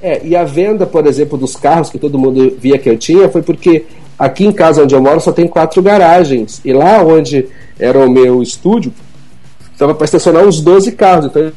[0.00, 3.28] É, e a venda, por exemplo, dos carros que todo mundo via que eu tinha
[3.28, 3.86] foi porque
[4.16, 6.60] aqui em casa onde eu moro só tem quatro garagens.
[6.64, 7.48] E lá onde
[7.78, 8.92] era o meu estúdio,
[9.76, 11.26] estava para estacionar uns 12 carros.
[11.26, 11.52] Então,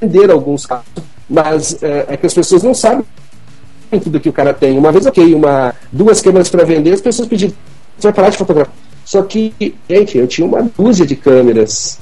[0.00, 0.86] vender alguns carros.
[1.28, 3.04] Mas é, é, que as pessoas não sabem
[4.02, 4.76] tudo que o cara tem.
[4.76, 7.52] Uma vez, ok, uma, duas câmeras para vender, as pessoas pediram,
[7.96, 8.74] você vai parar de fotografar.
[9.04, 9.52] Só que,
[9.88, 11.98] gente, eu tinha uma dúzia de câmeras.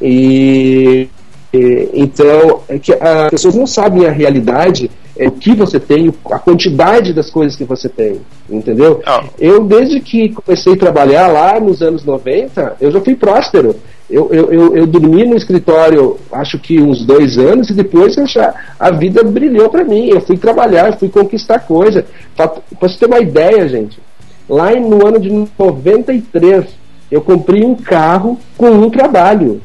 [0.00, 1.08] E
[1.52, 6.38] então, é que as pessoas não sabem a realidade, é, o que você tem, a
[6.38, 9.02] quantidade das coisas que você tem, entendeu?
[9.06, 9.26] Oh.
[9.38, 13.76] Eu, desde que comecei a trabalhar lá nos anos 90, eu já fui próspero.
[14.10, 18.16] Eu, eu, eu, eu dormi no escritório, acho que uns dois anos, e depois
[18.78, 20.08] a vida brilhou para mim.
[20.08, 22.06] Eu fui trabalhar, fui conquistar coisa.
[22.34, 23.98] Para você ter uma ideia, gente,
[24.48, 26.66] lá no ano de 93,
[27.10, 29.60] eu comprei um carro com um trabalho.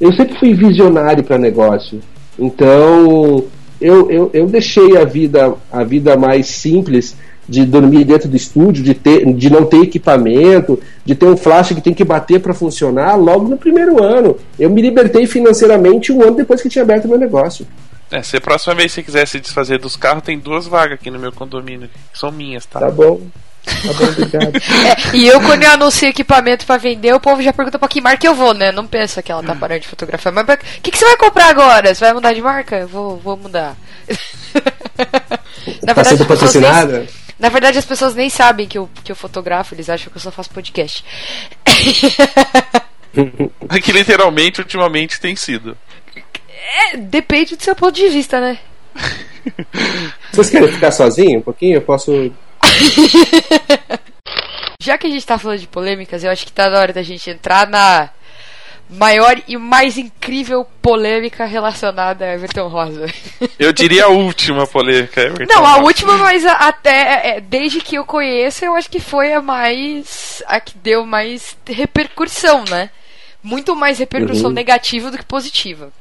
[0.00, 2.00] Eu sempre fui visionário para negócio.
[2.38, 3.44] Então,
[3.80, 7.16] eu, eu, eu deixei a vida, a vida mais simples
[7.48, 11.68] de dormir dentro do estúdio, de, ter, de não ter equipamento, de ter um flash
[11.68, 14.36] que tem que bater para funcionar logo no primeiro ano.
[14.58, 17.66] Eu me libertei financeiramente um ano depois que tinha aberto meu negócio.
[18.10, 21.10] É, se a próxima vez você quiser se desfazer dos carros, tem duas vagas aqui
[21.10, 22.80] no meu condomínio, que são minhas, tá?
[22.80, 23.20] Tá bom.
[23.64, 24.56] Tá bom, obrigado.
[25.12, 28.00] é, e eu, quando eu anuncio equipamento para vender, o povo já pergunta pra que
[28.00, 28.72] marca eu vou, né?
[28.72, 30.32] Não pensa que ela tá parando de fotografar.
[30.32, 31.94] Mas o que, que você vai comprar agora?
[31.94, 32.86] Você vai mudar de marca?
[32.86, 33.76] Vou, vou mudar.
[35.82, 36.98] Na tá sendo patrocinada?
[36.98, 37.08] Nem,
[37.38, 40.22] na verdade, as pessoas nem sabem que eu, que eu fotografo, eles acham que eu
[40.22, 41.04] só faço podcast.
[43.82, 45.76] que literalmente, ultimamente, tem sido.
[46.92, 48.58] É, depende do seu ponto de vista, né?
[50.32, 51.76] Vocês querem ficar sozinho um pouquinho?
[51.76, 52.32] Eu posso
[54.80, 57.02] Já que a gente tá falando de polêmicas, eu acho que tá na hora da
[57.02, 58.10] gente entrar na
[58.88, 63.06] maior e mais incrível polêmica relacionada a Everton Rosa.
[63.58, 65.20] Eu diria a última polêmica.
[65.20, 65.84] Everton Não, a Rosa.
[65.84, 70.42] última, mas até é, desde que eu conheço, eu acho que foi a mais.
[70.46, 72.90] a que deu mais repercussão, né?
[73.42, 74.54] Muito mais repercussão uhum.
[74.54, 75.92] negativa do que positiva.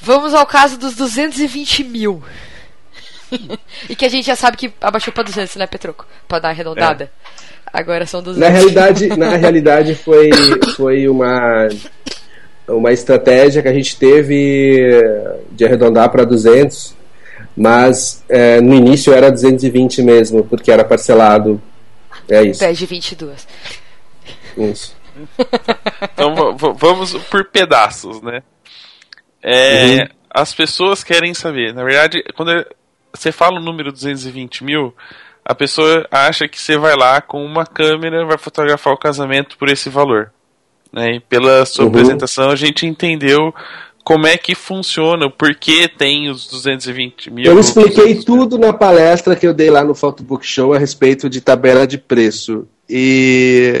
[0.00, 2.22] Vamos ao caso dos 220 mil.
[3.88, 6.06] e que a gente já sabe que abaixou para 200, né, Petroco?
[6.28, 7.04] Para dar arredondada.
[7.04, 7.55] É.
[7.72, 8.40] Agora são 200.
[8.40, 10.30] Na realidade, na realidade foi,
[10.76, 11.68] foi uma,
[12.68, 15.02] uma estratégia que a gente teve
[15.52, 16.94] de arredondar para 200,
[17.56, 21.60] mas é, no início era 220 mesmo, porque era parcelado.
[22.28, 22.60] É isso.
[22.60, 23.48] 10 de 22.
[24.56, 24.96] Isso.
[26.02, 26.34] então
[26.74, 28.42] vamos por pedaços, né?
[29.42, 30.08] É, uhum.
[30.30, 31.72] As pessoas querem saber.
[31.72, 32.52] Na verdade, quando
[33.14, 34.94] você fala o número 220 mil,
[35.46, 39.68] a pessoa acha que você vai lá com uma câmera vai fotografar o casamento por
[39.68, 40.32] esse valor.
[40.92, 41.16] Né?
[41.16, 41.90] E pela sua uhum.
[41.90, 43.54] apresentação a gente entendeu
[44.02, 47.44] como é que funciona, por que tem os 220 mil.
[47.44, 51.40] Eu expliquei tudo na palestra que eu dei lá no Photobook Show a respeito de
[51.40, 52.66] tabela de preço.
[52.88, 53.72] E,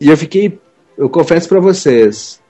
[0.00, 0.58] e eu fiquei
[0.96, 2.40] eu confesso para vocês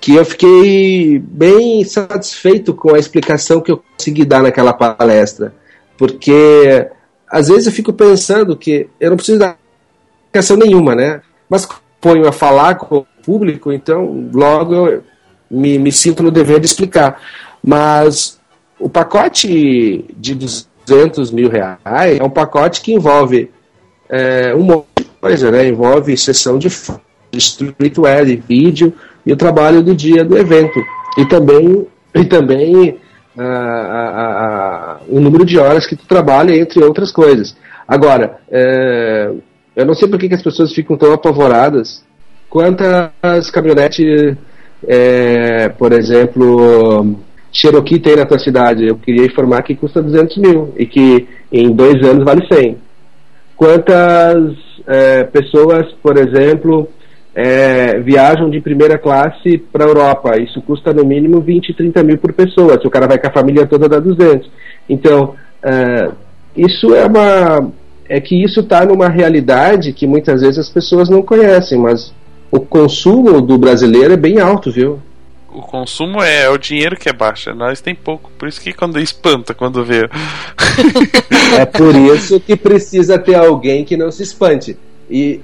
[0.00, 5.54] que eu fiquei bem satisfeito com a explicação que eu consegui dar naquela palestra,
[5.96, 6.88] porque
[7.30, 9.56] às vezes eu fico pensando que eu não preciso dar
[10.24, 11.20] explicação nenhuma, né?
[11.48, 11.68] Mas
[12.00, 15.02] ponho a falar com o público, então logo eu
[15.50, 17.20] me, me sinto no dever de explicar.
[17.62, 18.38] Mas
[18.78, 23.50] o pacote de 200 mil reais é um pacote que envolve
[24.08, 25.68] é, um monte de coisa, né?
[25.68, 26.68] Envolve sessão de,
[27.30, 28.92] de streetwear, de vídeo
[29.26, 30.80] e o trabalho do dia do evento.
[31.16, 32.98] E também, e também
[33.38, 37.56] a, a, a, o número de horas que tu trabalha, entre outras coisas.
[37.86, 39.30] Agora, é,
[39.76, 42.04] eu não sei por que, as pessoas ficam tão apavoradas.
[42.50, 44.36] Quantas caminhonetes,
[44.86, 47.16] é, por exemplo,
[47.52, 48.86] Cherokee tem na tua cidade?
[48.86, 52.78] Eu queria informar que custa 200 mil e que em dois anos vale 100.
[53.56, 54.54] Quantas
[54.86, 56.88] é, pessoas, por exemplo,
[57.40, 60.36] é, viajam de primeira classe para a Europa?
[60.40, 62.80] Isso custa no mínimo 20, 30 mil por pessoa.
[62.80, 64.50] Se o cara vai com a família toda, dá 200.
[64.88, 66.10] Então, é,
[66.56, 67.70] isso é uma
[68.08, 72.12] é que isso está numa realidade que muitas vezes as pessoas não conhecem, mas
[72.50, 74.98] o consumo do brasileiro é bem alto, viu?
[75.52, 78.72] O consumo é, é o dinheiro que é baixo, nós tem pouco, por isso que
[78.72, 80.08] quando espanta quando vê.
[81.56, 84.76] é por isso que precisa ter alguém que não se espante.
[85.10, 85.40] E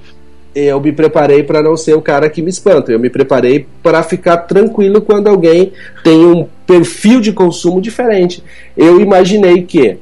[0.55, 2.91] eu me preparei para não ser o cara que me espanta.
[2.91, 8.41] Eu me preparei para ficar tranquilo quando alguém tem um perfil de consumo diferente.
[8.77, 9.97] Eu imaginei que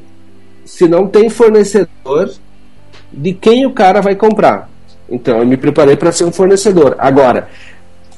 [0.63, 2.31] se não tem fornecedor,
[3.11, 4.69] de quem o cara vai comprar.
[5.09, 6.95] Então eu me preparei para ser um fornecedor.
[6.99, 7.49] Agora,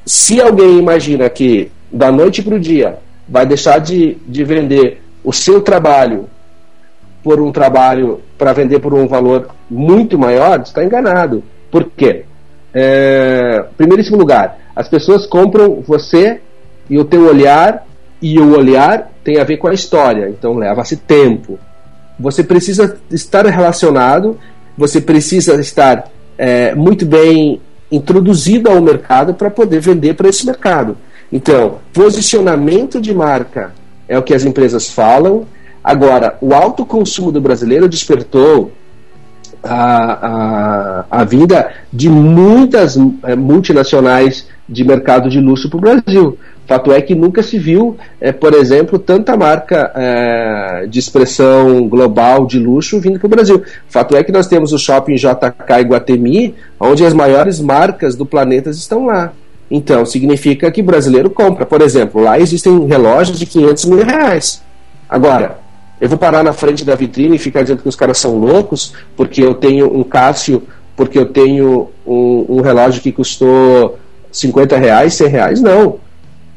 [0.05, 2.97] se alguém imagina que da noite para o dia
[3.27, 6.29] vai deixar de, de vender o seu trabalho
[7.23, 11.43] por um trabalho para vender por um valor muito maior, está enganado.
[11.71, 12.25] Por quê?
[12.73, 16.41] É, primeiríssimo lugar, as pessoas compram você
[16.89, 17.85] e o teu olhar,
[18.21, 21.59] e o olhar tem a ver com a história, então leva-se tempo.
[22.19, 24.37] Você precisa estar relacionado
[24.77, 27.61] você precisa estar é, muito bem
[27.91, 30.97] introduzido ao mercado para poder vender para esse mercado.
[31.31, 33.73] Então, posicionamento de marca
[34.07, 35.45] é o que as empresas falam.
[35.83, 38.71] Agora, o alto consumo do brasileiro despertou
[39.65, 46.37] a, a, a vinda de muitas é, multinacionais de mercado de luxo para o Brasil.
[46.67, 52.47] Fato é que nunca se viu, é, por exemplo, tanta marca é, de expressão global
[52.47, 53.63] de luxo vindo para o Brasil.
[53.87, 58.71] Fato é que nós temos o shopping JK Iguatemi, onde as maiores marcas do planeta
[58.71, 59.31] estão lá.
[59.69, 61.65] Então, significa que brasileiro compra.
[61.65, 64.61] Por exemplo, lá existem relógios de 500 mil reais.
[65.07, 65.59] Agora,
[65.99, 68.93] eu vou parar na frente da vitrine e ficar dizendo que os caras são loucos
[69.15, 70.63] porque eu tenho um Cássio,
[70.95, 73.97] porque eu tenho um, um relógio que custou
[74.31, 75.61] 50 reais, 100 reais?
[75.61, 75.99] Não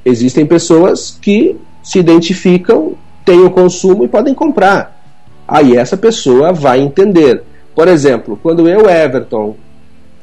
[0.08, 2.94] Existem pessoas que se identificam,
[3.26, 4.98] têm o consumo e podem comprar.
[5.46, 7.42] Aí essa pessoa vai entender.
[7.74, 9.54] Por exemplo, quando eu, Everton,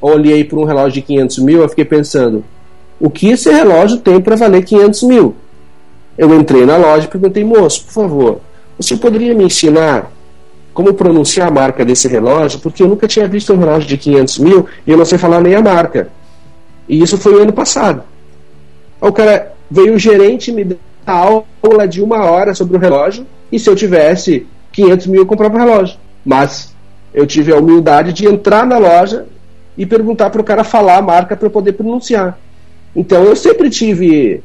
[0.02, 2.44] olhei para um relógio de 500 mil, eu fiquei pensando:
[3.00, 5.36] o que esse relógio tem para valer 500 mil?
[6.18, 8.40] Eu entrei na loja e perguntei, moço, por favor,
[8.78, 10.12] você poderia me ensinar
[10.74, 12.60] como pronunciar a marca desse relógio?
[12.60, 15.42] Porque eu nunca tinha visto um relógio de 500 mil e eu não sei falar
[15.42, 16.10] nem a marca.
[16.88, 18.04] E isso foi o ano passado.
[19.00, 23.60] O cara, veio o gerente me dar aula de uma hora sobre o relógio e
[23.60, 25.98] se eu tivesse 500 mil eu comprava o relógio.
[26.26, 26.74] Mas
[27.14, 29.26] eu tive a humildade de entrar na loja
[29.78, 32.38] e perguntar para o cara falar a marca para eu poder pronunciar.
[32.96, 34.44] Então eu sempre tive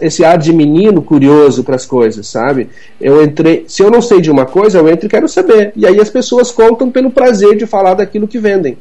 [0.00, 2.68] esse ar de menino curioso para as coisas, sabe?
[3.00, 5.72] Eu entrei, se eu não sei de uma coisa, eu entro e quero saber.
[5.74, 8.76] E aí as pessoas contam pelo prazer de falar daquilo que vendem.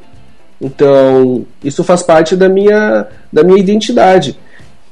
[0.59, 4.37] Então, isso faz parte da minha da minha identidade.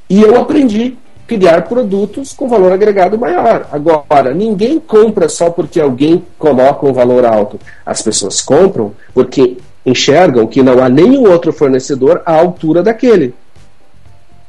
[0.10, 3.68] E eu aprendi a criar produtos com valor agregado maior.
[3.72, 7.60] Agora, ninguém compra só porque alguém coloca um valor alto.
[7.86, 13.36] As pessoas compram porque enxergam que não há nenhum outro fornecedor à altura daquele.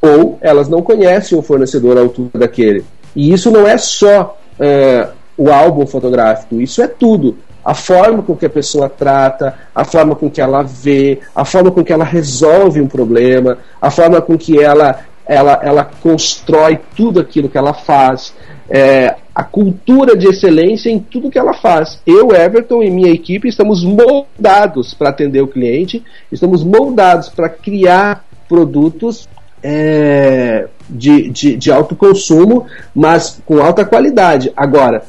[0.00, 2.84] Ou elas não conhecem um fornecedor à altura daquele.
[3.14, 7.38] E isso não é só é, o álbum fotográfico, isso é tudo.
[7.62, 11.70] A forma com que a pessoa trata, a forma com que ela vê, a forma
[11.70, 17.20] com que ela resolve um problema, a forma com que ela ela, ela constrói tudo
[17.20, 18.34] aquilo que ela faz,
[18.68, 22.02] é, a cultura de excelência em tudo que ela faz.
[22.04, 26.02] Eu, Everton e minha equipe estamos moldados para atender o cliente,
[26.32, 29.28] estamos moldados para criar produtos
[29.62, 34.52] é, de, de, de alto consumo, mas com alta qualidade.
[34.56, 35.02] Agora,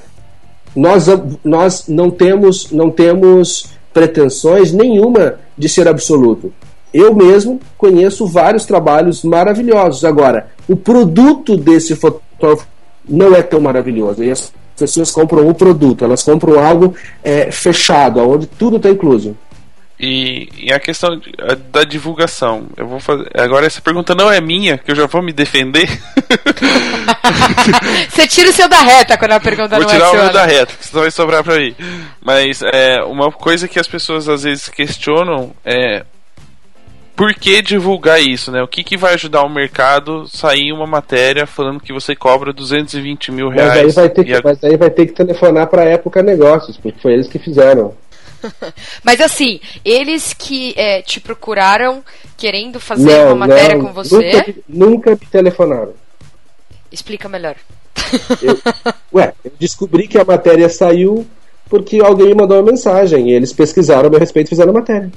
[0.75, 1.07] nós,
[1.43, 6.53] nós não temos não temos pretensões nenhuma de ser absoluto.
[6.93, 10.03] eu mesmo conheço vários trabalhos maravilhosos.
[10.03, 12.67] Agora, o produto desse fotógrafo
[13.07, 14.23] não é tão maravilhoso.
[14.23, 19.35] E as pessoas compram o produto, elas compram algo é, fechado, onde tudo está incluso.
[20.01, 22.65] E, e, a questão de, a, da divulgação.
[22.75, 23.29] Eu vou fazer.
[23.35, 25.87] Agora essa pergunta não é minha, que eu já vou me defender.
[28.09, 30.23] Você tira o seu da reta quando a pergunta vou não é tirar o meu
[30.23, 30.33] sua.
[30.33, 31.75] da reta, que senão vai sobrar pra mim.
[32.19, 36.03] Mas é, uma coisa que as pessoas às vezes questionam é
[37.15, 38.63] por que divulgar isso, né?
[38.63, 43.31] O que, que vai ajudar o mercado sair uma matéria falando que você cobra 220
[43.31, 43.95] mil Mas aí reais?
[43.95, 46.99] vai ter que, a- mas aí vai ter que telefonar para a época negócios, porque
[46.99, 47.93] foi eles que fizeram.
[49.03, 52.03] Mas assim, eles que é, te procuraram
[52.38, 54.15] querendo fazer uma matéria com você.
[54.15, 55.93] Nunca, me- nunca me telefonaram.
[56.91, 57.55] Explica melhor.
[59.13, 61.26] Ué, eu descobri que a matéria saiu
[61.69, 64.73] porque alguém me mandou uma mensagem e eles pesquisaram a meu respeito e fizeram a
[64.73, 65.11] matéria.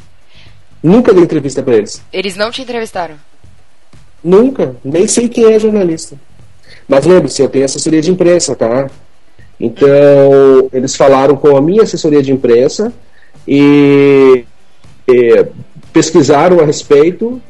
[0.82, 2.02] Nunca dei entrevista para eles.
[2.12, 3.16] Eles não te entrevistaram.
[4.22, 4.76] Nunca.
[4.84, 6.16] Nem sei quem é jornalista.
[6.86, 8.88] Mas lembre-se, eu tenho assessoria de imprensa, tá?
[9.58, 12.92] Então, eles falaram com a minha assessoria de imprensa
[13.46, 14.44] e,
[15.08, 15.46] e
[15.92, 17.40] pesquisaram a respeito.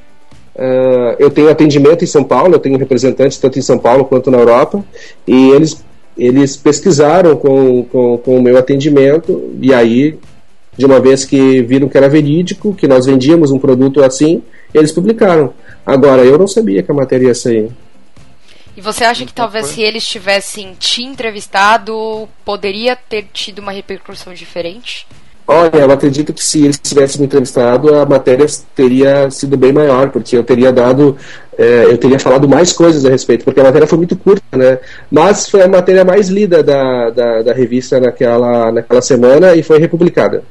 [0.57, 4.31] Ah, eu tenho atendimento em São Paulo, eu tenho representantes tanto em São Paulo quanto
[4.31, 4.85] na Europa,
[5.27, 5.85] e eles,
[6.17, 10.19] eles pesquisaram com, com, com o meu atendimento, e aí,
[10.77, 14.43] de uma vez que viram que era verídico, que nós vendíamos um produto assim,
[14.73, 15.53] eles publicaram.
[15.85, 17.71] Agora, eu não sabia que a matéria ia sair.
[18.77, 24.35] E você acha que talvez se eles tivessem te entrevistado, poderia ter tido uma repercussão
[24.35, 25.07] diferente?
[25.47, 30.11] Olha, eu acredito que se eles tivessem me entrevistado, a matéria teria sido bem maior,
[30.11, 31.19] porque eu teria dado,
[31.59, 34.79] eh, eu teria falado mais coisas a respeito, porque a matéria foi muito curta, né?
[35.11, 39.79] Mas foi a matéria mais lida da, da, da revista naquela, naquela semana e foi
[39.79, 40.43] republicada.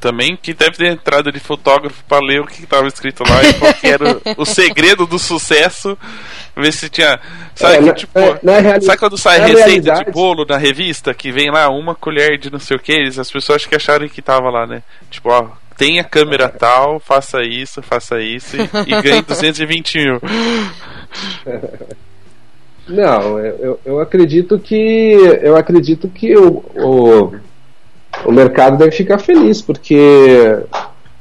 [0.00, 3.52] Também que deve ter entrado de fotógrafo pra ler o que estava escrito lá e
[3.54, 5.96] qual que era o, segredo do sucesso.
[6.56, 7.20] Ver se tinha.
[7.54, 10.10] Sabe, É, que, na- tipo, na- na reali- sabe quando sai na receita realidade- de
[10.10, 12.96] bolo na revista que vem lá uma colher de não sei o que?
[13.18, 14.82] As pessoas que acharam que tava lá, né?
[15.10, 20.20] Tipo, ó, tenha câmera tal, faça isso, faça isso e, e ganhe 220 mil.
[22.86, 25.12] Não, eu, eu- eu acredito que
[25.42, 27.34] eu acredito que o, o,
[28.24, 30.58] o mercado deve ficar feliz porque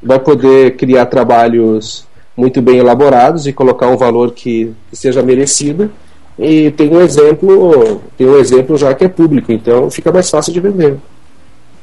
[0.01, 5.91] vai poder criar trabalhos muito bem elaborados e colocar um valor que, que seja merecido.
[6.37, 10.51] E tem um exemplo tem um exemplo já que é público então fica mais fácil
[10.51, 10.97] de vender.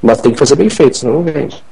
[0.03, 1.62] Mas tem que fazer bem feito senão não vende.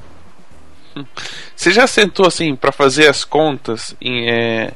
[1.56, 4.70] Você já sentou assim pra fazer as contas em, é,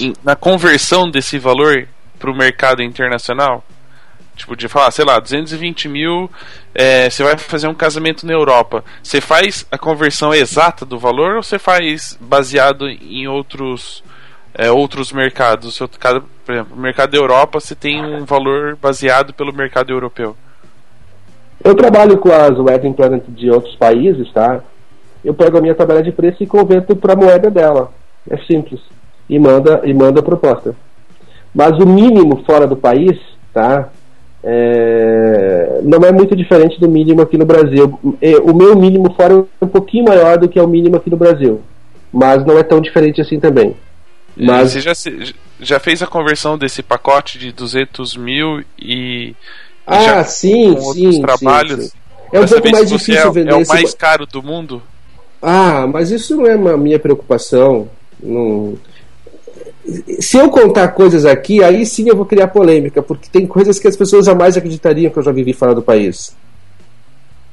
[0.00, 1.86] em- na conversão desse valor
[2.18, 3.64] pro mercado internacional?
[4.40, 6.30] Tipo, de falar, sei lá, 220 mil,
[6.74, 8.82] é, você vai fazer um casamento na Europa.
[9.02, 14.02] Você faz a conversão exata do valor ou você faz baseado em outros
[14.54, 15.78] é, outros mercados?
[15.78, 19.90] O cada, por exemplo, no mercado da Europa você tem um valor baseado pelo mercado
[19.90, 20.34] europeu.
[21.62, 24.62] Eu trabalho com as wedding planner de outros países, tá?
[25.22, 27.92] Eu pego a minha tabela de preço e converto para a moeda dela.
[28.28, 28.80] É simples.
[29.28, 30.74] E manda e manda a proposta.
[31.54, 33.20] Mas o mínimo fora do país,
[33.52, 33.90] tá?
[34.42, 37.98] É, não é muito diferente do mínimo aqui no Brasil.
[38.20, 41.10] É, O meu mínimo fora é um pouquinho maior do que é o mínimo aqui
[41.10, 41.60] no Brasil.
[42.12, 43.76] Mas não é tão diferente assim também.
[44.36, 44.92] Mas Você já,
[45.60, 49.34] já fez a conversão desse pacote de 200 mil e.
[49.86, 51.86] Ah, já sim, com sim, trabalhos?
[51.86, 51.90] sim.
[52.32, 54.80] É um pouco mais difícil é, vender é o esse- mais caro do mundo?
[55.42, 57.88] Ah, mas isso não é uma minha preocupação.
[58.22, 58.74] Não...
[60.20, 63.88] Se eu contar coisas aqui, aí sim eu vou criar polêmica, porque tem coisas que
[63.88, 66.34] as pessoas jamais acreditariam que eu já vivi fora do país.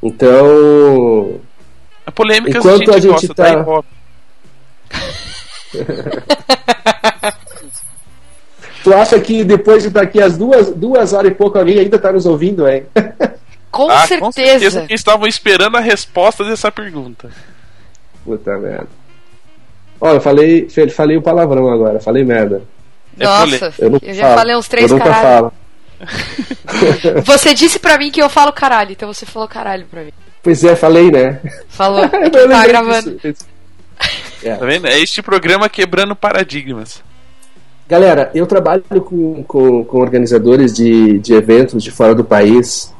[0.04, 1.40] Então,
[2.06, 3.88] A polêmica Enquanto a gente, a gente gosta tá- Ibope.
[8.84, 12.12] tu acha que depois de daqui às duas, duas horas e pouco alguém ainda está
[12.12, 12.86] nos ouvindo, hein?
[13.70, 14.22] Com Ah, certeza.
[14.26, 17.30] com certeza que estavam esperando a resposta dessa pergunta.
[18.24, 18.88] Puta merda.
[20.00, 22.62] Ó, eu falei, falei um palavrão agora, falei merda.
[23.20, 24.38] É Nossa, Eu, eu, já falo.
[24.38, 25.28] falei uns três Eu nunca caralho.
[25.36, 25.54] falo.
[27.26, 30.12] Você disse pra mim que eu falo caralho, então você falou caralho pra mim.
[30.44, 31.40] Pois é, falei, né?
[31.70, 32.04] Falou.
[32.14, 33.12] Eu que tá gravando.
[33.18, 33.46] disso.
[34.44, 34.86] Tá vendo?
[34.86, 37.02] É este programa quebrando paradigmas.
[37.90, 42.94] Galera, eu trabalho com, com, com organizadores de, de eventos de fora do país,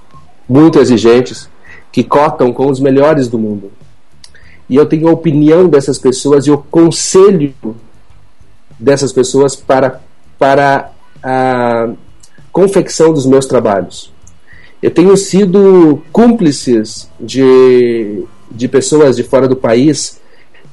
[0.50, 1.48] muito exigentes,
[1.92, 3.72] que cotam com os melhores do mundo.
[4.70, 7.54] E eu tenho a opinião dessas pessoas e o conselho
[8.80, 10.02] dessas pessoas para,
[10.38, 10.92] para
[11.24, 11.90] a
[12.52, 14.12] confecção dos meus trabalhos.
[14.82, 20.20] Eu tenho sido cúmplices de, de pessoas de fora do país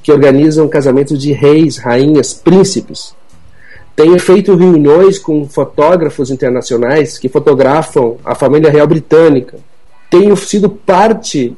[0.03, 3.15] que organizam casamentos de reis, rainhas, príncipes.
[3.95, 9.57] Tenho feito reuniões com fotógrafos internacionais que fotografam a família real britânica.
[10.09, 11.55] Tenho sido parte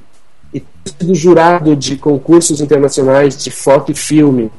[0.88, 4.52] sido jurado de concursos internacionais de foto e filme.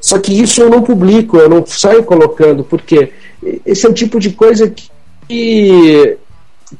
[0.00, 3.12] Só que isso eu não publico, eu não saio colocando, porque
[3.66, 4.72] esse é o tipo de coisa
[5.28, 6.18] que,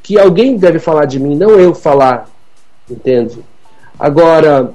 [0.01, 2.29] que alguém deve falar de mim, não eu falar,
[2.89, 3.37] entende?
[3.99, 4.73] Agora,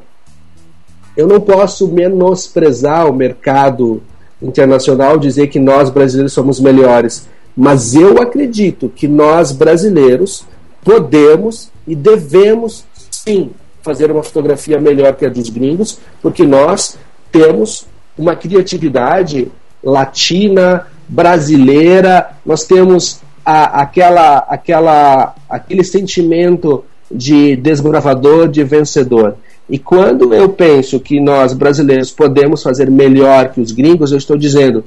[1.17, 4.03] eu não posso menosprezar o mercado
[4.41, 7.27] internacional, dizer que nós brasileiros somos melhores,
[7.57, 10.45] mas eu acredito que nós brasileiros
[10.85, 13.51] podemos e devemos sim
[13.87, 16.99] fazer uma fotografia melhor que a dos gringos, porque nós
[17.31, 17.87] temos
[18.19, 19.49] uma criatividade
[19.83, 29.37] latina, brasileira, nós temos a, aquela, aquela, aquele sentimento de desbravador, de vencedor.
[29.71, 34.37] E quando eu penso que nós brasileiros podemos fazer melhor que os gringos, eu estou
[34.37, 34.83] dizendo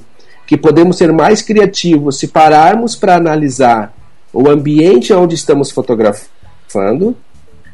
[0.46, 3.94] que podemos ser mais criativos se pararmos para analisar
[4.32, 7.16] o ambiente onde estamos fotografando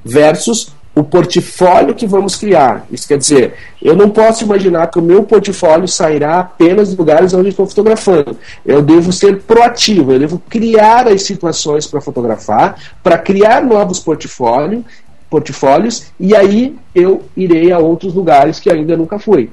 [0.05, 2.87] versus o portfólio que vamos criar.
[2.91, 7.35] Isso quer dizer, eu não posso imaginar que o meu portfólio sairá apenas de lugares
[7.35, 8.35] onde estou fotografando.
[8.65, 14.85] Eu devo ser proativo, eu devo criar as situações para fotografar, para criar novos portfólios,
[15.29, 19.51] portfólios, e aí eu irei a outros lugares que ainda nunca fui.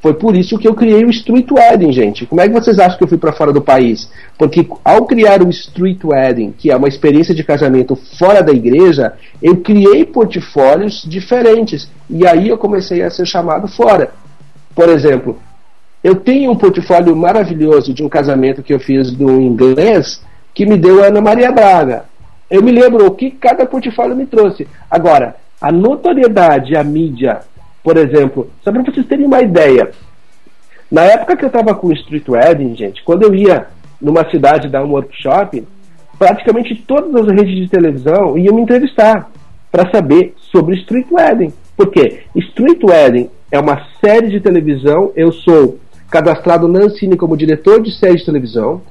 [0.00, 2.26] Foi por isso que eu criei o Street Wedding, gente.
[2.26, 4.10] Como é que vocês acham que eu fui para fora do país?
[4.38, 9.14] Porque ao criar o Street Wedding, que é uma experiência de casamento fora da igreja,
[9.42, 11.90] eu criei portfólios diferentes.
[12.08, 14.12] E aí eu comecei a ser chamado fora.
[14.74, 15.38] Por exemplo,
[16.04, 20.22] eu tenho um portfólio maravilhoso de um casamento que eu fiz do inglês
[20.54, 22.04] que me deu a Ana Maria Braga.
[22.48, 24.68] Eu me lembro o que cada portfólio me trouxe.
[24.88, 27.40] Agora, a notoriedade, a mídia
[27.86, 29.92] por exemplo, só para vocês terem uma ideia,
[30.90, 33.68] na época que eu estava com o Street Wedding, gente, quando eu ia
[34.02, 35.62] numa cidade dar um workshop,
[36.18, 39.30] praticamente todas as redes de televisão iam me entrevistar
[39.70, 41.52] para saber sobre Street Wedding.
[41.76, 42.22] Por quê?
[42.34, 45.78] Street Wedding é uma série de televisão, eu sou
[46.10, 48.82] cadastrado na Ancine como diretor de série de televisão,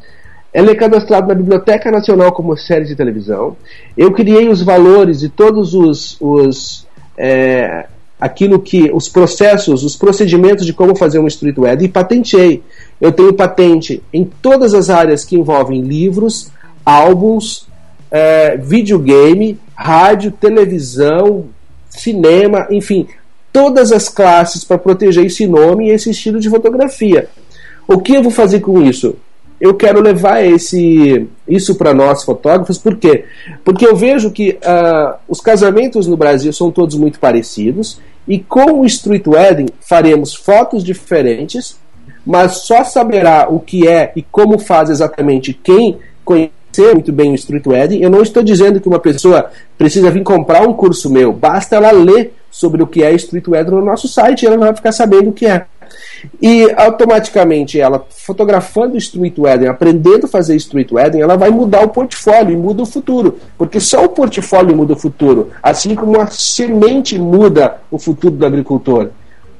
[0.53, 3.57] ela é cadastrada na Biblioteca Nacional como série de televisão.
[3.97, 7.87] Eu criei os valores e todos os, os é,
[8.19, 12.63] aquilo que os processos, os procedimentos de como fazer um street web e patenteei.
[12.99, 16.49] Eu tenho patente em todas as áreas que envolvem livros,
[16.85, 17.67] álbuns,
[18.09, 21.45] é, videogame, rádio, televisão,
[21.89, 23.07] cinema, enfim,
[23.51, 27.27] todas as classes para proteger esse nome e esse estilo de fotografia.
[27.87, 29.15] O que eu vou fazer com isso?
[29.59, 33.25] Eu quero levar esse, isso para nós fotógrafos, por quê?
[33.63, 38.81] Porque eu vejo que uh, os casamentos no Brasil são todos muito parecidos e com
[38.81, 41.77] o Street Wedding faremos fotos diferentes,
[42.25, 47.35] mas só saberá o que é e como faz exatamente quem conhecer muito bem o
[47.35, 47.99] Street Wedding.
[48.01, 51.91] Eu não estou dizendo que uma pessoa precisa vir comprar um curso meu, basta ela
[51.91, 55.33] ler sobre o que é Street Wedding no nosso site ela vai ficar sabendo o
[55.33, 55.65] que é.
[56.41, 61.89] E automaticamente ela fotografando Street Wedding, aprendendo a fazer Street Wedding, ela vai mudar o
[61.89, 63.37] portfólio e muda o futuro.
[63.57, 68.45] Porque só o portfólio muda o futuro, assim como a semente muda o futuro do
[68.45, 69.09] agricultor.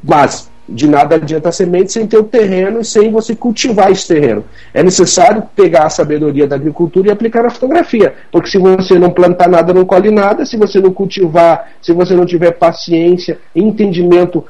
[0.02, 4.08] Mas de nada adianta a semente sem ter o terreno e sem você cultivar esse
[4.08, 4.44] terreno.
[4.74, 8.16] É necessário pegar a sabedoria da agricultura e aplicar na fotografia.
[8.32, 10.46] Porque se você não plantar nada, não colhe nada.
[10.46, 14.44] Se você não cultivar, se você não tiver paciência, entendimento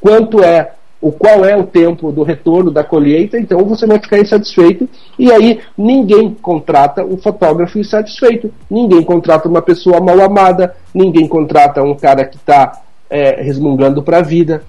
[0.00, 4.18] quanto é o qual é o tempo do retorno da colheita, então você vai ficar
[4.18, 4.86] insatisfeito
[5.18, 11.82] e aí ninguém contrata um fotógrafo insatisfeito, ninguém contrata uma pessoa mal amada, ninguém contrata
[11.82, 14.62] um cara que está é, resmungando para a vida.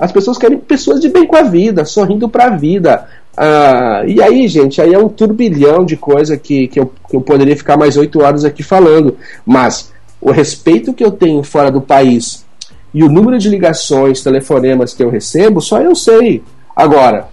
[0.00, 3.06] As pessoas querem pessoas de bem com a vida, sorrindo para a vida.
[3.36, 7.20] Ah, e aí, gente, aí é um turbilhão de coisa que, que, eu, que eu
[7.20, 9.18] poderia ficar mais oito horas aqui falando.
[9.44, 12.46] Mas o respeito que eu tenho fora do país
[12.94, 16.42] e o número de ligações, telefonemas que eu recebo, só eu sei.
[16.74, 17.28] Agora,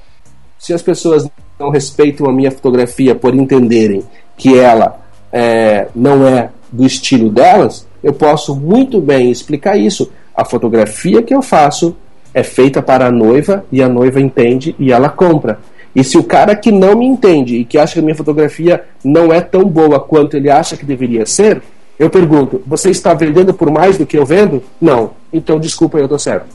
[0.59, 1.25] se as pessoas
[1.57, 4.03] não respeitam a minha fotografia por entenderem
[4.35, 4.99] que ela
[5.31, 10.11] é, não é do estilo delas, eu posso muito bem explicar isso.
[10.35, 11.95] A fotografia que eu faço
[12.37, 15.59] é feita para a noiva e a noiva entende e ela compra.
[15.95, 18.83] E se o cara que não me entende e que acha que a minha fotografia
[19.03, 21.63] não é tão boa quanto ele acha que deveria ser,
[21.97, 24.61] eu pergunto, você está vendendo por mais do que eu vendo?
[24.79, 25.13] Não.
[25.33, 26.45] Então, desculpa, eu tô certo.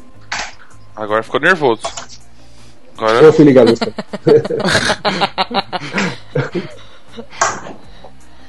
[0.95, 1.83] Agora ficou nervoso.
[2.97, 3.21] Agora...
[3.21, 3.75] Eu fui ligado.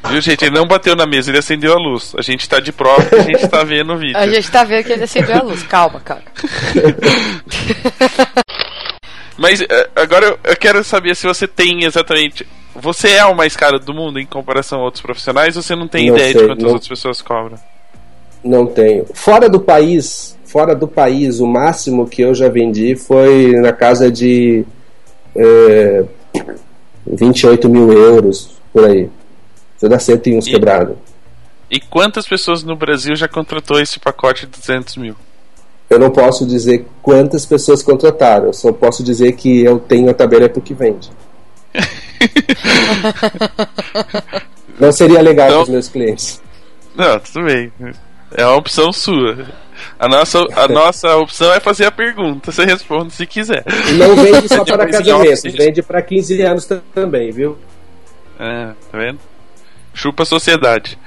[0.09, 0.43] Viu, gente?
[0.45, 2.13] Ele não bateu na mesa, ele acendeu a luz.
[2.17, 4.17] A gente tá de prova que a gente tá vendo o vídeo.
[4.17, 5.63] A gente tá vendo que ele acendeu a luz.
[5.63, 6.23] Calma, cara.
[9.37, 12.45] Mas eh, agora eu- quero saber se você tem exatamente.
[12.75, 15.87] Você é o mais caro do mundo em comparação a outros profissionais ou você não
[15.87, 17.57] tem Não ideia de sei, quantas não- outras pessoas cobram?
[18.43, 19.05] Não tenho.
[19.13, 24.11] Fora do país, fora do país, o máximo que eu já vendi foi na casa
[24.11, 24.65] de
[25.35, 26.03] é,
[27.07, 29.09] 28 mil euros, por aí.
[29.83, 30.97] Você dá 101 E- quebrado.
[31.69, 35.13] E quantas pessoas no Brasil já contratou esse pacote de 200 mil?
[35.89, 40.13] Eu não posso dizer quantas pessoas contrataram, eu só posso dizer que eu tenho a
[40.13, 41.11] tabela pro que vende.
[44.79, 46.41] Não seria legal Então- para os meus clientes.
[46.95, 47.71] Não, tudo bem.
[48.35, 49.45] É uma opção sua.
[49.99, 52.51] A nossa, a nossa opção é fazer a pergunta.
[52.51, 53.63] Você responde se quiser.
[53.89, 57.57] E não vende só para casamentos, off, vende para 15 anos também, viu?
[58.39, 59.19] É, tá vendo?
[59.93, 60.97] Chupa a sociedade.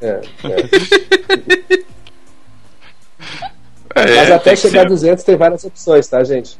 [0.00, 1.88] É, é.
[3.94, 4.88] É, Mas até chegar a ser.
[4.90, 6.56] 200 tem várias opções, tá, gente?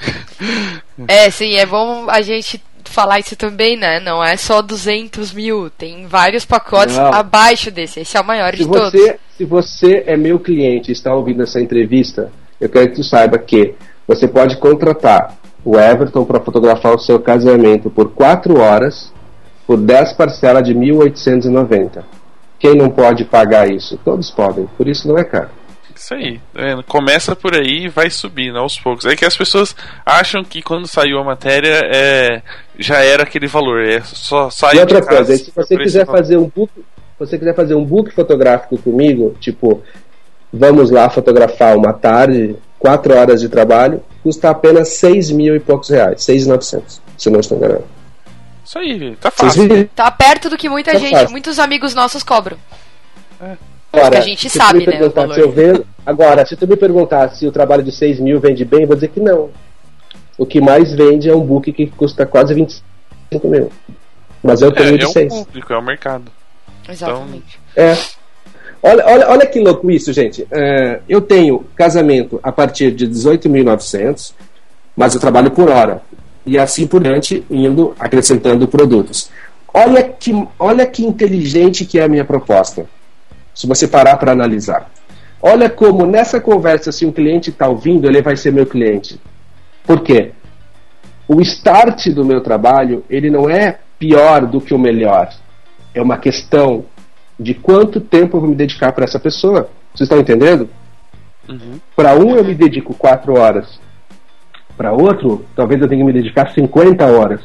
[1.08, 4.00] É, sim, é bom a gente falar isso também, né?
[4.00, 5.70] Não é só 200 mil.
[5.70, 7.06] Tem vários pacotes Não.
[7.06, 8.00] abaixo desse.
[8.00, 8.90] Esse é o maior Se de todos.
[8.90, 13.04] você, se você é meu cliente e está ouvindo essa entrevista, eu quero que tu
[13.04, 13.74] saiba que
[14.06, 19.12] você pode contratar o Everton para fotografar o seu casamento por 4 horas,
[19.70, 22.02] por 10 parcelas de 1.890.
[22.58, 23.96] Quem não pode pagar isso?
[24.04, 25.50] Todos podem, por isso não é caro.
[25.94, 26.82] Isso aí, tá?
[26.88, 29.06] Começa por aí e vai subindo aos poucos.
[29.06, 32.42] É que as pessoas acham que quando saiu a matéria é,
[32.80, 33.80] já era aquele valor.
[33.86, 36.72] É só sai E outra coisa, se você quiser fazer um book,
[37.16, 39.84] você quiser fazer um book fotográfico comigo, tipo,
[40.52, 45.90] vamos lá fotografar uma tarde, quatro horas de trabalho, custa apenas seis mil e poucos
[45.90, 47.99] reais, seis novecentos, se não estou enganado.
[48.70, 49.88] Isso aí, tá fácil.
[49.96, 51.30] Tá perto do que muita Tá gente, fácil.
[51.32, 52.56] muitos amigos nossos cobram.
[53.92, 57.30] Agora, que a gente sabe, né, o se eu vendo, agora, se tu me perguntar
[57.30, 59.50] se o trabalho de 6 mil vende bem, eu vou dizer que não.
[60.38, 62.84] O que mais vende é um book que custa quase 25
[63.48, 63.72] mil.
[64.40, 65.34] Mas eu tenho É, de é o 6.
[65.34, 66.30] público, é o mercado.
[66.88, 67.58] Exatamente.
[67.74, 67.96] É.
[68.80, 70.46] Olha, olha, olha que louco isso, gente.
[70.48, 74.32] É, eu tenho casamento a partir de 18.900,
[74.96, 76.00] mas eu trabalho por hora.
[76.44, 79.30] E assim por diante, indo acrescentando produtos.
[79.72, 82.86] Olha que, olha que inteligente que é a minha proposta.
[83.54, 84.90] Se você parar para analisar.
[85.42, 89.20] Olha como nessa conversa, se um cliente está ouvindo, ele vai ser meu cliente.
[89.84, 90.32] Por quê?
[91.26, 95.32] O start do meu trabalho, ele não é pior do que o melhor.
[95.94, 96.84] É uma questão
[97.38, 99.70] de quanto tempo eu vou me dedicar para essa pessoa.
[99.94, 100.68] Vocês estão entendendo?
[101.48, 101.80] Uhum.
[101.96, 103.80] Para um eu me dedico 4 horas.
[104.80, 107.42] Para outro, talvez eu tenha que me dedicar 50 horas.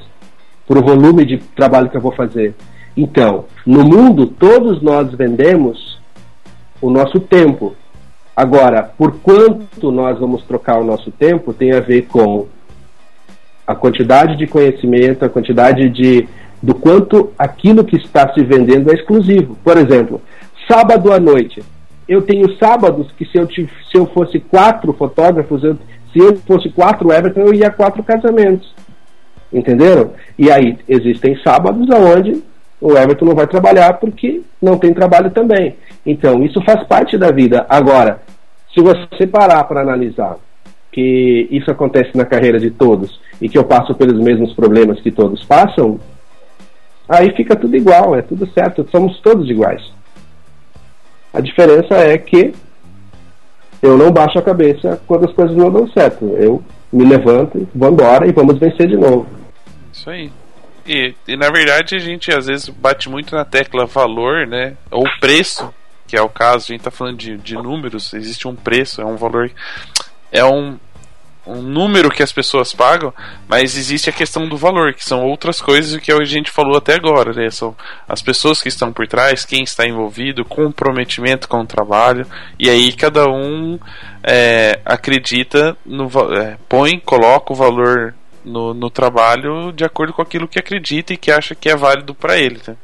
[0.66, 2.56] Por o volume de trabalho que eu vou fazer.
[2.96, 6.00] Então, no mundo, todos nós vendemos
[6.82, 7.76] o nosso tempo.
[8.34, 12.48] Agora, por quanto nós vamos trocar o nosso tempo tem a ver com
[13.68, 16.30] a quantidade de conhecimento, a quantidade de
[16.64, 19.58] do quanto aquilo que está se vendendo é exclusivo.
[19.62, 20.22] Por exemplo,
[20.72, 21.62] sábado à noite.
[22.08, 25.78] Eu tenho sábados que se eu, se eu fosse quatro fotógrafos, eu-
[26.16, 28.74] se eu fosse quatro Everton, eu ia a quatro casamentos.
[29.52, 30.14] Entenderam?
[30.40, 32.42] E aí existem sábados onde
[32.80, 35.76] o Everton não vai trabalhar porque não tem trabalho também.
[36.06, 37.66] Então, isso faz parte da vida.
[37.68, 38.22] Agora,
[38.74, 40.38] se você parar para analisar
[40.90, 45.12] que isso acontece na carreira de todos e que eu passo pelos mesmos problemas que
[45.12, 46.00] todos passam,
[47.10, 49.82] aí fica tudo igual, é tudo certo, somos todos iguais.
[51.34, 52.54] A diferença é que
[53.86, 56.26] eu não baixo a cabeça quando as coisas não dão certo.
[56.38, 59.28] Eu me levanto, vou embora e vamos vencer de novo.
[59.92, 60.32] Isso aí.
[60.86, 64.76] E, e na verdade a gente às vezes bate muito na tecla valor, né?
[64.92, 65.74] Ou preço,
[66.08, 69.06] que é o caso, a gente tá falando de, de números, existe um preço, é
[69.06, 69.52] um valor.
[70.32, 70.78] É um,
[71.46, 73.14] um número que as pessoas pagam,
[73.48, 76.96] mas existe a questão do valor, que são outras coisas que a gente falou até
[76.96, 77.50] agora, né?
[77.52, 77.76] São
[78.08, 82.26] as pessoas que estão por trás, quem está envolvido, comprometimento com o trabalho,
[82.60, 83.80] e aí cada um
[84.24, 88.14] é, acredita no é, põe, coloca o valor
[88.44, 92.14] no, no trabalho de acordo com aquilo que acredita e que acha que é válido
[92.14, 92.60] para ele.
[92.68, 92.76] Né?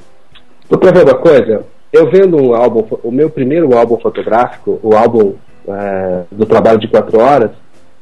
[0.70, 1.66] Ver uma coisa?
[1.92, 5.36] Eu vendo um álbum, o meu primeiro álbum fotográfico, o álbum
[5.68, 7.52] é, do trabalho de quatro horas,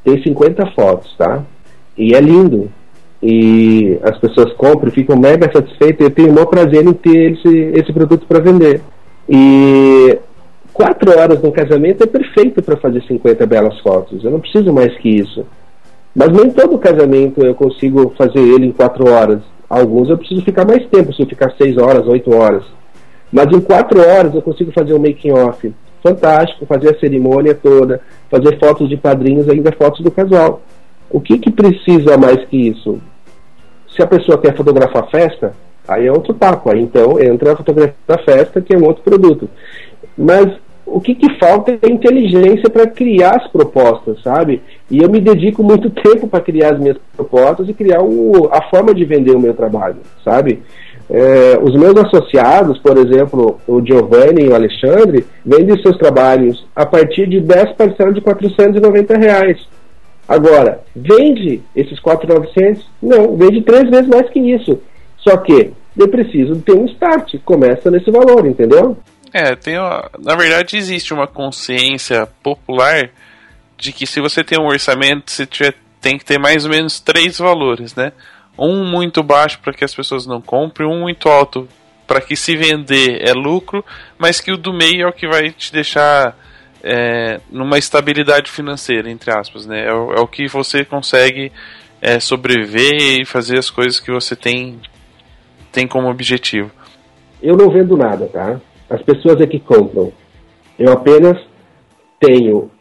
[0.03, 1.43] tem 50 fotos, tá?
[1.97, 2.69] E é lindo.
[3.21, 6.07] E as pessoas compram ficam mega satisfeitas.
[6.07, 8.81] Eu tenho o maior prazer em ter esse, esse produto para vender.
[9.27, 10.17] E
[10.73, 14.23] quatro horas no casamento é perfeito para fazer 50 belas fotos.
[14.23, 15.45] Eu não preciso mais que isso.
[16.15, 19.41] Mas nem todo casamento eu consigo fazer ele em quatro horas.
[19.69, 22.63] Alguns eu preciso ficar mais tempo, preciso ficar 6 horas, 8 horas.
[23.31, 25.71] Mas em 4 horas eu consigo fazer um making off
[26.01, 30.61] fantástico, fazer a cerimônia toda, fazer fotos de padrinhos, ainda fotos do casal.
[31.09, 32.99] O que, que precisa mais que isso?
[33.95, 35.53] Se a pessoa quer fotografar a festa,
[35.87, 36.69] aí é outro papo.
[36.69, 39.49] Aí então entra a fotografia da festa, que é um outro produto.
[40.17, 40.47] Mas
[40.85, 44.61] o que, que falta é inteligência para criar as propostas, sabe?
[44.89, 48.61] E eu me dedico muito tempo para criar as minhas propostas e criar o, a
[48.69, 50.61] forma de vender o meu trabalho, sabe?
[51.09, 56.85] É, os meus associados, por exemplo, o Giovanni e o Alexandre, vendem seus trabalhos a
[56.85, 59.57] partir de 10 parcelas de 490 reais.
[60.27, 62.87] Agora, vende esses 4,900?
[63.01, 64.79] Não, vende três vezes mais que isso.
[65.17, 68.95] Só que eu preciso ter um start, começa nesse valor, entendeu?
[69.33, 73.09] É, tem uma, na verdade existe uma consciência popular
[73.77, 76.99] de que se você tem um orçamento, você tiver, tem que ter mais ou menos
[76.99, 78.11] três valores, né?
[78.59, 81.67] Um muito baixo para que as pessoas não comprem, um muito alto
[82.05, 83.85] para que se vender é lucro,
[84.17, 86.35] mas que o do meio é o que vai te deixar
[86.83, 89.87] é, numa estabilidade financeira, entre aspas, né?
[89.87, 91.51] É o, é o que você consegue
[92.01, 94.79] é, sobreviver e fazer as coisas que você tem,
[95.71, 96.71] tem como objetivo.
[97.41, 98.59] Eu não vendo nada, tá?
[98.89, 100.11] As pessoas é que compram.
[100.77, 101.37] Eu apenas
[102.19, 102.71] tenho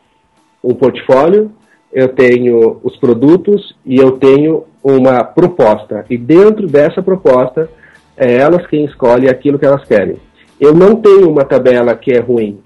[0.63, 1.53] um portfólio,
[1.93, 6.05] eu tenho os produtos e eu tenho uma proposta.
[6.09, 7.69] E dentro dessa proposta,
[8.17, 10.17] é elas quem escolhem aquilo que elas querem.
[10.61, 12.61] Eu não tenho uma tabela que é ruim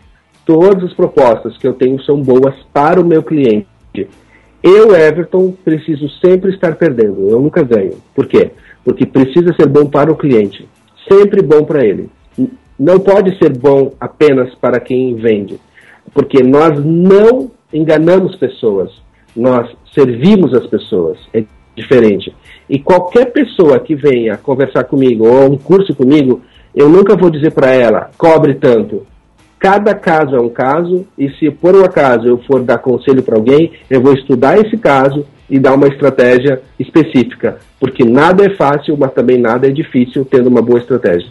[0.45, 3.67] todas as propostas que eu tenho são boas para o meu cliente.
[4.63, 7.29] Eu, Everton, preciso sempre estar perdendo.
[7.29, 7.99] Eu nunca ganho.
[8.15, 8.53] Por quê?
[8.85, 10.69] Porque precisa ser bom para o cliente.
[11.11, 12.09] Sempre bom para ele.
[12.79, 15.59] Não pode ser bom apenas para quem vende.
[16.15, 18.91] Porque nós não enganamos pessoas.
[19.35, 21.19] Nós servimos as pessoas.
[21.35, 21.45] É
[21.77, 22.35] diferente.
[22.69, 26.43] E qualquer pessoa que venha conversar comigo ou um curso comigo,
[26.75, 29.07] eu nunca vou dizer para ela, cobre tanto
[29.63, 33.37] Cada caso é um caso, e se por um acaso eu for dar conselho para
[33.37, 38.97] alguém, eu vou estudar esse caso e dar uma estratégia específica, porque nada é fácil,
[38.99, 41.31] mas também nada é difícil tendo uma boa estratégia.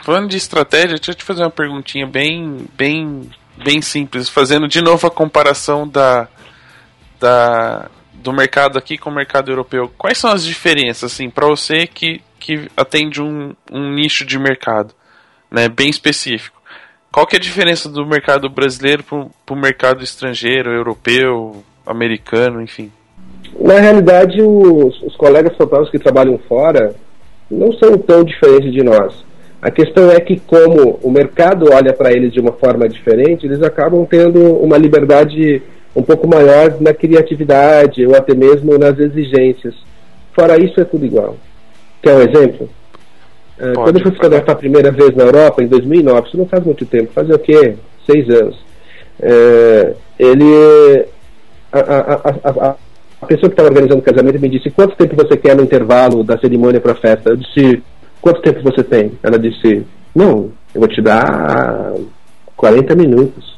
[0.00, 3.22] Falando de estratégia, deixa eu te fazer uma perguntinha bem, bem,
[3.64, 6.28] bem simples, fazendo de novo a comparação da,
[7.18, 7.90] da
[8.26, 9.88] do mercado aqui com o mercado europeu.
[9.96, 14.92] Quais são as diferenças, assim, para você que, que atende um, um nicho de mercado,
[15.48, 16.60] né, bem específico?
[17.12, 22.90] Qual que é a diferença do mercado brasileiro para o mercado estrangeiro, europeu, americano, enfim?
[23.60, 26.96] Na realidade, os, os colegas fotógrafos que trabalham fora
[27.48, 29.24] não são tão diferentes de nós.
[29.62, 33.62] A questão é que, como o mercado olha para eles de uma forma diferente, eles
[33.62, 35.62] acabam tendo uma liberdade
[35.96, 39.74] um pouco maior na criatividade ou até mesmo nas exigências.
[40.34, 41.36] Fora isso, é tudo igual.
[42.02, 42.68] Quer um exemplo?
[43.58, 46.62] Uh, quando eu fui fotografar a primeira vez na Europa, em 2009, isso não faz
[46.62, 47.74] muito tempo, fazia o quê?
[48.04, 48.56] Seis anos.
[49.18, 51.06] Uh, ele.
[51.72, 52.76] A, a, a,
[53.22, 56.22] a pessoa que estava organizando o casamento me disse: Quanto tempo você quer no intervalo
[56.22, 57.30] da cerimônia para a festa?
[57.30, 57.82] Eu disse:
[58.20, 59.12] Quanto tempo você tem?
[59.22, 61.94] Ela disse: Não, eu vou te dar
[62.54, 63.56] 40 minutos.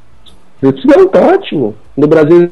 [0.62, 1.74] Eu disse: Não, tá ótimo.
[1.97, 2.51] No Brasil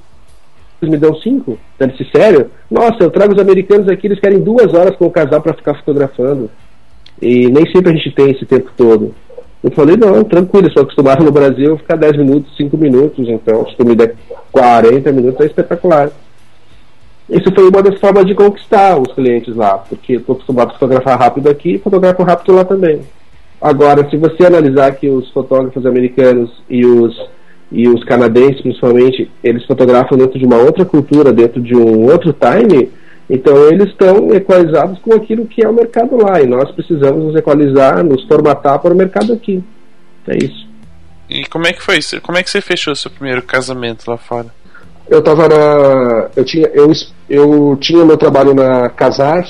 [0.82, 1.58] eles me dão cinco.
[1.78, 2.50] Ela disse: Sério?
[2.70, 5.74] Nossa, eu trago os americanos aqui, eles querem duas horas com o casal para ficar
[5.74, 6.50] fotografando.
[7.20, 9.14] E nem sempre a gente tem esse tempo todo.
[9.62, 13.74] Eu falei, não, tranquilo, sou acostumado no Brasil ficar 10 minutos, 5 minutos, então se
[13.74, 14.14] tu me der
[14.52, 16.10] 40 minutos é espetacular.
[17.28, 21.18] Isso foi uma das formas de conquistar os clientes lá, porque estou acostumado a fotografar
[21.18, 23.00] rápido aqui e fotografo rápido lá também.
[23.60, 27.18] Agora, se você analisar que os fotógrafos americanos e os,
[27.70, 32.32] e os canadenses, principalmente, eles fotografam dentro de uma outra cultura, dentro de um outro
[32.32, 32.90] time,
[33.28, 37.36] então eles estão equalizados com aquilo que é o mercado lá e nós precisamos nos
[37.36, 39.62] equalizar, nos formatar para o mercado aqui.
[40.28, 40.66] É isso.
[41.28, 41.98] E como é que foi?
[42.22, 44.46] Como é que você fechou seu primeiro casamento lá fora?
[45.08, 46.92] Eu tava na, eu tinha, eu,
[47.28, 49.44] eu tinha meu trabalho na Casar.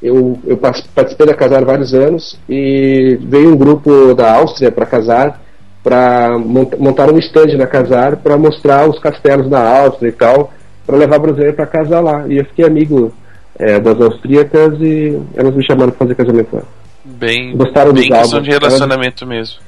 [0.00, 5.40] Eu, eu participei da Casar vários anos e veio um grupo da Áustria para Casar
[5.82, 10.52] para montar um stand na Casar para mostrar os castelos da Áustria e tal
[10.88, 12.26] para levar brasileiro para casar lá.
[12.26, 13.12] E eu fiquei amigo
[13.58, 16.62] é, das austríacas e elas me chamaram para fazer casamento lá.
[17.04, 18.42] Bem, Gostaram bem dos questão álbuns.
[18.42, 19.60] de relacionamento ela, mesmo.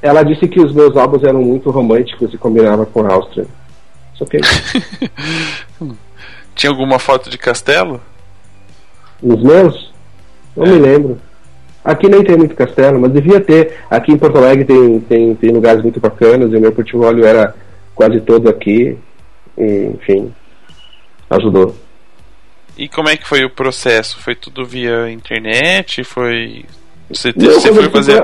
[0.00, 3.46] Ela disse que os meus álbuns eram muito românticos e combinavam com a Áustria.
[4.14, 4.40] Isso ok.
[6.54, 8.00] Tinha alguma foto de castelo?
[9.22, 9.92] Os meus?
[10.56, 10.68] Não é.
[10.70, 11.20] me lembro.
[11.84, 13.78] Aqui nem tem muito castelo, mas devia ter.
[13.90, 17.54] Aqui em Porto Alegre tem, tem, tem lugares muito bacanas e o meu portfólio era
[17.94, 18.96] quase todo aqui.
[19.58, 20.32] E, enfim,
[21.28, 21.74] ajudou.
[22.78, 24.18] E como é que foi o processo?
[24.20, 26.04] Foi tudo via internet?
[26.04, 26.64] Foi.
[27.10, 28.22] Você, Não, você foi fazer.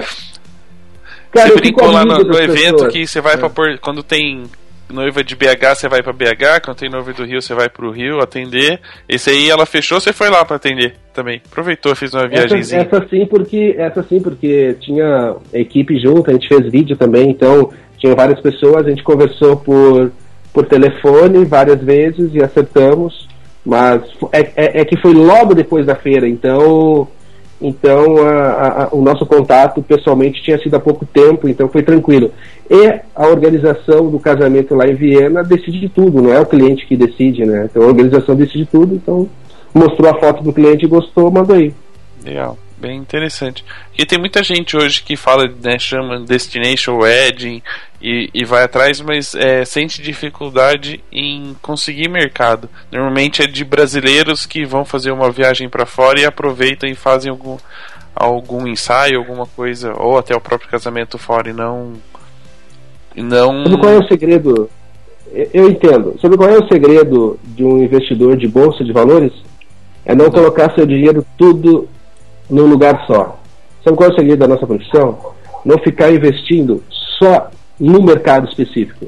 [1.31, 3.37] Cara, você brincou lá no, no evento que você vai É.
[3.37, 4.45] pra por, quando tem
[4.91, 7.91] noiva de BH, você vai pra BH, quando tem noiva do Rio, você vai pro
[7.91, 8.81] Rio atender.
[9.09, 11.41] Esse aí ela fechou, você foi lá pra atender também.
[11.51, 12.81] Aproveitou, fez uma Essa, viagemzinha.
[12.83, 17.71] essa sim, porque essa sim, porque tinha equipe junto, a gente fez vídeo também, então
[17.99, 20.13] tinha várias pessoas, a gente conversou por,
[20.53, 23.29] por telefone várias vezes e acertamos,
[23.65, 24.03] mas
[24.33, 27.09] é, é, é que foi logo depois da feira, então
[27.61, 32.33] então a- a- o nosso contato pessoalmente tinha sido há pouco tempo, então foi tranquilo.
[32.71, 36.97] E a organização do casamento lá em Viena decide tudo, não é o cliente que
[36.97, 37.69] decide, né?
[37.71, 39.29] Então a organização decide tudo, então
[39.75, 41.73] mostrou a foto do cliente e gostou, mandou aí.
[42.25, 43.65] Legal, bem interessante.
[43.89, 47.63] Porque tem muita gente hoje que fala, né, chama Destination Wedding
[48.01, 52.69] e, e vai atrás, mas é, sente dificuldade em conseguir mercado.
[52.93, 57.31] Normalmente é de brasileiros que vão fazer uma viagem para fora e aproveitam e fazem
[57.31, 57.57] algum,
[58.15, 61.95] algum ensaio, alguma coisa, ou até o próprio casamento fora e não.
[63.17, 63.65] Não.
[63.65, 64.71] Sabe qual é o segredo?
[65.53, 66.17] Eu entendo.
[66.21, 69.33] Sabe qual é o segredo de um investidor de bolsa de valores?
[70.05, 71.89] É não colocar seu dinheiro tudo
[72.49, 73.39] num lugar só.
[73.83, 75.35] Sabe qual é o segredo da nossa profissão?
[75.65, 76.83] Não ficar investindo
[77.19, 79.07] só no mercado específico.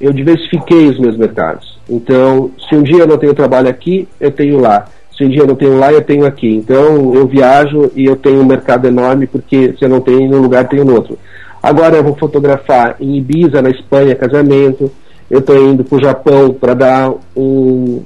[0.00, 1.78] Eu diversifiquei os meus mercados.
[1.88, 4.86] Então, se um dia eu não tenho trabalho aqui, eu tenho lá.
[5.16, 6.48] Se um dia eu não tenho lá, eu tenho aqui.
[6.48, 10.34] Então, eu viajo e eu tenho um mercado enorme, porque se eu não tenho em
[10.34, 11.18] um lugar, tenho no outro.
[11.62, 14.90] Agora eu vou fotografar em Ibiza, na Espanha, casamento.
[15.30, 18.02] Eu estou indo para o Japão para dar um,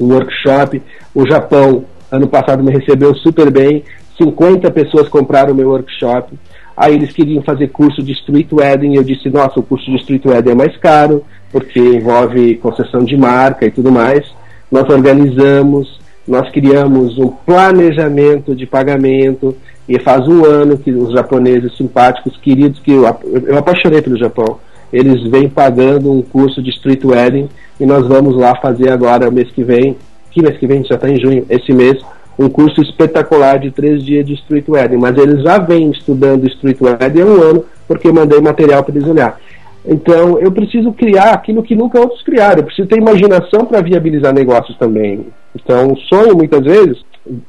[0.00, 0.82] um workshop.
[1.14, 3.82] O Japão, ano passado, me recebeu super bem.
[4.18, 6.34] 50 pessoas compraram o meu workshop.
[6.76, 8.94] Aí eles queriam fazer curso de Street Wedding.
[8.94, 13.16] Eu disse: Nossa, o curso de Street Wedding é mais caro, porque envolve concessão de
[13.16, 14.26] marca e tudo mais.
[14.70, 19.56] Nós organizamos, nós criamos um planejamento de pagamento.
[19.88, 23.04] E faz um ano que os japoneses simpáticos, queridos, que eu,
[23.46, 24.58] eu apaixonei pelo Japão,
[24.92, 27.48] eles vêm pagando um curso de Street Wedding
[27.78, 29.96] e nós vamos lá fazer agora, mês que vem,
[30.30, 32.02] que mês que vem, já está em junho, esse mês,
[32.38, 34.98] um curso espetacular de três dias de Street Wedding.
[34.98, 39.08] Mas eles já vêm estudando Street Wedding há um ano, porque mandei material para eles
[39.08, 39.38] olhar.
[39.84, 42.58] Então, eu preciso criar aquilo que nunca outros criaram.
[42.58, 45.26] Eu preciso ter imaginação para viabilizar negócios também.
[45.54, 46.98] Então, o sonho, muitas vezes,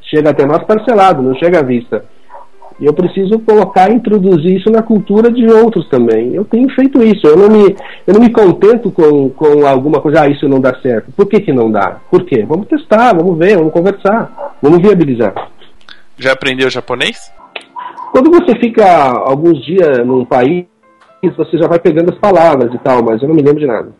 [0.01, 2.05] chega até nós parcelado, não chega à vista.
[2.79, 6.35] E eu preciso colocar, introduzir isso na cultura de outros também.
[6.35, 7.25] Eu tenho feito isso.
[7.25, 7.75] Eu não me,
[8.05, 11.11] eu não me contento com, com alguma coisa, ah, isso não dá certo.
[11.11, 11.99] Por que, que não dá?
[12.11, 12.45] Por quê?
[12.47, 15.33] Vamos testar, vamos ver, vamos conversar, vamos viabilizar.
[16.17, 17.31] Já aprendeu japonês?
[18.11, 20.65] Quando você fica alguns dias num país,
[21.35, 23.91] você já vai pegando as palavras e tal, mas eu não me lembro de nada.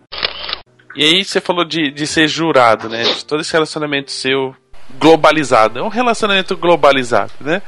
[0.96, 3.04] E aí você falou de, de ser jurado, né?
[3.04, 4.56] De todo esse relacionamento seu
[5.00, 5.80] globalizado.
[5.80, 7.62] É um relacionamento globalizado, né?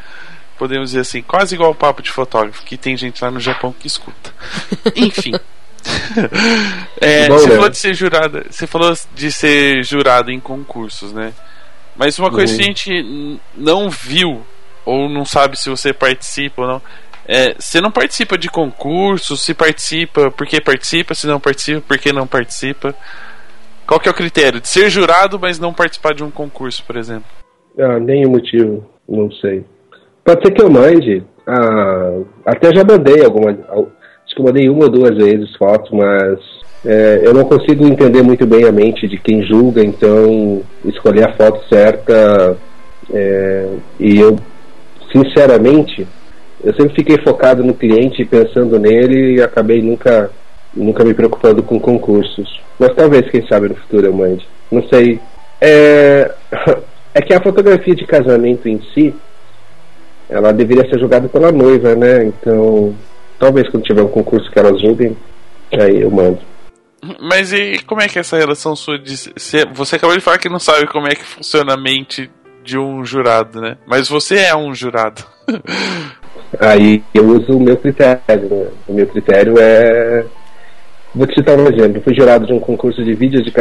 [0.60, 3.74] Podemos dizer assim, quase igual o papo de fotógrafo, que tem gente lá no Japão
[3.74, 4.32] que escuta.
[4.96, 5.32] Enfim.
[7.00, 7.56] É, Bom, você né?
[7.56, 8.44] falou de ser jurado.
[8.50, 11.32] Você falou de ser jurado em concursos, né?
[11.96, 12.58] Mas uma coisa Uhum.
[12.58, 14.46] que a gente não viu,
[14.86, 16.82] ou não sabe se você participa ou não.
[17.26, 21.98] É, você não participa de concursos, se participa, por que participa, se não participa, por
[21.98, 22.94] que não participa.
[23.88, 24.60] Qual que é o critério?
[24.60, 27.30] De ser jurado, mas não participar de um concurso, por exemplo.
[27.80, 29.64] Ah, nenhum motivo, não sei.
[30.30, 31.24] Pode ser que eu mande.
[31.48, 33.58] Ah, até já mandei alguma.
[33.68, 33.88] al-
[34.24, 36.38] Acho que mandei uma ou duas vezes fotos, mas
[36.86, 41.34] é, eu não consigo entender muito bem a mente de quem julga, então escolher a
[41.34, 42.56] foto certa.
[43.12, 43.70] é,
[44.00, 44.36] e eu,
[45.12, 46.08] sinceramente,
[46.64, 50.30] eu sempre fiquei focado no cliente, pensando nele e acabei nunca,
[50.76, 52.62] nunca me preocupando com concursos.
[52.78, 54.48] Mas talvez, quem sabe, no futuro eu mande.
[54.72, 55.20] Não sei.
[55.60, 56.32] É,
[57.16, 59.16] é que a fotografia de casamento em si,
[60.30, 62.26] ela deveria ser julgada pela noiva, né?
[62.26, 62.96] Então,
[63.40, 65.18] talvez quando tiver um concurso que elas julguem,
[65.74, 66.40] aí eu mando.
[67.20, 69.16] Mas e como é que é essa relação sua de
[69.74, 72.30] você acabou de falar que não sabe como é que funciona a mente
[72.64, 73.78] de um jurado, né?
[73.88, 75.24] Mas você é um jurado.
[76.60, 78.50] Aí eu uso o meu critério.
[78.50, 78.68] Né?
[78.88, 80.26] O meu critério é.
[81.16, 81.98] Vou te citar um exemplo.
[81.98, 83.52] Eu fui jurado de um concurso de vídeos de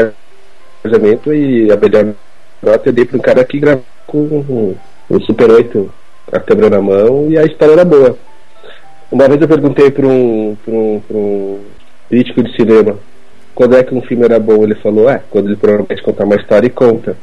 [0.83, 2.15] casamento e a melhor
[2.63, 4.75] nota eu dei para um cara que gravou com
[5.11, 5.91] um Super 8
[6.33, 8.17] a câmera na mão e a história era boa.
[9.11, 11.59] Uma vez eu perguntei para um, um, um
[12.09, 12.97] crítico de cinema
[13.59, 14.63] quando é que um filme era bom.
[14.63, 17.17] Ele falou: é, quando ele promete contar uma história e conta.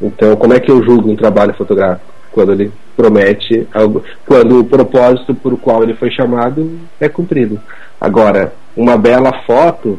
[0.00, 2.12] Então, como é que eu julgo um trabalho fotográfico?
[2.30, 7.58] Quando ele promete algo, quando o propósito por qual ele foi chamado é cumprido.
[7.98, 9.98] Agora, uma bela foto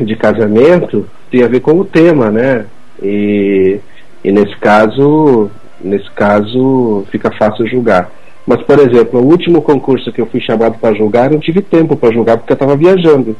[0.00, 2.66] de casamento tem a ver com o tema, né?
[3.00, 3.78] E,
[4.24, 5.50] E nesse caso,
[5.82, 8.10] nesse caso fica fácil julgar.
[8.46, 11.62] Mas, por exemplo, o último concurso que eu fui chamado para julgar, eu não tive
[11.62, 13.36] tempo para julgar porque eu estava viajando.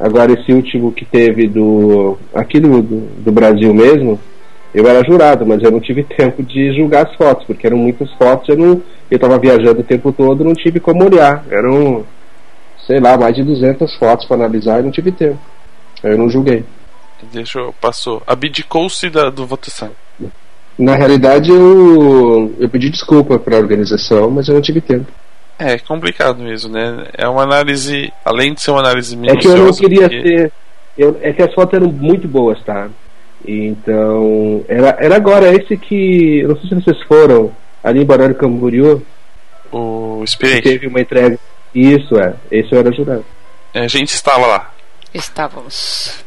[0.00, 4.18] Agora, esse último que teve do aqui do, do, Brasil mesmo,
[4.74, 8.10] eu era jurado, mas eu não tive tempo de julgar as fotos, porque eram muitas
[8.14, 11.44] fotos, eu não eu estava viajando o tempo todo, não tive como olhar.
[11.50, 12.02] Eram,
[12.86, 15.38] sei lá, mais de 200 fotos para analisar e não tive tempo.
[16.02, 16.64] Eu não julguei.
[17.30, 18.22] Deixou, passou.
[18.26, 19.90] Abdicou-se da do votação.
[20.78, 25.06] Na realidade, eu, eu pedi desculpa para a organização, mas eu não tive tempo.
[25.58, 27.06] É complicado mesmo, né?
[27.16, 30.22] É uma análise, além de ser uma análise É que eu não minuciosa, queria porque-
[30.22, 30.52] ter.
[30.98, 32.88] Eu, é que as fotos eram muito boas, tá?
[33.46, 34.64] Então.
[34.68, 36.40] Era, era agora esse que.
[36.40, 39.02] eu Não sei se vocês foram ali em Barão Camboriú,
[39.70, 40.62] o que Spirit.
[40.62, 41.38] teve uma entrega.
[41.74, 43.24] Isso é, esse eu era jurado.
[43.74, 44.70] A gente estava lá.
[45.14, 46.22] Estávamos.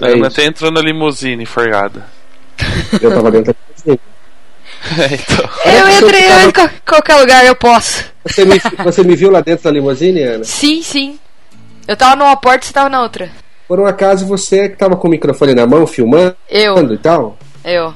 [0.00, 0.40] A É Ana isso.
[0.40, 2.04] até entrou na limusine forgada.
[3.02, 3.50] Eu tava dentro.
[3.52, 3.54] É,
[5.12, 5.48] então.
[5.64, 8.04] Eu entrei tava- em qual- qualquer lugar, eu posso.
[8.24, 10.44] Você me, você me viu lá dentro da limusine, Ana?
[10.44, 11.18] Sim, sim.
[11.86, 13.30] Eu tava numa porta e você tava na outra.
[13.66, 17.38] Por um acaso você que tava com o microfone na mão, filmando Eu, e tal,
[17.64, 17.94] eu.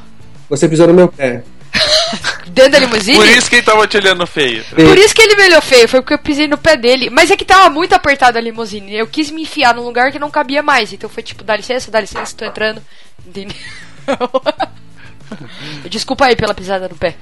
[0.48, 1.42] você pisou no meu pé.
[2.48, 3.16] Dentro da limusine?
[3.16, 4.62] Por isso que ele tava te olhando feio.
[4.74, 7.08] Por isso que ele me olhou feio, foi porque eu pisei no pé dele.
[7.08, 8.94] Mas é que tava muito apertada a limusine.
[8.94, 10.92] Eu quis me enfiar num lugar que não cabia mais.
[10.92, 12.82] Então foi tipo, dá licença, dá licença, tô entrando.
[13.26, 13.54] Entendeu?
[15.88, 17.16] Desculpa aí pela pisada no pé.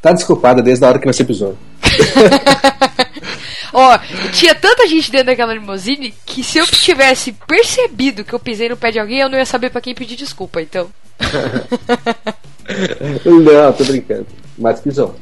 [0.00, 1.56] Tá desculpada desde a hora que você pisou.
[3.72, 3.98] Ó,
[4.32, 8.76] tinha tanta gente dentro daquela limusine que se eu tivesse percebido que eu pisei no
[8.76, 10.88] pé de alguém, eu não ia saber pra quem pedir desculpa, então.
[13.24, 14.26] Não, tô brincando.
[14.58, 15.16] Mas pisou.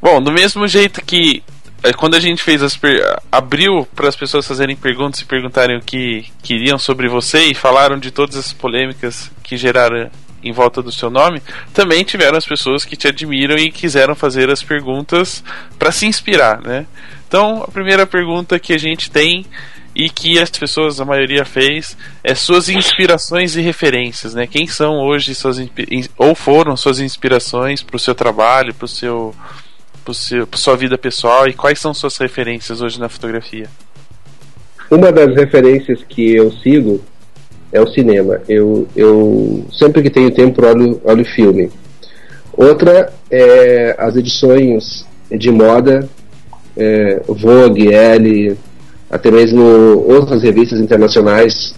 [0.00, 1.42] Bom, do mesmo jeito que
[1.82, 3.18] é, quando a gente fez as per...
[3.30, 7.98] abriu para as pessoas fazerem perguntas e perguntarem o que queriam sobre você e falaram
[7.98, 10.10] de todas as polêmicas que geraram
[10.44, 11.42] em volta do seu nome,
[11.72, 15.42] também tiveram as pessoas que te admiram e quiseram fazer as perguntas
[15.78, 16.86] para se inspirar, né?
[17.26, 19.44] Então, a primeira pergunta que a gente tem
[19.94, 24.46] e que as pessoas, a maioria fez, é suas inspirações e referências, né?
[24.46, 25.58] Quem são hoje suas
[26.18, 29.34] ou foram suas inspirações para o seu trabalho, para o seu
[30.04, 33.68] pro seu, sua vida pessoal e quais são suas referências hoje na fotografia?
[34.90, 37.02] Uma das referências que eu sigo
[37.74, 38.40] é o cinema.
[38.48, 41.68] Eu, eu sempre que tenho tempo olho, olho filme.
[42.56, 46.08] Outra é as edições de moda,
[46.76, 48.56] é, Vogue, Elle,
[49.10, 49.60] até mesmo
[50.06, 51.74] outras revistas internacionais.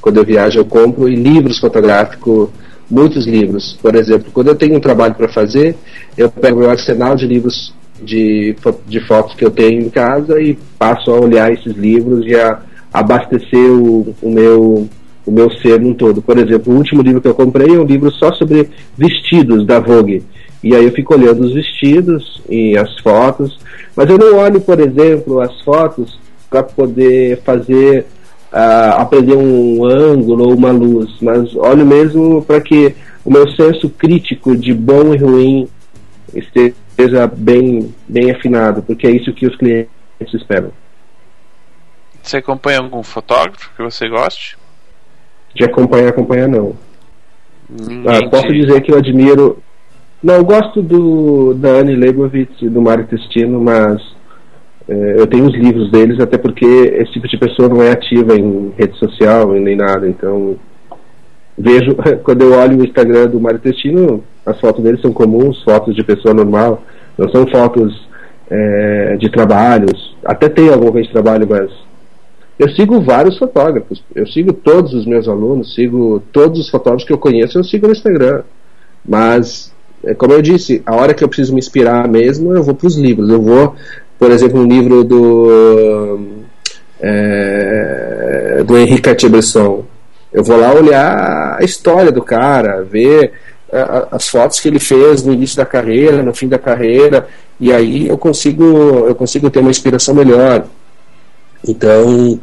[0.00, 2.48] Quando eu viajo, eu compro e livros fotográficos,
[2.90, 3.78] muitos livros.
[3.80, 5.76] Por exemplo, quando eu tenho um trabalho para fazer,
[6.18, 8.56] eu pego o meu arsenal de livros de,
[8.86, 12.60] de fotos que eu tenho em casa e passo a olhar esses livros e a
[12.92, 14.88] abastecer o, o meu
[15.26, 16.22] o meu ser num todo.
[16.22, 19.80] Por exemplo, o último livro que eu comprei é um livro só sobre vestidos da
[19.80, 20.22] Vogue.
[20.62, 23.58] E aí eu fico olhando os vestidos e as fotos,
[23.94, 28.06] mas eu não olho, por exemplo, as fotos para poder fazer
[28.52, 32.94] ah, aprender um ângulo ou uma luz, mas olho mesmo para que
[33.24, 35.68] o meu senso crítico de bom e ruim
[36.34, 39.90] esteja bem, bem afinado, porque é isso que os clientes
[40.32, 40.70] esperam.
[42.22, 44.56] Você acompanha algum fotógrafo que você goste?
[45.56, 46.74] De acompanhar, acompanhar não.
[47.68, 49.58] Ninguém Ah, posso dizer que eu admiro.
[50.22, 54.00] Não, eu gosto do da Anne Leibovitz e do Mário Testino, mas
[54.88, 58.36] eh, eu tenho os livros deles, até porque esse tipo de pessoa não é ativa
[58.36, 60.06] em rede social e nem nada.
[60.08, 60.56] Então,
[61.58, 65.94] vejo, quando eu olho o Instagram do Mário Testino, as fotos dele são comuns, fotos
[65.96, 66.82] de pessoa normal,
[67.16, 68.06] não são fotos
[68.50, 70.16] eh, de trabalhos.
[70.24, 71.70] Até tem alguma vez de trabalho, mas
[72.58, 74.02] eu sigo vários fotógrafos.
[74.14, 77.86] Eu sigo todos os meus alunos, sigo todos os fotógrafos que eu conheço, eu sigo
[77.86, 78.42] no Instagram.
[79.06, 79.72] Mas,
[80.02, 82.86] é, como eu disse, a hora que eu preciso me inspirar mesmo, eu vou para
[82.86, 83.28] os livros.
[83.28, 83.74] Eu vou,
[84.18, 86.18] por exemplo, no livro do
[87.00, 89.84] é, do Henri Cartier-Bresson.
[90.32, 93.32] Eu vou lá olhar a história do cara, ver
[94.10, 97.26] as fotos que ele fez no início da carreira, no fim da carreira,
[97.58, 98.64] e aí eu consigo
[99.08, 100.66] eu consigo ter uma inspiração melhor.
[101.66, 102.40] Então,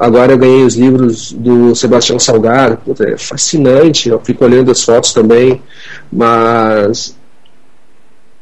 [0.00, 5.12] agora eu ganhei os livros do Sebastião Salgado, é fascinante, eu fico olhando as fotos
[5.12, 5.60] também,
[6.10, 7.16] mas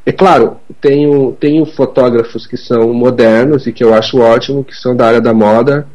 [0.07, 4.95] é claro, tenho, tenho fotógrafos que são modernos e que eu acho ótimo, que são
[4.95, 5.87] da área da moda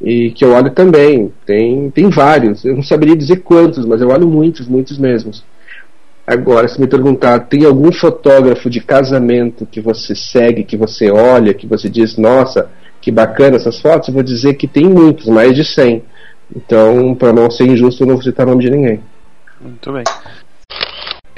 [0.00, 1.32] e que eu olho também.
[1.46, 5.42] Tem, tem vários, eu não saberia dizer quantos, mas eu olho muitos, muitos mesmos.
[6.26, 11.54] Agora, se me perguntar, tem algum fotógrafo de casamento que você segue, que você olha,
[11.54, 12.68] que você diz, nossa,
[13.06, 14.08] que bacana essas fotos?
[14.08, 16.02] Eu vou dizer que tem muitos, mais de 100.
[16.56, 19.00] Então, para não ser injusto, eu não vou citar o nome de ninguém.
[19.60, 20.02] Muito bem.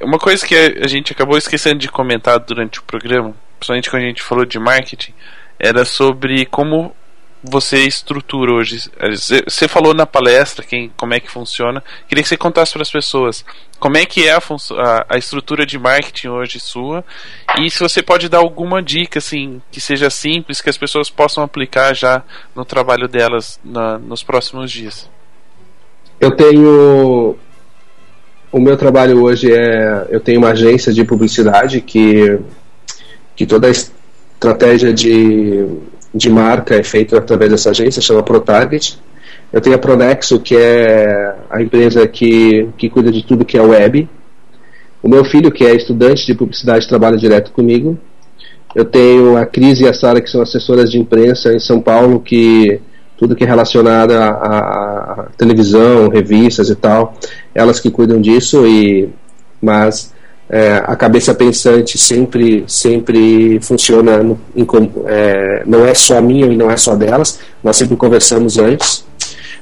[0.02, 4.06] Uma coisa que a gente acabou esquecendo de comentar durante o programa, principalmente quando a
[4.06, 5.12] gente falou de marketing,
[5.58, 6.96] era sobre como
[7.42, 8.90] você estrutura hoje.
[9.46, 11.82] Você falou na palestra quem, como é que funciona.
[12.08, 13.44] Queria que você contasse para as pessoas
[13.78, 17.04] como é que é a, a, a, estrutura de marketing hoje sua
[17.60, 21.44] e se você pode dar alguma dica assim que seja simples que as pessoas possam
[21.44, 22.24] aplicar já
[22.56, 25.08] no trabalho delas na, nos próximos dias.
[26.18, 27.36] Eu tenho
[28.50, 32.40] o meu trabalho hoje é eu tenho uma agência de publicidade que
[33.36, 35.66] que toda a estratégia de,
[36.14, 38.98] de marca é feita através dessa agência chama ProTarget.
[39.52, 43.62] Eu tenho a Pronexo que é a empresa que, que cuida de tudo que é
[43.62, 44.08] web.
[45.02, 47.96] O meu filho que é estudante de publicidade trabalha direto comigo.
[48.74, 52.20] Eu tenho a Cris e a Sara que são assessoras de imprensa em São Paulo
[52.20, 52.80] que
[53.16, 57.14] tudo que é relacionado a, a, televisão, revistas e tal,
[57.54, 59.08] elas que cuidam disso e
[59.60, 60.14] mas
[60.50, 64.66] é, a cabeça pensante sempre sempre funciona no, em,
[65.06, 67.40] é, não é só minha e não é só delas.
[67.62, 69.04] Nós sempre conversamos antes.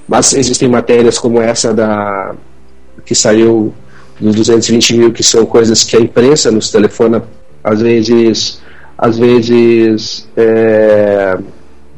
[0.09, 2.35] Mas existem matérias como essa da
[3.05, 3.75] que saiu
[4.21, 7.23] dos 220 mil que são coisas que a imprensa nos telefona
[7.63, 8.61] às vezes
[8.97, 11.37] às vezes é,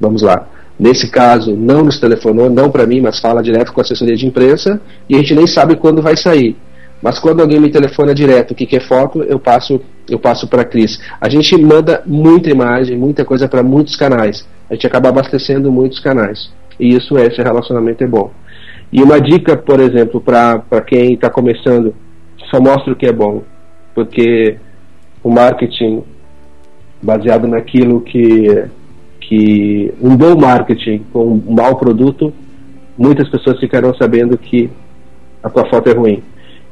[0.01, 0.49] vamos lá.
[0.79, 4.27] Nesse caso, não nos telefonou, não para mim, mas fala direto com a assessoria de
[4.27, 6.57] imprensa e a gente nem sabe quando vai sair.
[7.03, 10.65] Mas quando alguém me telefona direto que quer foto, eu passo eu passo para a
[10.65, 10.99] Cris.
[11.21, 14.49] A gente manda muita imagem, muita coisa para muitos canais.
[14.71, 16.51] A gente acaba abastecendo muitos canais.
[16.81, 18.31] E isso é, esse relacionamento é bom.
[18.91, 21.95] E uma dica, por exemplo, para quem está começando,
[22.51, 23.43] só mostra o que é bom.
[23.95, 24.57] Porque
[25.23, 26.03] o marketing
[27.03, 28.67] baseado naquilo que
[29.21, 32.33] que um bom marketing com um mau produto,
[32.97, 34.71] muitas pessoas ficarão sabendo que
[35.43, 36.23] a tua foto é ruim.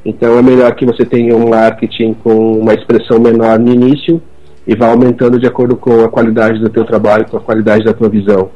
[0.05, 4.21] Então é melhor que você tenha um marketing com uma expressão menor no início
[4.65, 7.93] e vá aumentando de acordo com a qualidade do teu trabalho, com a qualidade da
[7.93, 8.49] tua visão.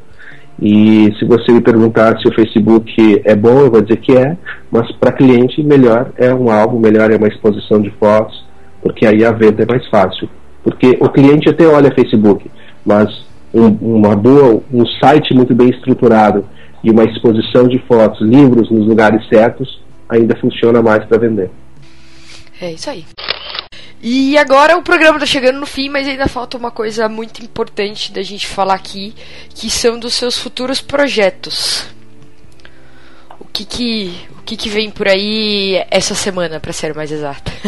[0.60, 4.36] E se você me perguntar se o Facebook é bom, eu vou dizer que é,
[4.70, 8.44] mas para cliente melhor é um álbum, melhor é uma exposição de fotos,
[8.82, 10.28] porque aí a venda é mais fácil.
[10.62, 12.48] Porque o cliente até olha Facebook,
[12.84, 13.08] mas
[13.52, 16.44] um, uma boa, um site muito bem estruturado
[16.84, 19.80] e uma exposição de fotos, livros nos lugares certos,
[20.12, 21.50] ainda funciona mais para vender.
[22.60, 23.04] É isso aí.
[24.00, 28.12] E agora o programa está chegando no fim, mas ainda falta uma coisa muito importante
[28.12, 29.14] da gente falar aqui,
[29.54, 31.86] que são dos seus futuros projetos.
[33.40, 37.52] O que que, o que, que vem por aí essa semana, para ser mais exato?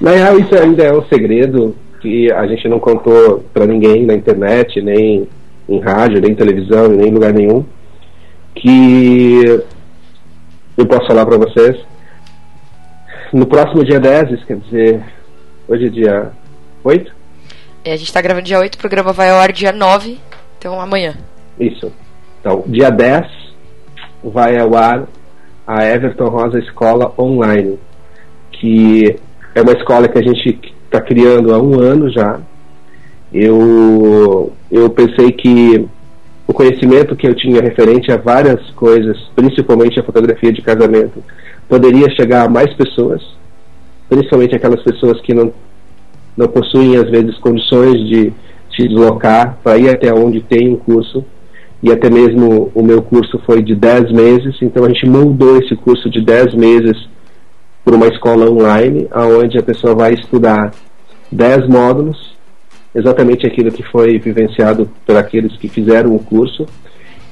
[0.00, 4.14] Na real, isso ainda é um segredo que a gente não contou para ninguém na
[4.14, 5.28] internet, nem
[5.68, 7.64] em rádio, nem em televisão, nem em lugar nenhum,
[8.54, 9.60] que
[10.76, 11.76] eu posso falar para vocês.
[13.32, 15.04] No próximo dia 10, quer dizer,
[15.68, 16.32] hoje é dia
[16.82, 17.12] 8?
[17.84, 20.18] É, a gente está gravando dia 8, o programa vai ao ar dia 9,
[20.58, 21.14] então amanhã.
[21.58, 21.92] Isso.
[22.40, 23.26] Então, dia 10
[24.24, 25.06] vai ao ar
[25.66, 27.78] a Everton Rosa Escola Online,
[28.52, 29.16] que
[29.54, 32.40] é uma escola que a gente está criando há um ano já.
[33.32, 35.88] Eu, eu pensei que
[36.50, 41.22] o conhecimento que eu tinha referente a várias coisas, principalmente a fotografia de casamento,
[41.68, 43.22] poderia chegar a mais pessoas,
[44.08, 45.52] principalmente aquelas pessoas que não,
[46.36, 48.32] não possuem, às vezes, condições de
[48.74, 51.24] se deslocar para ir até onde tem um curso.
[51.80, 55.76] E até mesmo o meu curso foi de 10 meses, então a gente moldou esse
[55.76, 57.08] curso de 10 meses
[57.84, 59.08] por uma escola online,
[59.40, 60.72] onde a pessoa vai estudar
[61.30, 62.36] 10 módulos,
[62.94, 66.66] exatamente aquilo que foi vivenciado por aqueles que fizeram o curso.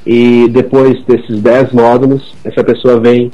[0.07, 3.31] E depois desses 10 módulos, essa pessoa vem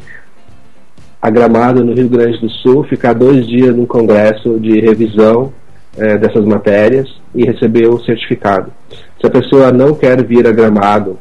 [1.20, 5.52] a Gramado, no Rio Grande do Sul, ficar dois dias num congresso de revisão
[5.96, 8.72] é, dessas matérias e receber o certificado.
[9.20, 11.18] Se a pessoa não quer vir a Gramado,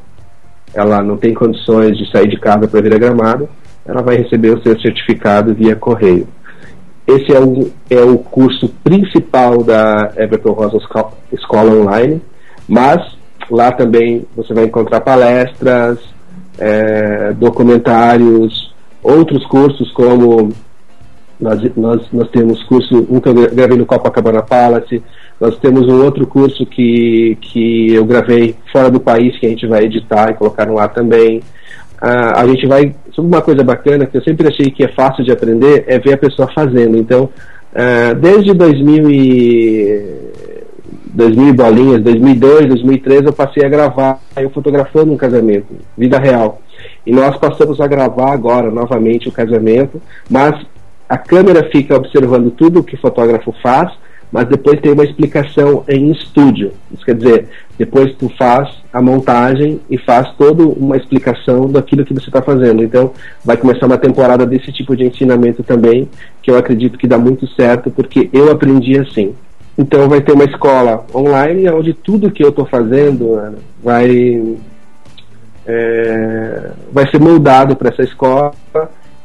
[0.74, 3.48] ela não tem condições de sair de casa para vir a Gramado,
[3.86, 6.28] ela vai receber o seu certificado via correio.
[7.08, 10.78] Esse é o, é o curso principal da Everton Rosa
[11.32, 12.22] Escola Online,
[12.68, 13.02] mas
[13.52, 16.00] lá também você vai encontrar palestras,
[16.58, 20.50] é, documentários, outros cursos como
[21.40, 25.04] nós, nós, nós temos curso, um que eu gravei no Copacabana Palace,
[25.42, 29.68] nós temos um outro curso que, que eu gravei fora do país, que a gente
[29.68, 31.42] vai editar e colocar no ar também
[32.04, 32.94] a, a gente vai.
[33.18, 36.18] Uma coisa bacana que eu sempre achei que é fácil de aprender é ver a
[36.18, 36.98] pessoa fazendo.
[36.98, 37.30] Então,
[37.72, 40.34] uh, desde 2000 e
[41.14, 45.68] 2000 bolinhas, 2002, 2003, eu passei a gravar eu fotografando um casamento,
[45.98, 46.60] vida real.
[47.06, 50.60] E nós passamos a gravar agora novamente o casamento, mas
[51.08, 53.90] a câmera fica observando tudo o que o fotógrafo faz,
[54.34, 56.72] mas depois tem uma explicação em estúdio.
[56.92, 62.16] Isso quer dizer, depois tu faz a montagem e faz toda uma explicação daquilo que
[62.16, 62.84] você está fazendo.
[62.84, 63.12] Então,
[63.46, 66.10] vai começar uma temporada desse tipo de ensinamento também,
[66.42, 69.36] que eu acredito que dá muito certo, porque eu aprendi assim.
[69.78, 74.58] Então, vai ter uma escola online onde tudo que eu estou fazendo vai
[75.68, 78.52] é, vai ser moldado para essa escola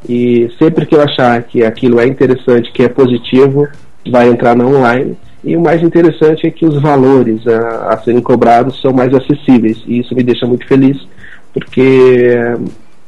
[0.07, 3.67] e sempre que eu achar que aquilo é interessante, que é positivo,
[4.11, 5.17] vai entrar na online.
[5.43, 9.83] E o mais interessante é que os valores a, a serem cobrados são mais acessíveis.
[9.87, 10.97] E isso me deixa muito feliz,
[11.53, 12.37] porque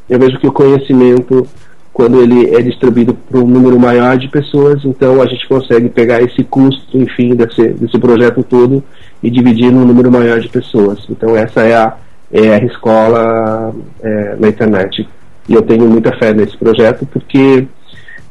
[0.08, 1.46] eu vejo que o conhecimento,
[1.92, 6.22] quando ele é distribuído para um número maior de pessoas, então a gente consegue pegar
[6.22, 8.82] esse custo, enfim, desse, desse projeto todo
[9.22, 11.04] e dividir num número maior de pessoas.
[11.10, 11.96] Então essa é a,
[12.32, 15.08] é a escola é, na internet.
[15.48, 17.66] E eu tenho muita fé nesse projeto, porque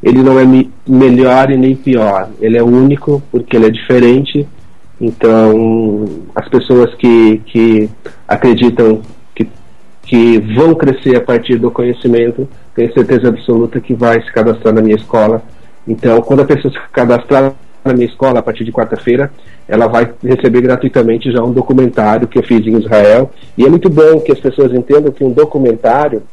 [0.02, 2.30] ele não é me melhor e nem pior.
[2.40, 4.48] Ele é único porque ele é diferente.
[5.00, 6.06] Então,
[6.36, 7.90] as pessoas que, que
[8.28, 9.02] acreditam
[9.36, 9.48] que,
[10.04, 14.82] que vão crescer a partir do conhecimento, tenho certeza absoluta que vai se cadastrar na
[14.82, 15.42] minha escola.
[15.88, 17.54] Então, quando a pessoa se cadastrar
[17.84, 19.32] na minha escola a partir de quarta-feira,
[19.68, 23.32] ela vai receber gratuitamente já um documentário que eu fiz em Israel.
[23.58, 26.24] E é muito bom que as pessoas entendam que um documentário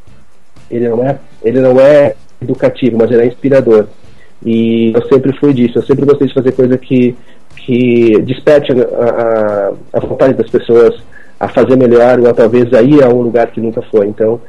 [0.70, 3.86] ele não é, ele não é educativo, mas ele é inspirador.
[4.44, 7.16] E eu sempre fui disso, eu sempre gostei de fazer coisa que,
[7.56, 10.94] que desperte a, a, a vontade das pessoas
[11.38, 14.06] a fazer melhor ou a talvez a ir a um lugar que nunca foi.
[14.06, 14.40] Então,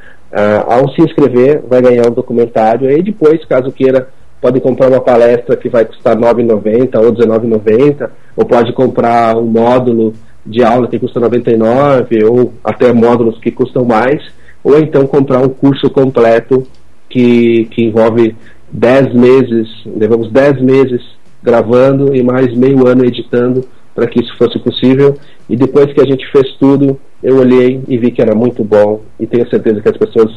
[0.66, 4.08] ao se inscrever, vai ganhar um documentário e depois, caso queira,
[4.40, 9.44] pode comprar uma palestra que vai custar R$ 9,90 ou R$19,90, ou pode comprar um
[9.44, 10.14] módulo
[10.46, 14.22] de aula que custa R$ 99 ou até módulos que custam mais,
[14.62, 16.66] ou então comprar um curso completo
[17.08, 18.36] que, que envolve
[18.70, 21.00] 10 meses, levamos 10 meses
[21.42, 25.18] gravando e mais meio ano editando para que isso fosse possível.
[25.48, 29.02] E depois que a gente fez tudo, eu olhei e vi que era muito bom
[29.18, 30.30] e tenho certeza que as pessoas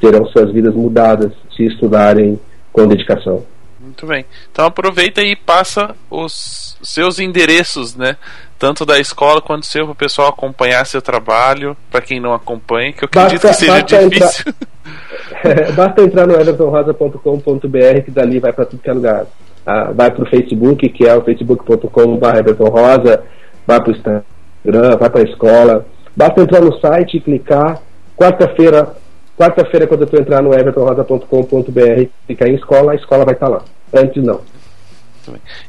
[0.00, 2.38] terão suas vidas mudadas se estudarem
[2.72, 3.44] com dedicação.
[3.80, 4.26] Muito bem.
[4.50, 8.16] Então aproveita e passa os seus endereços, né?
[8.58, 12.92] Tanto da escola quanto seu para o pessoal acompanhar seu trabalho, para quem não acompanha,
[12.92, 14.44] que eu acredito basta, que seja difícil.
[14.48, 14.66] Entrar,
[15.76, 19.26] basta entrar no evertonrosa.com.br que dali vai para tudo que é lugar.
[19.64, 23.24] Ah, vai para o Facebook, que é o facebook.com.br evertonrosa,
[23.66, 25.86] vai para o Instagram, vai para a escola.
[26.14, 27.80] Basta entrar no site e clicar.
[28.16, 28.94] Quarta-feira,
[29.36, 33.62] quarta-feira quando tu entrar no evertonrosa.com.br, clicar em escola, a escola vai estar lá.
[33.92, 34.40] Antes não.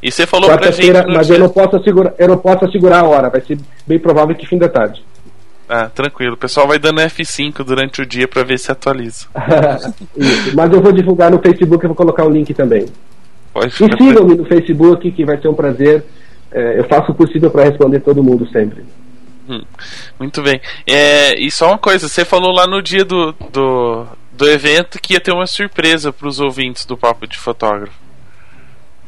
[0.01, 0.91] E você falou pra gente.
[1.07, 4.35] Mas eu não, posso assegurar, eu não posso assegurar a hora, vai ser bem provável
[4.35, 5.03] que fim da tarde.
[5.69, 6.33] Ah, tranquilo.
[6.33, 9.27] O pessoal vai dando F5 durante o dia para ver se atualiza.
[10.15, 10.55] Isso.
[10.55, 12.85] Mas eu vou divulgar no Facebook, eu vou colocar o link também.
[13.53, 16.05] Pode e sigam-me no Facebook, que vai ser um prazer.
[16.51, 18.85] É, eu faço o possível para responder todo mundo sempre.
[19.49, 19.61] Hum,
[20.19, 20.61] muito bem.
[20.85, 25.13] É, e só uma coisa, você falou lá no dia do, do, do evento que
[25.13, 27.93] ia ter uma surpresa para os ouvintes do Papo de Fotógrafo.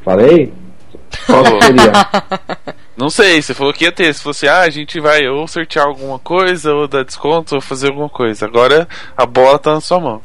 [0.04, 0.52] Falei?
[1.26, 1.92] Qual seria?
[3.00, 4.14] Não sei, você falou que ia ter.
[4.14, 7.88] Se fosse, ah, a gente vai ou sortear alguma coisa, ou dar desconto, ou fazer
[7.88, 8.46] alguma coisa.
[8.46, 8.86] Agora
[9.16, 10.22] a bola tá na sua mão.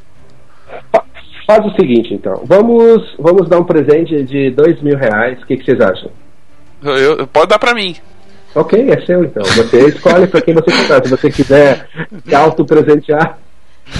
[1.47, 2.43] Faz o seguinte, então.
[2.45, 5.41] Vamos, vamos dar um presente de dois mil reais.
[5.41, 6.11] O que, que vocês acham?
[6.83, 7.95] Eu, eu, pode dar pra mim.
[8.57, 9.45] Ok, é seu então.
[9.45, 11.05] Você escolhe pra quem você quiser.
[11.05, 11.89] Se você quiser
[12.27, 13.39] se auto-presentear.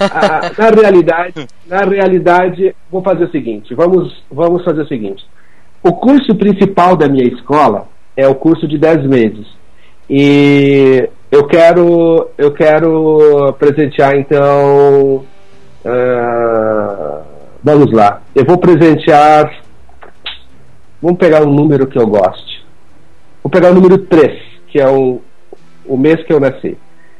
[0.00, 3.74] Ah, na realidade, na realidade, vou fazer o seguinte.
[3.74, 5.22] Vamos, vamos fazer o seguinte.
[5.86, 7.86] O curso principal da minha escola
[8.16, 9.46] é o curso de 10 meses.
[10.08, 15.26] E eu quero, eu quero presentear então.
[15.84, 17.22] Uh,
[17.62, 18.22] vamos lá.
[18.34, 19.60] Eu vou presentear.
[21.02, 22.64] Vamos pegar um número que eu goste.
[23.42, 25.20] Vou pegar o número 3, que é o,
[25.84, 26.78] o mês que eu nasci.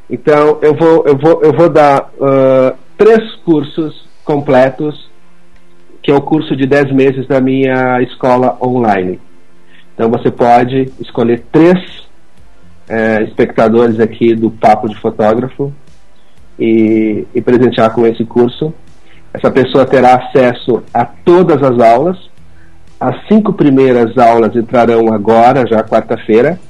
[0.09, 5.11] Então eu vou, eu vou, eu vou dar uh, três cursos completos,
[6.05, 9.19] que é o curso de 10 meses da minha escola online.
[9.95, 12.07] Então você pode escolher três
[12.89, 15.73] é, espectadores aqui do Papo de Fotógrafo
[16.57, 18.73] e, e presentear com esse curso.
[19.33, 22.31] Essa pessoa terá acesso a todas as aulas.
[23.01, 26.61] As cinco primeiras aulas entrarão agora, já quarta-feira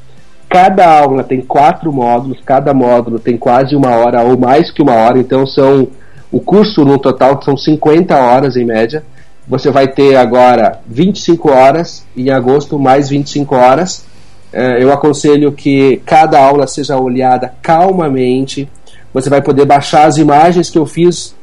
[0.54, 4.92] Cada aula tem quatro módulos, cada módulo tem quase uma hora ou mais que uma
[4.92, 5.88] hora, então são
[6.30, 9.02] o curso no total são 50 horas em média.
[9.46, 14.04] Você vai ter agora 25 horas, em agosto mais 25 horas.
[14.52, 18.68] É, eu aconselho que cada aula seja olhada calmamente,
[19.12, 21.36] Você vai poder baixar as imagens que eu fiz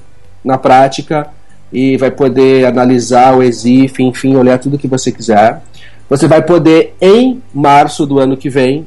[0.43, 1.29] na prática
[1.71, 5.61] e vai poder analisar o EXIF, enfim, olhar tudo que você quiser.
[6.09, 8.85] Você vai poder, em março do ano que vem,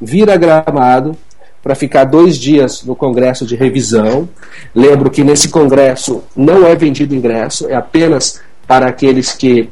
[0.00, 1.16] vir a Gramado
[1.62, 4.28] para ficar dois dias no congresso de revisão.
[4.74, 9.68] Lembro que nesse congresso não é vendido ingresso, é apenas para aqueles que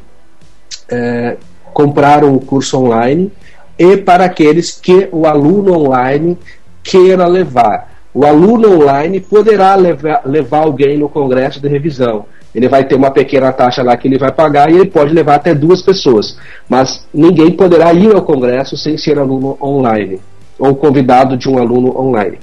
[0.90, 1.36] é,
[1.72, 3.32] compraram o curso online
[3.78, 6.36] e para aqueles que o aluno online
[6.82, 7.96] queira levar.
[8.12, 12.26] O aluno online poderá levar, levar alguém no congresso de revisão.
[12.54, 15.36] Ele vai ter uma pequena taxa lá que ele vai pagar e ele pode levar
[15.36, 16.36] até duas pessoas.
[16.68, 20.18] Mas ninguém poderá ir ao congresso sem ser aluno online
[20.58, 22.38] ou convidado de um aluno online.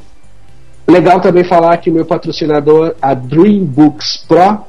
[0.87, 4.59] Legal também falar que meu patrocinador, a Dream Books Pro,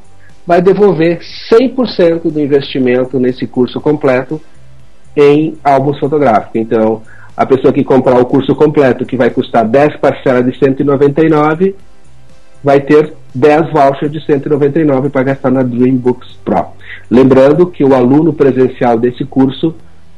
[0.46, 1.20] vai devolver
[1.52, 4.40] 100% do investimento nesse curso completo
[5.16, 6.60] em álbuns fotográficos.
[6.60, 7.02] Então,
[7.36, 11.74] a pessoa que comprar o curso completo, que vai custar 10 parcelas de 199,
[12.64, 16.66] vai ter 10 vouchers de 199 para gastar na Dream Books Pro.
[17.10, 19.74] Lembrando que o aluno presencial desse curso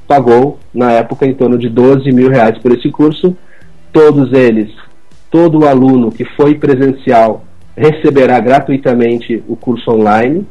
[0.08, 3.36] pagou, na época, em torno de 12 mil reais por esse curso.
[3.92, 4.70] Todos eles,
[5.30, 7.44] todo aluno que foi presencial
[7.76, 10.46] receberá gratuitamente o curso online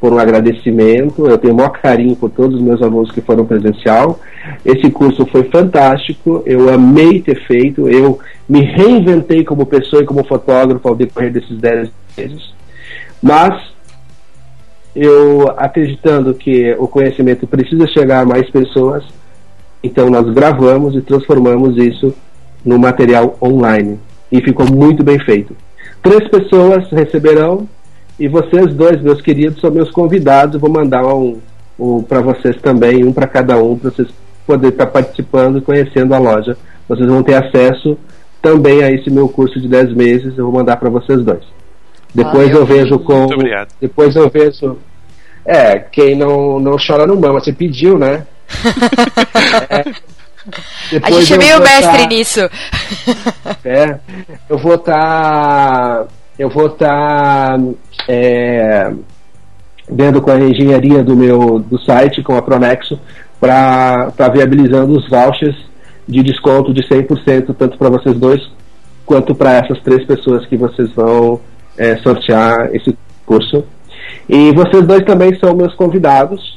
[0.00, 1.26] por um agradecimento.
[1.26, 4.20] Eu tenho o maior carinho por todos os meus alunos que foram presencial.
[4.64, 8.18] Esse curso foi fantástico, eu amei ter feito, eu
[8.48, 12.54] me reinventei como pessoa e como fotógrafo ao decorrer desses 10 meses.
[13.22, 13.75] Mas
[14.96, 19.04] eu acreditando que o conhecimento precisa chegar a mais pessoas,
[19.82, 22.14] então nós gravamos e transformamos isso
[22.64, 23.98] no material online.
[24.32, 25.54] E ficou muito bem feito.
[26.02, 27.68] Três pessoas receberão
[28.18, 30.58] e vocês dois, meus queridos, são meus convidados.
[30.58, 31.36] vou mandar um,
[31.78, 34.08] um para vocês também, um para cada um, para vocês
[34.46, 36.56] poderem estar participando e conhecendo a loja.
[36.88, 37.98] Vocês vão ter acesso
[38.40, 40.38] também a esse meu curso de 10 meses.
[40.38, 41.44] Eu vou mandar para vocês dois.
[42.14, 43.26] Depois ah, eu, eu vejo com.
[43.80, 44.78] Depois eu vejo.
[45.44, 47.40] É, quem não, não chora não mama.
[47.40, 48.26] Você pediu, né?
[49.70, 49.84] é,
[51.02, 52.40] a gente é meio mestre tá, nisso.
[53.64, 53.98] É,
[54.48, 54.94] eu vou estar.
[54.94, 56.06] Tá,
[56.38, 57.58] eu vou estar tá,
[58.08, 58.92] é,
[59.88, 62.98] vendo com a engenharia do meu do site, com a Pronexo,
[63.40, 65.56] para viabilizando os vouchers
[66.08, 68.40] de desconto de 100%, tanto para vocês dois
[69.04, 71.40] quanto para essas três pessoas que vocês vão
[71.76, 73.64] é, sortear esse curso.
[74.28, 76.56] E vocês dois também são meus convidados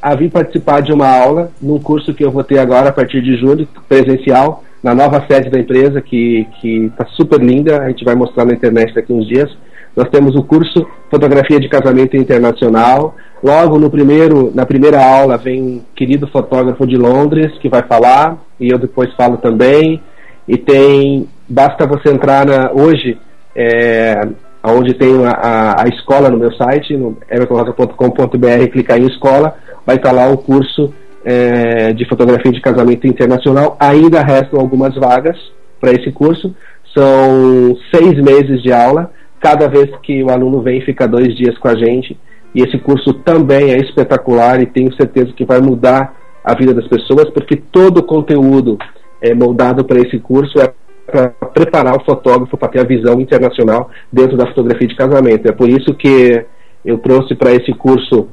[0.00, 3.20] a vir participar de uma aula num curso que eu vou ter agora a partir
[3.20, 7.82] de julho, presencial, na nova sede da empresa, que está super linda.
[7.82, 9.50] A gente vai mostrar na internet daqui uns dias.
[9.96, 13.16] Nós temos o curso Fotografia de Casamento Internacional.
[13.42, 18.38] Logo no primeiro, na primeira aula vem um querido fotógrafo de Londres que vai falar,
[18.60, 20.00] e eu depois falo também.
[20.46, 23.18] E tem, basta você entrar na, hoje,
[23.58, 24.20] é,
[24.62, 29.96] onde tem a, a, a, escola no meu site, no evertonrosa.com.br, clicar em escola, vai
[29.96, 30.94] estar lá o curso
[31.24, 33.76] é, de fotografia de casamento internacional.
[33.80, 35.36] Ainda restam algumas vagas
[35.80, 36.54] para esse curso.
[36.96, 39.10] São seis meses de aula.
[39.40, 42.16] Cada vez que o aluno vem, fica dois dias com a gente.
[42.54, 46.14] E esse curso também é espetacular e tenho certeza que vai mudar
[46.44, 48.78] a vida das pessoas, porque todo o conteúdo
[49.20, 50.72] é moldado para esse curso é
[51.10, 55.48] para preparar o fotógrafo para ter a visão internacional dentro da fotografia de casamento.
[55.48, 56.44] É por isso que
[56.84, 58.28] eu trouxe para esse curso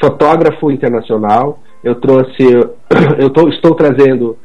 [0.00, 2.42] fotógrafo internacional, eu trouxe,
[3.18, 4.36] eu tô, estou trazendo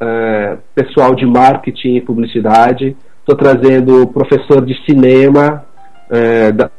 [0.00, 5.64] uh, pessoal de marketing e publicidade, estou trazendo professor de cinema,
[6.08, 6.70] uh, da,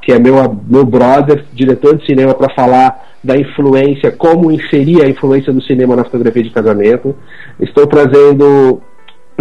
[0.00, 0.36] que é meu,
[0.68, 5.96] meu brother, diretor de cinema, para falar da influência, como inserir a influência do cinema
[5.96, 7.14] na fotografia de casamento.
[7.58, 8.80] Estou trazendo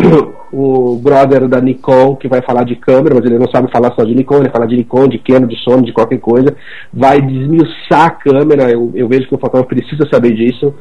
[0.52, 4.04] o brother da Nikon, que vai falar de câmera, mas ele não sabe falar só
[4.04, 6.56] de Nikon, ele vai falar de Nikon, de Canon, de Sony, de qualquer coisa,
[6.94, 10.74] vai desmiuçar a câmera, eu, eu vejo que o fotógrafo precisa saber disso.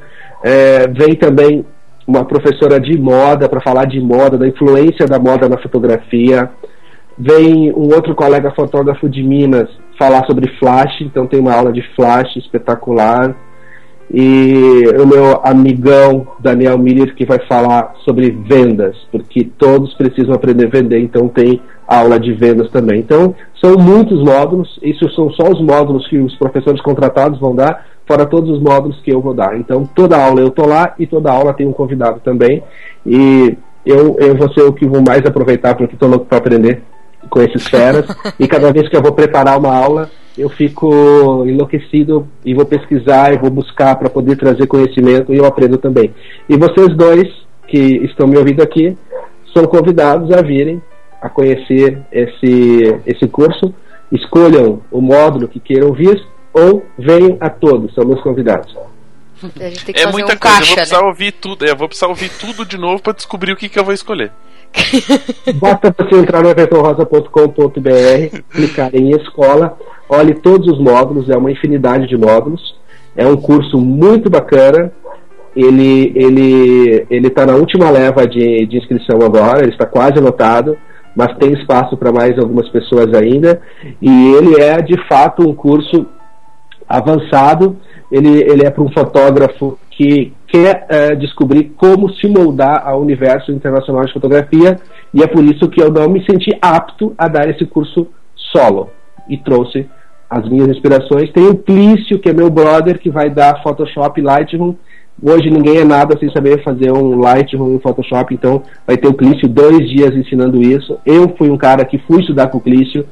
[0.42, 1.64] É, vem também
[2.06, 6.50] uma professora de moda para falar de moda, da influência da moda na fotografia.
[7.18, 9.68] Vem um outro colega fotógrafo de Minas
[9.98, 13.34] falar sobre flash, então tem uma aula de flash espetacular
[14.10, 20.66] e o meu amigão Daniel Miller que vai falar sobre vendas, porque todos precisam aprender
[20.66, 23.00] a vender, então tem aula de vendas também.
[23.00, 27.86] Então, são muitos módulos, isso são só os módulos que os professores contratados vão dar,
[28.06, 29.58] fora todos os módulos que eu vou dar.
[29.58, 32.62] Então, toda aula eu estou lá e toda aula tem um convidado também.
[33.06, 36.82] E eu, eu vou ser o que vou mais aproveitar, porque estou louco para aprender
[37.28, 38.06] com esses feras.
[38.38, 43.32] e cada vez que eu vou preparar uma aula, eu fico enlouquecido e vou pesquisar
[43.32, 46.12] e vou buscar para poder trazer conhecimento e eu aprendo também.
[46.48, 47.28] E vocês dois
[47.68, 48.96] que estão me ouvindo aqui
[49.52, 50.82] são convidados a virem
[51.22, 53.72] a conhecer esse, esse curso,
[54.12, 58.76] escolham o módulo que queiram vir ou venham a todos, são meus convidados.
[59.42, 61.06] A gente tem que É fazer muita um coisa, eu vou caixa, precisar né?
[61.08, 61.64] ouvir tudo.
[61.64, 63.92] é, Eu vou precisar ouvir tudo de novo pra descobrir o que, que eu vou
[63.94, 64.30] escolher.
[65.56, 69.76] Basta você entrar no evertonrosa.com.br, clicar em escola,
[70.08, 72.76] olhe todos os módulos, é uma infinidade de módulos.
[73.16, 74.92] É um curso muito bacana.
[75.54, 80.76] Ele ele ele está na última leva de, de inscrição agora, ele está quase lotado,
[81.14, 83.62] mas tem espaço para mais algumas pessoas ainda.
[84.02, 86.06] E ele é de fato um curso
[86.88, 87.76] avançado.
[88.14, 93.50] Ele, ele é para um fotógrafo que quer eh, descobrir como se moldar ao universo
[93.50, 94.78] internacional de fotografia
[95.12, 98.90] e é por isso que eu não me senti apto a dar esse curso solo
[99.28, 99.88] e trouxe
[100.30, 101.32] as minhas inspirações.
[101.32, 104.76] Tem o Plício, que é meu brother, que vai dar Photoshop Lightroom.
[105.20, 109.08] Hoje ninguém é nada sem saber fazer um Lightroom e um Photoshop, então vai ter
[109.08, 111.00] o Plício dois dias ensinando isso.
[111.04, 113.04] Eu fui um cara que fui estudar com o Plício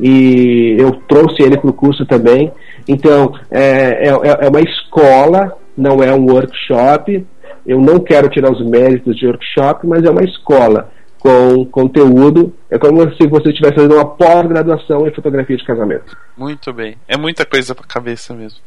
[0.00, 2.52] e eu trouxe ele para o curso também.
[2.86, 7.26] Então, é, é, é uma escola, não é um workshop.
[7.66, 12.54] Eu não quero tirar os méritos de workshop, mas é uma escola com conteúdo.
[12.70, 16.16] É como se você estivesse fazendo uma pós-graduação em fotografia de casamento.
[16.36, 16.96] Muito bem.
[17.06, 18.58] É muita coisa pra cabeça mesmo.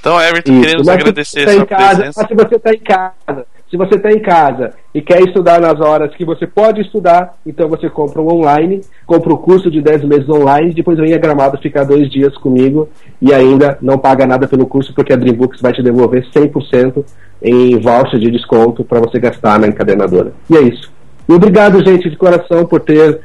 [0.00, 2.20] Então, Everton, Isso, queremos mas agradecer se a tá sua em casa, presença.
[2.20, 5.80] Mas se você está em casa, se você está em casa e quer estudar nas
[5.80, 10.04] horas que você pode estudar, então você compra um online, compra o curso de 10
[10.04, 12.88] meses online, depois vem a Gramado ficar dois dias comigo
[13.20, 17.04] e ainda não paga nada pelo curso, porque a Dreambooks vai te devolver 100%
[17.42, 20.32] em voucher de desconto para você gastar na encadenadora.
[20.48, 20.92] E é isso.
[21.28, 23.20] E obrigado, gente, de coração, por ter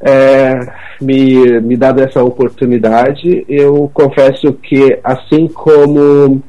[0.00, 0.66] é,
[1.00, 3.44] me, me dado essa oportunidade.
[3.48, 6.42] Eu confesso que, assim como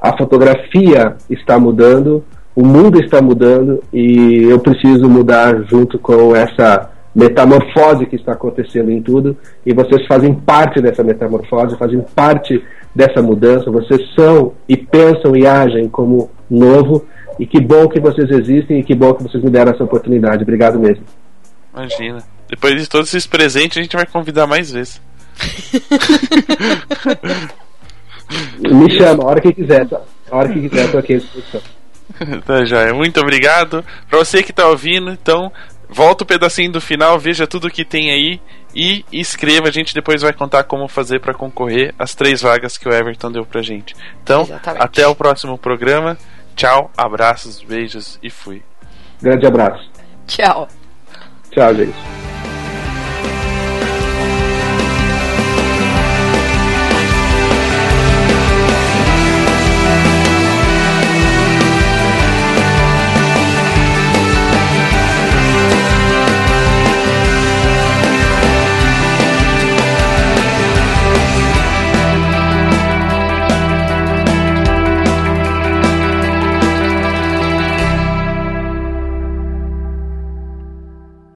[0.00, 2.22] a fotografia está mudando,
[2.58, 8.90] o mundo está mudando e eu preciso mudar junto com essa metamorfose que está acontecendo
[8.90, 9.36] em tudo.
[9.64, 12.60] E vocês fazem parte dessa metamorfose, fazem parte
[12.92, 13.70] dessa mudança.
[13.70, 17.06] Vocês são e pensam e agem como novo.
[17.38, 20.42] E que bom que vocês existem e que bom que vocês me deram essa oportunidade.
[20.42, 21.04] Obrigado mesmo.
[21.72, 22.24] Imagina.
[22.50, 25.00] Depois de todos esses presentes, a gente vai convidar mais vezes.
[28.58, 29.88] Me chama, a hora que quiser.
[29.88, 30.00] tá?
[30.28, 31.77] A hora que quiser, estou aqui à disposição.
[32.46, 32.94] tá, joia.
[32.94, 33.84] Muito obrigado.
[34.08, 35.52] Pra você que tá ouvindo, então,
[35.88, 38.40] volta o pedacinho do final, veja tudo que tem aí
[38.74, 39.68] e escreva.
[39.68, 43.32] A gente depois vai contar como fazer pra concorrer às três vagas que o Everton
[43.32, 43.94] deu pra gente.
[44.22, 44.84] Então, Exatamente.
[44.84, 46.16] até o próximo programa.
[46.54, 48.62] Tchau, abraços, beijos e fui.
[49.22, 49.88] Grande abraço.
[50.26, 50.68] Tchau.
[51.50, 52.27] Tchau, gente.